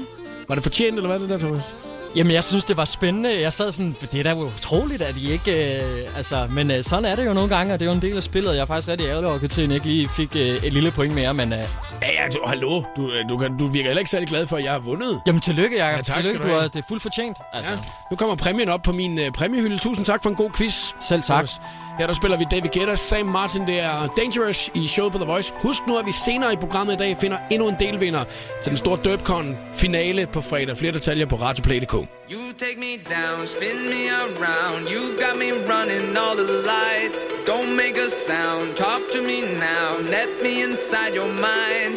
Var 0.48 0.54
det 0.54 0.62
fortjent, 0.64 0.96
eller 0.96 1.08
hvad 1.08 1.18
det 1.20 1.28
der, 1.28 1.38
Thomas? 1.38 1.76
Jamen, 2.16 2.32
jeg 2.32 2.44
synes, 2.44 2.64
det 2.64 2.76
var 2.76 2.84
spændende. 2.84 3.40
Jeg 3.40 3.52
sad 3.52 3.72
sådan, 3.72 3.96
det 4.12 4.20
er 4.20 4.22
da 4.34 4.34
utroligt, 4.34 5.02
at 5.02 5.16
I 5.16 5.32
ikke... 5.32 5.76
Øh, 5.82 6.16
altså, 6.16 6.46
men 6.50 6.70
øh, 6.70 6.84
sådan 6.84 7.04
er 7.04 7.16
det 7.16 7.26
jo 7.26 7.32
nogle 7.32 7.56
gange, 7.56 7.74
og 7.74 7.78
det 7.80 7.86
er 7.86 7.90
jo 7.90 7.94
en 7.96 8.02
del 8.02 8.16
af 8.16 8.22
spillet. 8.22 8.54
Jeg 8.54 8.60
er 8.60 8.66
faktisk 8.66 8.88
rigtig 8.88 9.06
ærgerlig 9.06 9.26
over, 9.26 9.34
at 9.34 9.40
Katrine 9.40 9.74
ikke 9.74 9.86
lige 9.86 10.08
fik 10.08 10.36
øh, 10.36 10.64
et 10.64 10.72
lille 10.72 10.90
point 10.90 11.14
mere, 11.14 11.34
men... 11.34 11.52
Øh, 11.52 11.58
Ja, 12.02 12.22
ja, 12.22 12.28
du, 12.28 12.38
hallo. 12.46 12.82
Du, 12.96 13.12
øh, 13.12 13.28
du, 13.28 13.38
kan, 13.38 13.58
du 13.58 13.66
virker 13.66 13.88
heller 13.88 13.98
ikke 13.98 14.10
særlig 14.10 14.28
glad 14.28 14.46
for, 14.46 14.56
at 14.56 14.64
jeg 14.64 14.72
har 14.72 14.78
vundet. 14.78 15.20
jamen, 15.26 15.40
tillykke, 15.40 15.76
Jacob. 15.84 15.96
Ja, 15.96 16.02
tak 16.02 16.24
tillykke, 16.24 16.44
du 16.46 16.48
du 16.52 16.54
har, 16.54 16.68
det 16.68 16.76
er 16.76 16.82
fuldt 16.88 17.02
fortjent. 17.02 17.36
Altså. 17.52 17.72
Ja. 17.72 17.78
Nu 18.10 18.16
kommer 18.16 18.36
præmien 18.36 18.68
op 18.68 18.82
på 18.82 18.92
min 18.92 19.18
øh, 19.18 19.30
præmiehylde. 19.32 19.78
Tusind 19.78 20.06
tak 20.06 20.22
for 20.22 20.30
en 20.30 20.36
god 20.36 20.50
quiz. 20.50 20.74
Selv 21.00 21.22
tak. 21.22 21.34
Thomas. 21.36 21.60
Her 21.98 22.06
der 22.06 22.14
spiller 22.14 22.38
vi 22.38 22.46
David 22.50 22.70
Guetta, 22.70 22.96
Sam 22.96 23.26
Martin, 23.26 23.66
det 23.66 23.80
er 23.80 24.06
Dangerous 24.06 24.70
i 24.74 24.86
showet 24.86 25.12
på 25.12 25.18
The 25.18 25.26
Voice. 25.26 25.54
Husk 25.62 25.86
nu, 25.86 25.98
at 25.98 26.06
vi 26.06 26.12
senere 26.12 26.52
i 26.52 26.56
programmet 26.56 26.94
i 26.94 26.96
dag 26.96 27.16
finder 27.20 27.38
endnu 27.50 27.68
en 27.68 27.76
delvinder 27.80 28.24
til 28.62 28.70
den 28.70 28.76
store 28.76 28.98
Derpcon 29.04 29.56
finale 29.74 30.26
på 30.26 30.40
fredag. 30.40 30.76
Flere 30.76 30.92
detaljer 30.92 31.26
på 31.26 31.36
radioplay.dk. 31.36 31.94
You 31.94 32.42
take 32.64 32.78
me 32.86 32.92
down, 33.16 33.46
spin 33.46 33.78
me 33.92 34.02
around. 34.24 34.80
You 34.94 35.02
got 35.24 35.34
me 35.42 35.48
running 35.72 36.06
all 36.22 36.36
the 36.42 36.48
lights. 36.74 37.20
Don't 37.50 37.72
make 37.82 37.96
a 38.06 38.08
sound, 38.28 38.66
talk 38.84 39.02
to 39.14 39.20
me 39.30 39.38
now. 39.68 39.88
Let 40.16 40.30
me 40.44 40.52
inside 40.66 41.12
your 41.18 41.30
mind. 41.48 41.94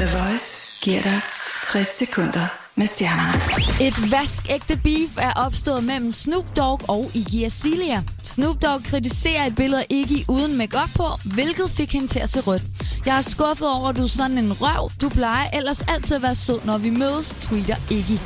The 0.00 0.08
Voice 0.18 0.48
giver 0.84 1.02
dig 1.02 1.20
60 1.72 1.98
sekunder 1.98 2.65
med 2.76 2.86
stjernerne. 2.86 3.32
Et 3.80 4.12
vaskægte 4.12 4.76
beef 4.76 5.10
er 5.18 5.32
opstået 5.32 5.84
mellem 5.84 6.12
Snoop 6.12 6.56
Dogg 6.56 6.80
og 6.88 7.10
Iggy 7.14 7.44
Azalea. 7.44 8.00
Snoop 8.22 8.62
Dogg 8.62 8.84
kritiserer 8.84 9.46
et 9.46 9.54
billede 9.54 9.80
af 9.80 9.86
Iggy 9.90 10.24
uden 10.28 10.56
makeup 10.56 10.90
på, 10.96 11.04
hvilket 11.24 11.70
fik 11.70 11.92
hende 11.92 12.08
til 12.08 12.20
at 12.20 12.30
se 12.30 12.40
rødt. 12.40 12.62
Jeg 13.06 13.16
er 13.16 13.20
skuffet 13.20 13.68
over, 13.68 13.88
at 13.88 13.96
du 13.96 14.02
er 14.02 14.06
sådan 14.06 14.38
en 14.38 14.52
røv. 14.52 14.90
Du 15.02 15.08
plejer 15.08 15.50
ellers 15.50 15.80
altid 15.88 16.16
at 16.16 16.22
være 16.22 16.34
sød, 16.34 16.58
når 16.64 16.78
vi 16.78 16.90
mødes, 16.90 17.36
tweeter 17.40 17.76
Iggy. 17.90 18.18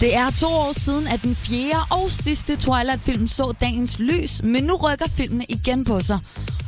Det 0.00 0.16
er 0.16 0.30
to 0.30 0.46
år 0.46 0.72
siden, 0.72 1.06
at 1.06 1.22
den 1.22 1.36
fjerde 1.36 1.84
og 1.90 2.10
sidste 2.10 2.56
Twilight-film 2.56 3.28
så 3.28 3.54
dagens 3.60 3.98
lys, 3.98 4.42
men 4.42 4.64
nu 4.64 4.76
rykker 4.76 5.08
filmene 5.08 5.44
igen 5.48 5.84
på 5.84 6.00
sig. 6.00 6.18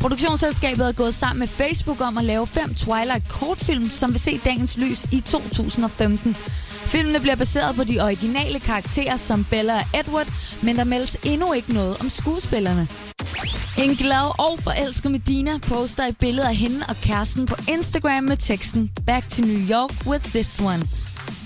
Produktionsselskabet 0.00 0.88
er 0.88 0.92
gået 0.92 1.14
sammen 1.14 1.38
med 1.38 1.48
Facebook 1.48 2.00
om 2.00 2.18
at 2.18 2.24
lave 2.24 2.46
fem 2.46 2.74
Twilight-kortfilm, 2.74 3.90
som 3.90 4.12
vil 4.12 4.20
se 4.20 4.38
dagens 4.44 4.78
lys 4.78 5.04
i 5.12 5.20
2015. 5.20 6.36
Filmene 6.90 7.20
bliver 7.20 7.36
baseret 7.36 7.76
på 7.76 7.84
de 7.84 8.00
originale 8.00 8.60
karakterer 8.60 9.16
som 9.16 9.44
Bella 9.50 9.76
og 9.76 10.00
Edward, 10.00 10.26
men 10.62 10.76
der 10.76 10.84
meldes 10.84 11.16
endnu 11.22 11.52
ikke 11.52 11.72
noget 11.72 11.96
om 12.00 12.10
skuespillerne. 12.10 12.88
En 13.78 13.94
glad 13.96 14.40
og 14.40 14.58
forelsket 14.62 15.10
Medina 15.10 15.50
poster 15.58 16.04
et 16.06 16.18
billede 16.18 16.48
af 16.48 16.56
hende 16.56 16.80
og 16.88 16.96
kæresten 16.96 17.46
på 17.46 17.54
Instagram 17.68 18.24
med 18.24 18.36
teksten 18.36 18.90
Back 19.06 19.28
to 19.30 19.42
New 19.42 19.60
York 19.70 20.06
with 20.06 20.24
this 20.30 20.60
one. 20.60 20.82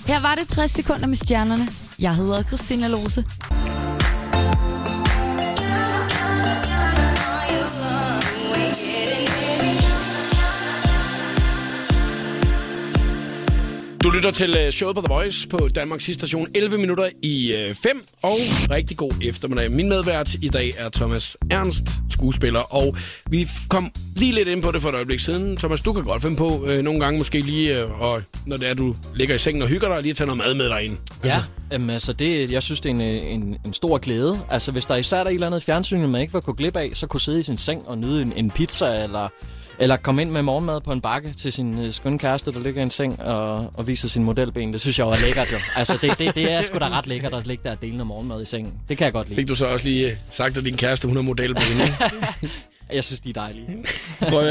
Her 0.07 0.19
var 0.21 0.35
det 0.35 0.47
60 0.47 0.71
sekunder 0.71 1.07
med 1.07 1.15
stjernerne. 1.15 1.67
Jeg 1.99 2.15
hedder 2.15 2.43
Christina 2.43 2.87
Lose. 2.87 3.25
Lytter 14.15 14.31
til 14.31 14.57
øh, 14.57 14.71
showet 14.71 14.95
på 14.95 15.01
The 15.01 15.13
Voice 15.13 15.47
på 15.47 15.67
Danmarks 15.75 16.03
sidste 16.03 16.27
station. 16.27 16.47
11 16.55 16.77
minutter 16.77 17.09
i 17.21 17.53
5, 17.73 18.01
og 18.21 18.37
rigtig 18.71 18.97
god 18.97 19.11
eftermiddag. 19.23 19.71
Min 19.71 19.89
medvært 19.89 20.33
i 20.33 20.49
dag 20.49 20.73
er 20.77 20.89
Thomas 20.89 21.37
Ernst, 21.51 21.83
skuespiller, 22.09 22.59
og 22.59 22.97
vi 23.29 23.47
kom 23.69 23.91
lige 24.15 24.31
lidt 24.31 24.47
ind 24.47 24.61
på 24.63 24.71
det 24.71 24.81
for 24.81 24.89
et 24.89 24.95
øjeblik 24.95 25.19
siden. 25.19 25.57
Thomas, 25.57 25.81
du 25.81 25.93
kan 25.93 26.03
godt 26.03 26.21
finde 26.21 26.37
på 26.37 26.65
øh, 26.67 26.83
nogle 26.83 26.99
gange 26.99 27.17
måske 27.17 27.41
lige, 27.41 27.79
øh, 27.79 28.01
og 28.01 28.21
når 28.45 28.57
det 28.57 28.69
er, 28.69 28.73
du 28.73 28.95
ligger 29.15 29.35
i 29.35 29.37
sengen 29.37 29.61
og 29.61 29.67
hygger 29.67 29.93
dig, 29.93 30.03
lige 30.03 30.13
tage 30.13 30.27
noget 30.27 30.37
mad 30.37 30.53
med 30.53 30.69
dig 30.69 30.83
ind. 30.83 30.97
Ja, 31.23 31.43
Jamen, 31.71 31.89
altså 31.89 32.13
det, 32.13 32.51
jeg 32.51 32.63
synes, 32.63 32.81
det 32.81 32.89
er 32.89 32.93
en, 32.93 33.01
en, 33.01 33.57
en 33.65 33.73
stor 33.73 33.97
glæde. 33.97 34.39
Altså, 34.49 34.71
hvis 34.71 34.85
der 34.85 34.95
især 34.95 35.17
er 35.17 35.25
et 35.25 35.33
eller 35.33 35.47
andet 35.47 35.63
fjernsyn, 35.63 36.07
man 36.07 36.21
ikke 36.21 36.33
var 36.33 36.39
gå 36.39 36.53
glip 36.53 36.75
af, 36.77 36.91
så 36.93 37.07
kunne 37.07 37.21
sidde 37.21 37.39
i 37.39 37.43
sin 37.43 37.57
seng 37.57 37.87
og 37.87 37.97
nyde 37.97 38.21
en, 38.21 38.33
en 38.35 38.51
pizza, 38.51 39.03
eller, 39.03 39.29
eller 39.79 39.97
komme 39.97 40.21
ind 40.21 40.31
med 40.31 40.41
morgenmad 40.41 40.81
på 40.81 40.91
en 40.91 41.01
bakke 41.01 41.33
til 41.33 41.51
sin 41.51 41.79
øh, 41.85 41.93
skønne 41.93 42.19
kæreste, 42.19 42.51
der 42.53 42.59
ligger 42.59 42.79
i 42.81 42.83
en 42.83 42.89
seng 42.89 43.21
og, 43.21 43.71
og 43.73 43.87
viser 43.87 44.07
sin 44.07 44.23
modelben. 44.23 44.73
Det 44.73 44.81
synes 44.81 44.99
jeg 44.99 45.05
jo 45.05 45.09
er 45.11 45.25
lækkert, 45.25 45.51
jo. 45.51 45.57
Altså, 45.75 45.97
det, 46.01 46.19
det, 46.19 46.35
det 46.35 46.51
er 46.51 46.61
sgu 46.61 46.77
da 46.79 46.89
ret 46.89 47.07
lækkert 47.07 47.33
at 47.33 47.47
ligge 47.47 47.63
der 47.63 47.71
og 47.71 47.81
dele 47.81 47.91
noget 47.93 48.07
morgenmad 48.07 48.41
i 48.41 48.45
sengen. 48.45 48.73
Det 48.89 48.97
kan 48.97 49.05
jeg 49.05 49.13
godt 49.13 49.27
lide. 49.29 49.35
Fik 49.35 49.47
du 49.49 49.55
så 49.55 49.65
også 49.65 49.87
lige 49.87 50.09
øh, 50.11 50.17
sagt, 50.31 50.57
at 50.57 50.65
din 50.65 50.77
kæreste, 50.77 51.07
hun 51.07 51.17
er 51.17 51.21
model 51.21 51.55
på 51.55 51.61
hende, 51.61 51.83
ikke? 51.85 52.53
Jeg 52.93 53.03
synes, 53.03 53.19
de 53.19 53.29
er 53.29 53.33
dejlige. 53.33 53.67
Prøv 54.19 54.39
at 54.39 54.49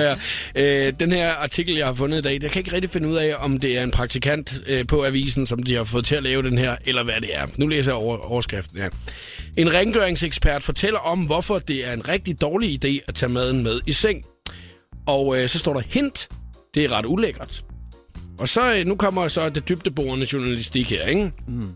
høre. 0.55 0.87
øh, 0.87 0.93
Den 1.01 1.13
her 1.13 1.31
artikel, 1.33 1.75
jeg 1.77 1.87
har 1.87 1.95
fundet 1.95 2.19
i 2.19 2.21
dag, 2.21 2.39
jeg 2.43 2.51
kan 2.51 2.61
ikke 2.61 2.73
rigtig 2.73 2.91
finde 2.91 3.09
ud 3.09 3.17
af, 3.17 3.35
om 3.39 3.61
det 3.61 3.79
er 3.79 3.83
en 3.83 3.91
praktikant 3.91 4.55
øh, 4.67 4.87
på 4.87 5.05
avisen, 5.05 5.47
som 5.47 5.63
de 5.63 5.77
har 5.77 5.85
fået 5.85 6.05
til 6.05 6.15
at 6.17 6.23
lave 6.23 6.43
den 6.43 6.59
her, 6.59 6.77
eller 6.87 7.03
hvad 7.05 7.15
det 7.21 7.37
er. 7.37 7.47
Nu 7.57 7.67
læser 7.67 7.93
jeg 7.93 7.97
over, 7.97 8.17
overskriften 8.19 8.79
her. 8.81 8.89
En 9.57 9.75
rengøringsekspert 9.75 10.63
fortæller 10.63 10.99
om, 10.99 11.19
hvorfor 11.21 11.59
det 11.59 11.89
er 11.89 11.93
en 11.93 12.09
rigtig 12.09 12.41
dårlig 12.41 12.85
idé 12.85 13.05
at 13.09 13.15
tage 13.15 13.33
maden 13.33 13.63
med 13.63 13.81
i 13.87 13.93
seng. 13.93 14.25
Og 15.07 15.43
øh, 15.43 15.49
så 15.49 15.59
står 15.59 15.75
der 15.75 15.81
hint. 15.89 16.29
Det 16.75 16.85
er 16.85 16.93
ret 16.93 17.07
ulækkert. 17.07 17.65
Og 18.39 18.49
så, 18.49 18.75
øh, 18.75 18.87
nu 18.87 18.95
kommer 18.95 19.29
så 19.29 19.49
det 19.49 19.69
dybdeborende 19.69 20.27
journalistik 20.33 20.91
her, 20.91 21.07
ikke? 21.07 21.33
Mm. 21.49 21.75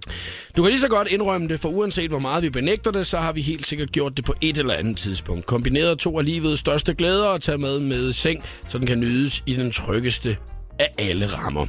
Du 0.57 0.63
kan 0.63 0.71
lige 0.71 0.81
så 0.81 0.89
godt 0.89 1.09
indrømme 1.09 1.49
det, 1.49 1.61
for 1.61 1.69
uanset 1.69 2.11
hvor 2.11 2.19
meget 2.19 2.43
vi 2.43 2.51
benægter 2.51 2.91
det, 2.91 3.07
så 3.07 3.19
har 3.19 3.33
vi 3.33 3.41
helt 3.41 3.67
sikkert 3.67 3.93
gjort 3.93 4.17
det 4.17 4.25
på 4.25 4.35
et 4.41 4.59
eller 4.59 4.75
andet 4.75 4.97
tidspunkt. 4.97 5.47
Kombineret 5.47 5.99
to 5.99 6.19
af 6.19 6.25
livets 6.25 6.61
største 6.61 6.95
glæder 6.95 7.29
at 7.29 7.41
tage 7.41 7.59
med 7.59 7.81
med 7.81 8.13
seng, 8.13 8.45
så 8.69 8.79
den 8.79 8.87
kan 8.87 9.01
nydes 9.01 9.43
i 9.47 9.55
den 9.55 9.71
tryggeste 9.71 10.37
af 10.79 10.89
alle 10.99 11.27
rammer. 11.27 11.67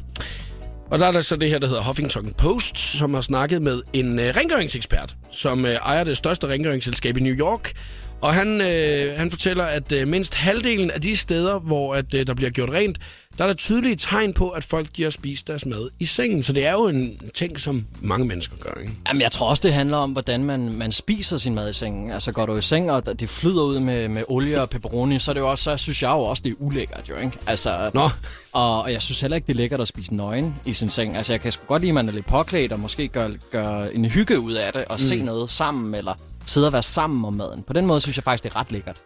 Og 0.91 1.00
der 1.00 1.08
er 1.08 1.12
der 1.12 1.22
så 1.22 1.36
det 1.36 1.50
her, 1.50 1.60
der 1.60 1.67
hedder 1.67 1.84
Huffington 1.84 2.34
Post, 2.38 2.80
som 2.80 3.13
har 3.13 3.22
snakket 3.22 3.62
med 3.62 3.82
en 3.93 4.19
øh, 4.19 4.36
rengøringsekspert, 4.36 5.15
som 5.32 5.65
øh, 5.65 5.72
ejer 5.72 6.04
det 6.04 6.17
største 6.17 6.48
rengøringsselskab 6.48 7.17
i 7.17 7.19
New 7.19 7.34
York. 7.34 7.72
Og 8.21 8.34
han, 8.34 8.62
øh, 8.62 9.17
han 9.17 9.32
fortæller, 9.32 9.63
at 9.63 9.91
øh, 9.91 10.08
mindst 10.08 10.36
halvdelen 10.36 10.91
af 10.91 11.01
de 11.01 11.15
steder, 11.15 11.60
hvor 11.60 11.95
at, 11.95 12.13
øh, 12.13 12.27
der 12.27 12.34
bliver 12.34 12.49
gjort 12.49 12.69
rent, 12.69 12.97
der 13.38 13.43
er 13.43 13.47
der 13.47 13.55
tydelige 13.55 13.95
tegn 13.95 14.34
på, 14.34 14.49
at 14.49 14.63
folk 14.63 14.88
de 14.97 15.03
har 15.03 15.10
spist 15.10 15.47
deres 15.47 15.65
mad 15.65 15.89
i 15.99 16.05
sengen. 16.05 16.43
Så 16.43 16.53
det 16.53 16.65
er 16.65 16.71
jo 16.71 16.88
en 16.88 17.19
ting, 17.34 17.60
som 17.60 17.86
mange 18.01 18.25
mennesker 18.25 18.55
gør, 18.60 18.82
ikke? 18.82 18.93
Jamen, 19.08 19.21
jeg 19.21 19.32
tror 19.32 19.49
også, 19.49 19.62
det 19.63 19.73
handler 19.73 19.97
om, 19.97 20.12
hvordan 20.12 20.43
man, 20.43 20.73
man 20.73 20.91
spiser 20.91 21.38
sin 21.38 21.55
mad 21.55 21.69
i 21.69 21.73
sengen. 21.73 22.12
Altså, 22.12 22.32
går 22.32 22.45
du 22.45 22.58
i 22.58 22.62
seng, 22.62 22.91
og 22.91 23.19
det 23.19 23.29
flyder 23.29 23.63
ud 23.63 23.79
med, 23.79 24.08
med 24.08 24.23
olie 24.27 24.62
og 24.62 24.69
pepperoni, 24.69 25.19
så, 25.19 25.32
er 25.32 25.34
det 25.34 25.39
jo 25.39 25.49
også, 25.49 25.63
så 25.63 25.77
synes 25.77 26.03
jeg 26.03 26.10
jo 26.10 26.19
også, 26.19 26.43
det 26.45 26.51
er 26.51 26.55
ulækkert, 26.60 27.10
jo, 27.10 27.15
ikke? 27.15 27.38
Altså, 27.47 27.91
Nå. 27.93 28.10
Og, 28.51 28.82
og 28.82 28.91
jeg 28.91 29.01
synes 29.01 29.21
heller 29.21 29.36
ikke, 29.36 29.47
det 29.47 29.53
er 29.53 29.58
lækkert 29.58 29.82
at 29.82 29.88
spise 29.88 30.15
nøgen 30.15 30.55
i 30.65 30.73
sin 30.73 30.89
seng. 30.89 31.17
Altså, 31.17 31.34
jeg 31.34 31.41
kan 31.41 31.51
sgu 31.51 31.65
godt 31.67 31.82
lide, 31.82 31.89
at 31.89 31.95
man 31.95 32.08
er 32.10 32.13
lidt 32.13 32.25
påklædt, 32.25 32.71
og 32.71 32.79
måske 32.79 33.08
gør, 33.08 33.29
gør 33.52 33.83
en 33.83 34.06
hygge 34.06 34.39
ud 34.39 34.54
af 34.54 34.73
det, 34.73 34.85
og 34.85 34.94
mm. 34.96 35.00
se 35.00 35.21
noget 35.21 35.50
sammen, 35.50 35.96
eller 35.96 36.13
sidde 36.50 36.67
og 36.67 36.73
være 36.73 36.83
sammen 36.83 37.25
om 37.25 37.33
maden. 37.33 37.63
På 37.63 37.73
den 37.73 37.85
måde 37.85 38.02
synes 38.02 38.17
jeg 38.17 38.23
faktisk, 38.23 38.43
det 38.43 38.50
er 38.52 38.56
ret 38.56 38.71
lækkert. 38.71 38.97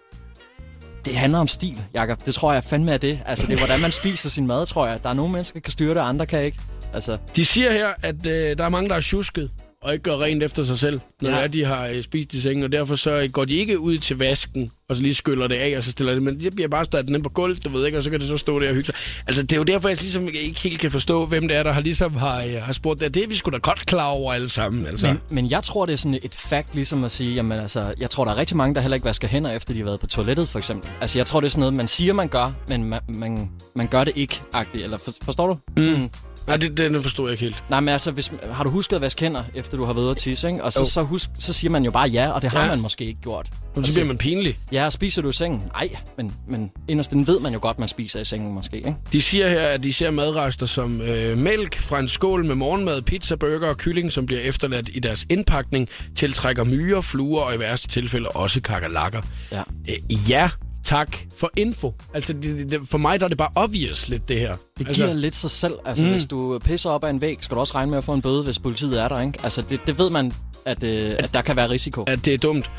Det 1.05 1.15
handler 1.15 1.39
om 1.39 1.47
stil, 1.47 1.81
Jakob. 1.93 2.25
Det 2.25 2.33
tror 2.33 2.53
jeg 2.53 2.63
fandme 2.63 2.91
er 2.91 2.97
det. 2.97 3.19
Altså, 3.25 3.47
det 3.47 3.53
er, 3.53 3.57
hvordan 3.57 3.81
man 3.81 3.91
spiser 3.91 4.29
sin 4.29 4.47
mad, 4.47 4.65
tror 4.65 4.87
jeg. 4.87 5.03
Der 5.03 5.09
er 5.09 5.13
nogle 5.13 5.31
mennesker, 5.31 5.59
der 5.59 5.61
kan 5.63 5.71
styre 5.71 5.89
det, 5.89 5.97
og 5.97 6.09
andre 6.09 6.25
kan 6.25 6.43
ikke. 6.43 6.57
Altså, 6.93 7.17
De 7.35 7.45
siger 7.45 7.71
her, 7.71 7.87
at 8.03 8.25
øh, 8.25 8.57
der 8.57 8.65
er 8.65 8.69
mange, 8.69 8.89
der 8.89 8.95
er 8.95 9.01
tjusket 9.01 9.51
og 9.84 9.93
ikke 9.93 10.03
gør 10.03 10.17
rent 10.21 10.43
efter 10.43 10.63
sig 10.63 10.79
selv, 10.79 10.99
når 11.21 11.29
Ja. 11.29 11.36
er, 11.43 11.47
de 11.47 11.65
har 11.65 11.88
øh, 11.88 12.03
spist 12.03 12.34
i 12.34 12.41
sengen, 12.41 12.63
og 12.63 12.71
derfor 12.71 12.95
så 12.95 13.29
går 13.34 13.45
de 13.45 13.53
ikke 13.55 13.79
ud 13.79 13.97
til 13.97 14.17
vasken, 14.17 14.71
og 14.89 14.95
så 14.95 15.01
lige 15.01 15.13
skyller 15.13 15.47
det 15.47 15.55
af, 15.55 15.77
og 15.77 15.84
så 15.84 15.91
stiller 15.91 16.13
det, 16.13 16.23
men 16.23 16.39
det 16.39 16.55
bliver 16.55 16.67
bare 16.67 16.86
stadig 16.86 17.09
ned 17.09 17.19
på 17.21 17.29
gulvet, 17.29 17.63
du 17.63 17.69
ved 17.69 17.86
ikke, 17.86 17.97
og 17.97 18.03
så 18.03 18.09
kan 18.09 18.19
det 18.19 18.27
så 18.27 18.38
stå 18.38 18.59
der 18.59 18.67
og 18.69 18.73
hygge 18.75 18.86
sig. 18.86 18.95
Altså, 19.27 19.41
det 19.43 19.51
er 19.53 19.57
jo 19.57 19.63
derfor, 19.63 19.89
jeg 19.89 20.01
ligesom 20.01 20.27
ikke 20.27 20.59
helt 20.59 20.79
kan 20.79 20.91
forstå, 20.91 21.25
hvem 21.25 21.47
det 21.47 21.57
er, 21.57 21.63
der 21.63 21.71
har 21.71 21.81
ligesom 21.81 22.15
har, 22.15 22.43
øh, 22.43 22.61
har 22.61 22.73
spurgt 22.73 22.99
det. 22.99 23.13
Det 23.13 23.23
er 23.23 23.27
vi 23.27 23.36
sgu 23.36 23.51
da 23.51 23.57
godt 23.57 23.86
klar 23.86 24.05
over 24.07 24.34
alle 24.34 24.49
sammen, 24.49 24.86
altså. 24.88 25.07
Men, 25.07 25.17
men 25.29 25.49
jeg 25.51 25.63
tror, 25.63 25.86
det 25.86 25.93
er 25.93 25.97
sådan 25.97 26.19
et 26.23 26.36
fact, 26.36 26.75
ligesom 26.75 27.03
at 27.03 27.11
sige, 27.11 27.34
jamen 27.36 27.59
altså, 27.59 27.93
jeg 27.99 28.09
tror, 28.09 28.25
der 28.25 28.31
er 28.31 28.36
rigtig 28.38 28.57
mange, 28.57 28.75
der 28.75 28.81
heller 28.81 28.95
ikke 28.95 29.05
vasker 29.05 29.27
hænder, 29.27 29.51
efter 29.51 29.73
de 29.73 29.79
har 29.79 29.86
været 29.86 29.99
på 29.99 30.07
toilettet, 30.07 30.49
for 30.49 30.59
eksempel. 30.59 30.89
Altså, 31.01 31.19
jeg 31.19 31.25
tror, 31.25 31.39
det 31.39 31.47
er 31.47 31.51
sådan 31.51 31.59
noget, 31.59 31.73
man 31.73 31.88
siger, 31.88 32.13
man 32.13 32.27
gør, 32.27 32.53
men 32.67 32.84
man, 32.84 32.99
man, 33.07 33.49
man 33.75 33.88
gør 33.88 34.03
det 34.03 34.13
ikke, 34.15 34.41
agtigt. 34.53 34.84
Eller 34.84 34.97
for, 34.97 35.11
forstår 35.23 35.47
du? 35.47 35.81
Mm. 35.81 36.09
Nej, 36.47 36.57
det, 36.57 36.77
det 36.77 37.03
forstod 37.03 37.25
jeg 37.29 37.31
ikke 37.31 37.43
helt. 37.43 37.63
Nej, 37.69 37.79
men 37.79 37.89
altså, 37.89 38.11
hvis, 38.11 38.31
har 38.51 38.63
du 38.63 38.69
husket 38.69 38.95
at 38.95 39.01
vaske 39.01 39.21
hænder, 39.21 39.43
efter 39.55 39.77
du 39.77 39.83
har 39.83 39.93
været 39.93 40.11
at 40.11 40.17
tisse, 40.17 40.47
ikke? 40.47 40.63
Og 40.63 40.73
så, 40.73 40.79
Jo. 40.79 40.85
så, 40.85 41.01
husk, 41.01 41.29
så 41.39 41.53
siger 41.53 41.71
man 41.71 41.85
jo 41.85 41.91
bare 41.91 42.07
ja, 42.09 42.29
og 42.31 42.41
det 42.41 42.49
har 42.49 42.61
Ja. 42.61 42.67
man 42.67 42.79
måske 42.81 43.05
ikke 43.05 43.21
gjort. 43.21 43.49
Og 43.75 43.87
så 43.87 43.93
bliver 43.93 44.05
man 44.05 44.17
pinlig. 44.17 44.59
Ja, 44.71 44.85
og 44.85 44.91
spiser 44.91 45.21
du 45.21 45.29
i 45.29 45.33
sengen? 45.33 45.61
Nej, 45.73 45.89
men, 46.17 46.33
men 46.47 46.71
inderst 46.87 47.11
inden 47.11 47.27
ved 47.27 47.39
man 47.39 47.53
jo 47.53 47.59
godt, 47.61 47.79
man 47.79 47.87
spiser 47.87 48.19
i 48.19 48.25
sengen 48.25 48.53
måske, 48.53 48.75
ikke? 48.77 48.95
De 49.11 49.21
siger 49.21 49.49
her, 49.49 49.61
at 49.67 49.83
de 49.83 49.93
ser 49.93 50.11
madrester 50.11 50.65
som 50.65 51.01
øh, 51.01 51.37
mælk 51.37 51.75
fra 51.79 51.99
en 51.99 52.07
skål 52.07 52.45
med 52.45 52.55
morgenmad, 52.55 53.01
pizza, 53.01 53.35
burger 53.35 53.67
og 53.69 53.77
kylling, 53.77 54.11
som 54.11 54.25
bliver 54.25 54.41
efterladt 54.41 54.89
i 54.93 54.99
deres 54.99 55.25
indpakning, 55.29 55.89
tiltrækker 56.15 56.63
myrer, 56.63 57.01
fluer 57.01 57.41
og 57.41 57.55
i 57.55 57.59
værste 57.59 57.87
tilfælde 57.87 58.29
også 58.29 58.61
kakalakker. 58.61 59.21
Ja. 59.51 59.59
Øh, 59.59 60.29
ja, 60.29 60.49
tak 60.84 61.17
for 61.38 61.51
info. 61.57 61.93
Altså, 62.13 62.34
det, 62.34 62.71
det, 62.71 62.79
for 62.86 62.97
mig 62.97 63.19
der 63.19 63.23
er 63.25 63.27
det 63.27 63.38
bare 63.38 63.49
obvious 63.55 64.09
lidt, 64.09 64.27
det 64.29 64.39
her. 64.39 64.55
Det 64.77 64.88
altså, 64.88 65.01
giver 65.03 65.13
lidt 65.13 65.36
sig 65.36 65.51
selv. 65.51 65.73
Altså, 65.86 66.05
Mm. 66.05 66.11
hvis 66.11 66.25
du 66.25 66.59
pisser 66.59 66.89
op 66.89 67.03
ad 67.03 67.09
en 67.09 67.21
væg, 67.21 67.38
skal 67.41 67.55
du 67.55 67.59
også 67.59 67.75
regne 67.75 67.89
med 67.89 67.97
at 67.97 68.03
få 68.03 68.13
en 68.13 68.21
bøde, 68.21 68.43
hvis 68.43 68.59
politiet 68.59 69.01
er 69.01 69.07
der, 69.07 69.21
ikke? 69.21 69.39
Altså, 69.43 69.61
det, 69.69 69.79
det 69.88 69.97
ved 69.97 70.09
man, 70.09 70.34
at, 70.65 70.84
øh, 70.84 71.15
at 71.19 71.29
der 71.34 71.41
kan 71.41 71.55
være 71.55 71.69
risiko. 71.69 72.03
At 72.07 72.25
det 72.25 72.34
er 72.34 72.38
dumt. 72.38 72.69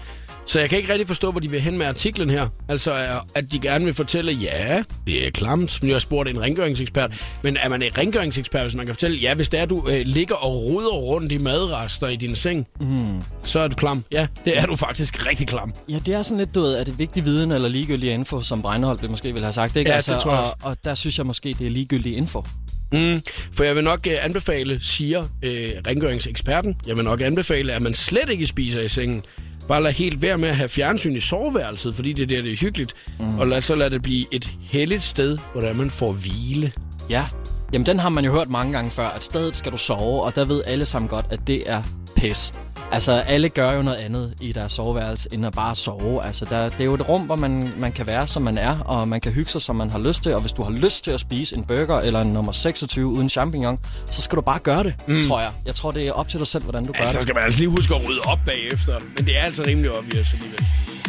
Så 0.47 0.61
jeg 0.61 0.68
kan 0.68 0.78
ikke 0.78 0.92
rigtig 0.92 1.07
forstå, 1.07 1.30
hvor 1.30 1.40
de 1.40 1.51
vil 1.51 1.61
hen 1.61 1.78
med 1.78 1.86
artiklen 1.86 2.30
her. 2.30 2.49
Altså, 2.68 2.95
at 3.34 3.53
de 3.53 3.59
gerne 3.59 3.84
vil 3.84 3.95
fortælle, 3.95 4.32
ja, 4.32 4.82
det 5.07 5.26
er 5.26 5.30
klamt. 5.30 5.78
Har 5.82 5.88
jeg 5.88 6.01
spurgt 6.01 6.28
en 6.28 6.40
rengøringsekspert. 6.42 7.12
Men 7.42 7.57
er 7.57 7.68
man 7.68 7.82
en 7.82 7.99
rengøringsekspert, 7.99 8.62
hvis 8.62 8.74
man 8.74 8.86
kan 8.86 8.95
fortælle, 8.95 9.16
ja, 9.16 9.34
hvis 9.34 9.49
det 9.49 9.61
er, 9.61 9.66
du 9.66 9.88
øh, 9.90 10.03
ligger 10.07 10.34
og 10.34 10.62
ruder 10.62 10.88
rundt 10.92 11.32
i 11.32 11.38
madrester 11.38 12.09
i 12.09 12.16
din 12.16 12.36
seng, 12.36 12.66
Mm. 12.80 13.20
så 13.42 13.61
er 13.61 13.68
du 13.68 13.74
klam. 13.76 14.05
Ja, 14.12 14.26
det 14.45 14.59
er 14.59 14.66
du 14.66 14.76
faktisk 14.76 15.26
rigtig 15.26 15.47
klam. 15.49 15.72
Ja, 15.88 15.99
det 16.07 16.14
er 16.14 16.22
sådan 16.22 16.38
lidt, 16.38 16.55
du 16.55 16.61
ved, 16.61 16.74
er 16.74 16.84
det 16.84 16.99
vigtig 16.99 17.24
viden 17.24 17.53
eller 17.53 17.68
ligegyldig 17.68 18.12
info, 18.12 18.40
som 18.42 18.62
Breinholt 18.62 19.01
det 19.01 19.11
måske 19.11 19.32
ville 19.32 19.45
have 19.47 19.53
sagt, 19.53 19.76
ikke? 19.76 19.92
Altså, 19.92 20.11
Ja, 20.11 20.14
det 20.16 20.22
tror 20.22 20.32
jeg 20.32 20.40
og, 20.42 20.55
og 20.62 20.76
der 20.84 20.95
synes 20.95 21.18
jeg 21.18 21.26
måske, 21.26 21.55
det 21.59 21.66
er 21.66 21.70
ligegyldig 21.70 22.16
info. 22.16 22.45
Mm, 22.92 23.22
for 23.53 23.64
jeg 23.64 23.76
vil 23.76 23.84
nok 23.84 24.07
øh, 24.07 24.14
anbefale, 24.24 24.78
siger 24.84 25.22
øh, 25.45 25.70
rengøringseksperten, 25.86 26.74
jeg 26.86 26.97
vil 26.97 27.05
nok 27.05 27.20
anbefale, 27.20 27.72
at 27.72 27.82
man 27.82 27.95
slet 27.95 28.30
ikke 28.30 28.47
spiser 28.47 28.80
i 28.80 28.88
sengen. 28.88 29.22
Bare 29.68 29.82
lad 29.82 29.92
helt 29.92 30.22
være 30.22 30.38
med 30.38 30.48
at 30.48 30.56
have 30.56 30.68
fjernsyn 30.68 31.16
i 31.16 31.20
soveværelset, 31.20 31.94
fordi 31.94 32.12
det 32.12 32.22
er 32.22 32.26
der, 32.26 32.42
det 32.42 32.52
er 32.52 32.56
hyggeligt. 32.56 32.94
Mm. 33.20 33.38
Og 33.38 33.46
lad, 33.46 33.62
så 33.62 33.74
lad 33.74 33.90
det 33.90 34.02
blive 34.02 34.26
et 34.32 34.50
heldigt 34.60 35.02
sted, 35.02 35.38
hvor 35.52 35.72
man 35.72 35.90
får 35.90 36.12
hvile. 36.12 36.72
Ja, 37.10 37.24
jamen 37.72 37.86
den 37.86 37.98
har 37.98 38.08
man 38.08 38.24
jo 38.24 38.32
hørt 38.32 38.50
mange 38.50 38.72
gange 38.72 38.90
før, 38.90 39.06
at 39.06 39.24
stedet 39.24 39.56
skal 39.56 39.72
du 39.72 39.76
sove, 39.76 40.22
og 40.22 40.34
der 40.34 40.44
ved 40.44 40.62
alle 40.66 40.86
sammen 40.86 41.08
godt, 41.08 41.26
at 41.30 41.40
det 41.46 41.70
er 41.70 41.82
pis. 42.16 42.52
Altså, 42.93 43.12
alle 43.12 43.49
gør 43.49 43.72
jo 43.72 43.82
noget 43.82 43.97
andet 43.97 44.35
i 44.41 44.53
deres 44.53 44.72
soveværelse, 44.72 45.28
end 45.32 45.47
at 45.47 45.53
bare 45.53 45.74
sove. 45.74 46.24
Altså, 46.24 46.45
der, 46.45 46.68
det 46.68 46.80
er 46.80 46.85
jo 46.85 46.95
et 46.95 47.09
rum, 47.09 47.22
hvor 47.22 47.37
man, 47.37 47.72
man 47.76 47.93
kan 47.93 48.07
være, 48.07 48.26
som 48.26 48.43
man 48.43 48.59
er, 48.59 48.78
og 48.78 49.09
man 49.09 49.20
kan 49.20 49.32
hygge 49.32 49.51
sig, 49.51 49.62
som 49.62 49.76
man 49.76 49.91
har 49.91 49.99
lyst 49.99 50.22
til. 50.22 50.35
Og 50.35 50.41
hvis 50.41 50.53
du 50.53 50.62
har 50.62 50.70
lyst 50.70 51.05
til 51.05 51.11
at 51.11 51.20
spise 51.20 51.57
en 51.57 51.64
burger 51.64 51.99
eller 52.01 52.20
en 52.20 52.32
nummer 52.32 52.53
26 52.53 53.07
uden 53.07 53.28
champignon, 53.28 53.78
så 54.11 54.22
skal 54.22 54.37
du 54.37 54.41
bare 54.43 54.59
gøre 54.59 54.82
det, 54.85 54.95
mm. 55.09 55.22
tror 55.28 55.41
jeg. 55.41 55.51
Jeg 55.66 55.74
tror, 55.74 55.91
det 55.91 56.09
er 56.09 56.12
op 56.12 56.28
til 56.28 56.39
dig 56.39 56.47
selv, 56.47 56.62
hvordan 56.62 56.85
du 56.87 56.93
gør 56.93 57.01
Altså 57.05 57.18
det. 57.18 57.22
skal 57.22 57.35
man 57.35 57.45
altså 57.45 57.61
lige 57.61 57.70
huske 57.70 57.95
at 57.95 58.01
rydde 58.09 58.20
op 58.26 58.39
bagefter. 58.47 58.99
Men 59.16 59.26
det 59.26 59.39
er 59.39 59.43
altså 59.43 59.62
rimelig 59.66 59.91
obvious 59.99 60.32
alligevel. 60.35 60.61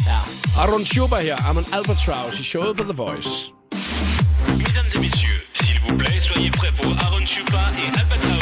Ja. 0.06 0.18
Aron 0.62 0.84
Schuber 0.84 1.16
her, 1.16 1.36
Arman 1.48 1.64
Albatross 1.72 2.40
i 2.40 2.44
showet 2.44 2.76
på 2.76 2.82
The 2.82 2.92
Voice. 2.96 3.28
Mesdames 4.64 4.94
et 4.94 5.00
messieurs, 5.06 5.40
s'il 5.60 5.78
vous 5.84 5.96
plaît, 5.98 6.20
soyez 6.30 6.50
prêts 6.58 6.74
pour 6.82 6.90
Aaron 7.04 7.26
Chupa 7.26 7.62
et 7.82 7.98
Albatraoz. 8.00 8.35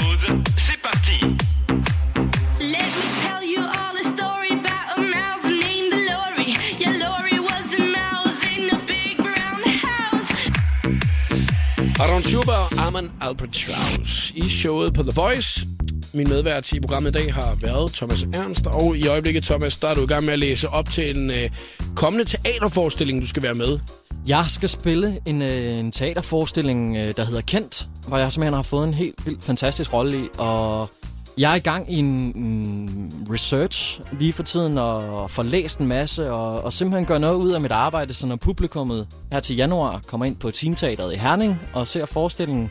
Aron 12.01 12.23
Schuber 12.23 12.53
og 12.53 12.79
Arman 12.79 13.11
Strauss. 13.53 14.31
i 14.31 14.49
showet 14.49 14.95
på 14.95 15.03
The 15.03 15.13
Voice. 15.15 15.67
Min 16.15 16.29
medvært 16.29 16.73
i 16.73 16.81
programmet 16.81 17.11
i 17.11 17.13
dag 17.13 17.35
har 17.35 17.55
været 17.61 17.93
Thomas 17.93 18.23
Ernst, 18.23 18.67
og 18.67 18.97
i 18.97 19.07
øjeblikket, 19.07 19.45
Thomas, 19.45 19.77
der 19.77 19.89
er 19.89 19.95
du 19.95 20.03
i 20.03 20.07
gang 20.07 20.25
med 20.25 20.33
at 20.33 20.39
læse 20.39 20.69
op 20.69 20.91
til 20.91 21.17
en 21.17 21.31
øh, 21.31 21.51
kommende 21.97 22.25
teaterforestilling, 22.25 23.21
du 23.23 23.27
skal 23.27 23.43
være 23.43 23.55
med. 23.55 23.79
Jeg 24.27 24.45
skal 24.49 24.69
spille 24.69 25.19
en, 25.27 25.43
øh, 25.43 25.79
en 25.79 25.93
teaterforestilling, 25.93 26.97
øh, 26.97 27.15
der 27.17 27.25
hedder 27.25 27.41
Kent, 27.41 27.89
hvor 28.09 28.19
jeg 28.19 28.33
simpelthen 28.33 28.55
har 28.55 28.63
fået 28.63 28.89
en 28.89 28.95
helt 28.95 29.27
vildt 29.27 29.45
fantastisk 29.45 29.93
rolle 29.93 30.19
i, 30.19 30.29
og 30.39 30.91
jeg 31.39 31.51
er 31.51 31.55
i 31.55 31.59
gang 31.59 31.93
i 31.93 31.99
en, 31.99 33.11
research 33.31 34.01
lige 34.13 34.33
for 34.33 34.43
tiden, 34.43 34.79
og 34.79 35.31
får 35.31 35.43
læst 35.43 35.79
en 35.79 35.89
masse, 35.89 36.33
og, 36.33 36.65
og 36.65 36.73
simpelthen 36.73 37.07
gør 37.07 37.19
noget 37.19 37.37
ud 37.37 37.53
af 37.53 37.61
mit 37.61 37.71
arbejde, 37.71 38.15
så 38.15 38.27
når 38.27 38.37
publikummet 38.37 39.09
her 39.33 39.41
til 39.41 39.57
januar 39.57 40.01
kommer 40.07 40.27
ind 40.27 40.37
på 40.37 40.51
Teamteateret 40.51 41.15
i 41.15 41.17
Herning 41.17 41.61
og 41.75 41.89
ser 41.89 42.07
forestillingen, 42.07 42.71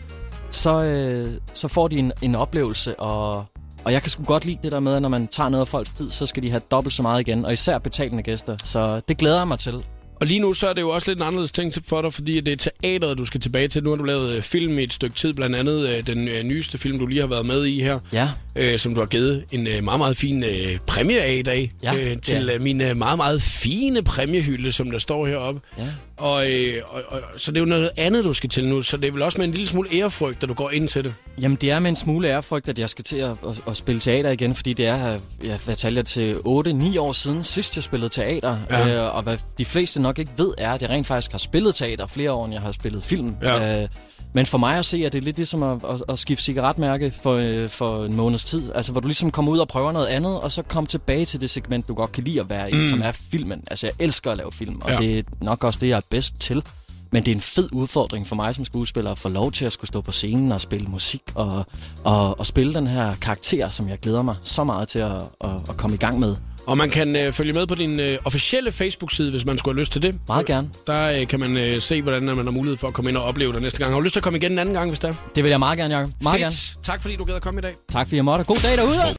så, 0.52 0.84
øh, 0.84 1.28
så 1.54 1.68
får 1.68 1.88
de 1.88 2.00
en, 2.00 2.12
en 2.22 2.36
oplevelse, 2.36 3.00
og, 3.00 3.46
og 3.86 3.94
jeg 3.94 4.02
kan 4.02 4.12
sgu 4.12 4.24
godt 4.24 4.46
lide 4.46 4.60
det 4.64 4.72
der 4.72 4.80
med, 4.80 4.96
at 4.96 5.02
når 5.02 5.10
man 5.10 5.28
tager 5.28 5.50
noget 5.50 5.62
af 5.62 5.68
folks 5.68 5.90
tid, 5.90 6.10
så 6.10 6.26
skal 6.26 6.44
de 6.44 6.50
have 6.50 6.62
dobbelt 6.72 6.94
så 6.94 7.02
meget 7.02 7.22
igen, 7.22 7.46
og 7.46 7.54
især 7.54 7.78
betalende 7.78 8.24
gæster, 8.24 8.58
så 8.64 9.02
det 9.08 9.18
glæder 9.18 9.38
jeg 9.38 9.48
mig 9.48 9.60
til. 9.60 9.86
Og 10.24 10.28
lige 10.28 10.40
nu 10.40 10.54
så 10.54 10.68
er 10.70 10.74
det 10.74 10.82
jo 10.82 10.90
også 10.90 11.12
lidt 11.12 11.20
en 11.20 11.24
anderledes 11.26 11.52
ting 11.52 11.74
til- 11.74 11.84
for 11.88 12.02
dig, 12.02 12.14
fordi 12.14 12.40
det 12.42 12.52
er 12.68 12.72
teateret, 12.84 13.18
du 13.18 13.26
skal 13.26 13.42
tilbage 13.42 13.68
til. 13.68 13.84
Nu 13.84 13.90
har 13.90 13.98
du 13.98 14.04
lavet 14.04 14.36
øh, 14.36 14.42
film 14.42 14.80
i 14.80 14.84
et 14.84 14.94
stykke 14.94 15.16
tid, 15.16 15.34
blandt 15.34 15.56
andet 15.56 15.90
øh, 15.90 16.08
den 16.08 16.28
øh, 16.28 16.44
nyeste 16.44 16.78
film, 16.78 17.00
du 17.00 17.06
lige 17.06 17.20
har 17.20 17.28
været 17.28 17.46
med 17.46 17.66
i 17.66 17.82
her. 17.82 18.00
Ja. 18.14 18.30
Øh, 18.56 18.80
som 18.80 18.94
du 18.94 19.00
har 19.02 19.08
givet 19.08 19.44
en 19.52 19.64
meget, 19.64 20.00
meget 20.00 20.18
fin 20.18 20.44
øh, 20.44 20.78
præmie 20.88 21.22
af 21.22 21.34
i 21.34 21.42
dag. 21.42 21.72
Ja, 21.84 21.96
øh, 21.96 22.18
til 22.22 22.46
ja. 22.46 22.60
min 22.60 22.82
øh, 22.82 22.98
meget, 22.98 23.18
meget 23.18 23.42
fine 23.42 24.04
præmiehylde, 24.04 24.72
som 24.72 24.92
der 24.92 25.00
står 25.00 25.26
heroppe. 25.26 25.62
Ja. 25.78 25.84
Og, 26.18 26.52
øh, 26.52 26.74
og, 26.88 27.02
og, 27.08 27.20
så 27.38 27.52
det 27.52 27.58
er 27.58 27.62
jo 27.62 27.66
noget 27.66 27.90
andet, 27.98 28.24
du 28.24 28.34
skal 28.34 28.50
til 28.50 28.68
nu. 28.68 28.82
Så 28.82 28.98
det 28.98 29.08
er 29.08 29.12
vel 29.12 29.22
også 29.22 29.38
med 29.38 29.46
en 29.48 29.52
lille 29.54 29.68
smule 29.68 29.90
ærefrygt, 29.94 30.44
at 30.44 30.50
du 30.50 30.54
går 30.54 30.70
ind 30.72 30.88
til 30.88 31.04
det. 31.04 31.14
Jamen, 31.42 31.58
det 31.62 31.72
er 31.72 31.80
med 31.80 31.90
en 31.90 31.96
smule 31.96 32.28
ærefrygt, 32.30 32.70
at 32.70 32.80
jeg 32.80 32.90
skal 32.90 33.04
til 33.04 33.18
at, 33.18 33.30
at, 33.30 33.62
at 33.68 33.78
spille 33.78 34.02
teater 34.02 34.30
igen, 34.30 34.56
fordi 34.56 34.74
det 34.74 34.86
er, 34.88 35.20
ja, 35.44 35.58
hvad 35.66 35.76
taler 35.76 35.98
jeg 35.98 36.06
til, 36.06 36.34
8-9 36.34 37.00
år 37.00 37.12
siden 37.12 37.44
sidst, 37.44 37.76
jeg 37.76 37.84
spillede 37.84 38.10
teater. 38.10 38.58
Ja. 38.70 38.96
Øh, 39.06 39.16
og 39.16 39.24
hvad 39.24 39.38
de 39.58 39.66
fleste 39.66 40.02
nok 40.02 40.13
ikke 40.22 40.32
ved, 40.38 40.54
er, 40.58 40.72
at 40.72 40.82
jeg 40.82 40.90
rent 40.90 41.08
faktisk 41.08 41.32
har 41.32 41.40
spillet 41.40 41.76
teater 41.76 42.08
flere 42.08 42.32
år, 42.32 42.46
end 42.46 42.54
jeg 42.54 42.62
har 42.62 42.72
spillet 42.72 43.04
film. 43.04 43.36
Ja. 43.42 43.82
Øh, 43.84 43.88
men 44.36 44.46
for 44.46 44.58
mig 44.58 44.78
at 44.78 44.86
se, 44.86 45.06
at 45.06 45.14
det 45.14 45.20
er 45.20 45.24
lidt 45.24 45.36
ligesom 45.36 45.64
at, 45.64 45.80
at, 45.90 46.04
at 46.10 46.20
skifte 46.20 46.44
cigaretmærke 46.44 47.14
for, 47.24 47.34
øh, 47.34 47.70
for 47.70 48.06
en 48.06 48.14
måneds 48.16 48.46
tid. 48.46 48.72
Altså, 48.76 48.92
hvor 48.92 49.02
du 49.02 49.08
ligesom 49.08 49.32
kommer 49.32 49.52
ud 49.52 49.58
og 49.60 49.68
prøver 49.68 49.92
noget 49.92 50.08
andet, 50.08 50.40
og 50.42 50.52
så 50.52 50.62
kommer 50.62 50.88
tilbage 50.88 51.26
til 51.26 51.42
det 51.42 51.50
segment, 51.50 51.88
du 51.88 51.94
godt 51.94 52.12
kan 52.12 52.24
lide 52.24 52.40
at 52.40 52.50
være 52.50 52.72
i, 52.72 52.76
Mm. 52.78 52.86
som 52.86 53.02
er 53.02 53.12
filmen. 53.12 53.64
Altså, 53.68 53.88
jeg 53.88 53.94
elsker 54.00 54.32
at 54.32 54.38
lave 54.38 54.52
film, 54.52 54.82
og 54.82 54.90
ja. 54.90 54.98
det 54.98 55.18
er 55.20 55.24
nok 55.42 55.64
også 55.64 55.80
det, 55.80 55.88
jeg 55.90 55.98
er 55.98 56.02
bedst 56.10 56.40
til. 56.40 56.64
Men 57.12 57.26
det 57.26 57.32
er 57.32 57.36
en 57.36 57.42
fed 57.42 57.70
udfordring 57.72 58.28
for 58.28 58.36
mig 58.36 58.56
som 58.56 58.66
skuespiller 58.66 59.12
at 59.12 59.18
få 59.18 59.30
lov 59.30 59.52
til 59.52 59.66
at 59.66 59.74
skulle 59.74 59.88
stå 59.88 60.02
på 60.02 60.12
scenen 60.12 60.52
og 60.52 60.62
spille 60.62 60.88
musik 60.88 61.22
og, 61.36 61.66
og, 62.04 62.40
og 62.40 62.46
spille 62.46 62.74
den 62.74 62.88
her 62.88 63.16
karakter, 63.22 63.70
som 63.70 63.90
jeg 63.90 64.00
glæder 64.00 64.22
mig 64.22 64.36
så 64.44 64.64
meget 64.64 64.88
til 64.88 65.00
at, 65.00 65.12
at, 65.42 65.50
at 65.70 65.78
komme 65.78 65.96
i 65.96 65.98
gang 66.00 66.20
med. 66.20 66.36
Og 66.68 66.78
man 66.78 66.90
kan 66.90 67.16
øh, 67.16 67.34
følge 67.34 67.54
med 67.54 67.68
på 67.68 67.76
din 67.76 68.00
øh, 68.00 68.18
officielle 68.26 68.72
Facebook-side, 68.72 69.32
hvis 69.32 69.46
man 69.46 69.58
skulle 69.58 69.76
have 69.76 69.80
lyst 69.82 69.92
til 69.92 70.02
det. 70.02 70.16
Meget 70.28 70.46
gerne. 70.46 70.70
Der 70.88 71.20
øh, 71.20 71.28
kan 71.28 71.40
man 71.40 71.58
øh, 71.58 71.82
se, 71.82 72.02
hvordan 72.02 72.24
man 72.24 72.38
har 72.38 72.52
mulighed 72.52 72.78
for 72.78 72.88
at 72.88 72.94
komme 72.94 73.10
ind 73.10 73.18
og 73.18 73.24
opleve 73.24 73.54
det 73.54 73.62
næste 73.62 73.80
gang. 73.80 73.92
Har 73.92 73.96
du 74.00 74.04
lyst 74.04 74.14
til 74.14 74.20
at 74.20 74.24
komme 74.24 74.38
igen 74.38 74.52
en 74.52 74.60
anden 74.60 74.76
gang, 74.76 74.90
hvis 74.90 75.00
der? 75.00 75.14
Det 75.36 75.44
vil 75.44 75.50
jeg 75.50 75.60
meget 75.60 75.78
gerne, 75.78 75.96
Jacob. 75.98 76.12
Meget 76.22 76.34
Fedt. 76.34 76.42
gerne. 76.42 76.84
Tak 76.84 77.02
fordi 77.02 77.16
du 77.16 77.24
gad 77.24 77.36
at 77.36 77.42
komme 77.42 77.60
i 77.60 77.62
dag. 77.62 77.74
Tak 77.92 78.08
fordi 78.08 78.16
jeg 78.16 78.26
måtte. 78.26 78.46
God 78.46 78.58
dag 78.64 78.78
derude! 78.78 79.04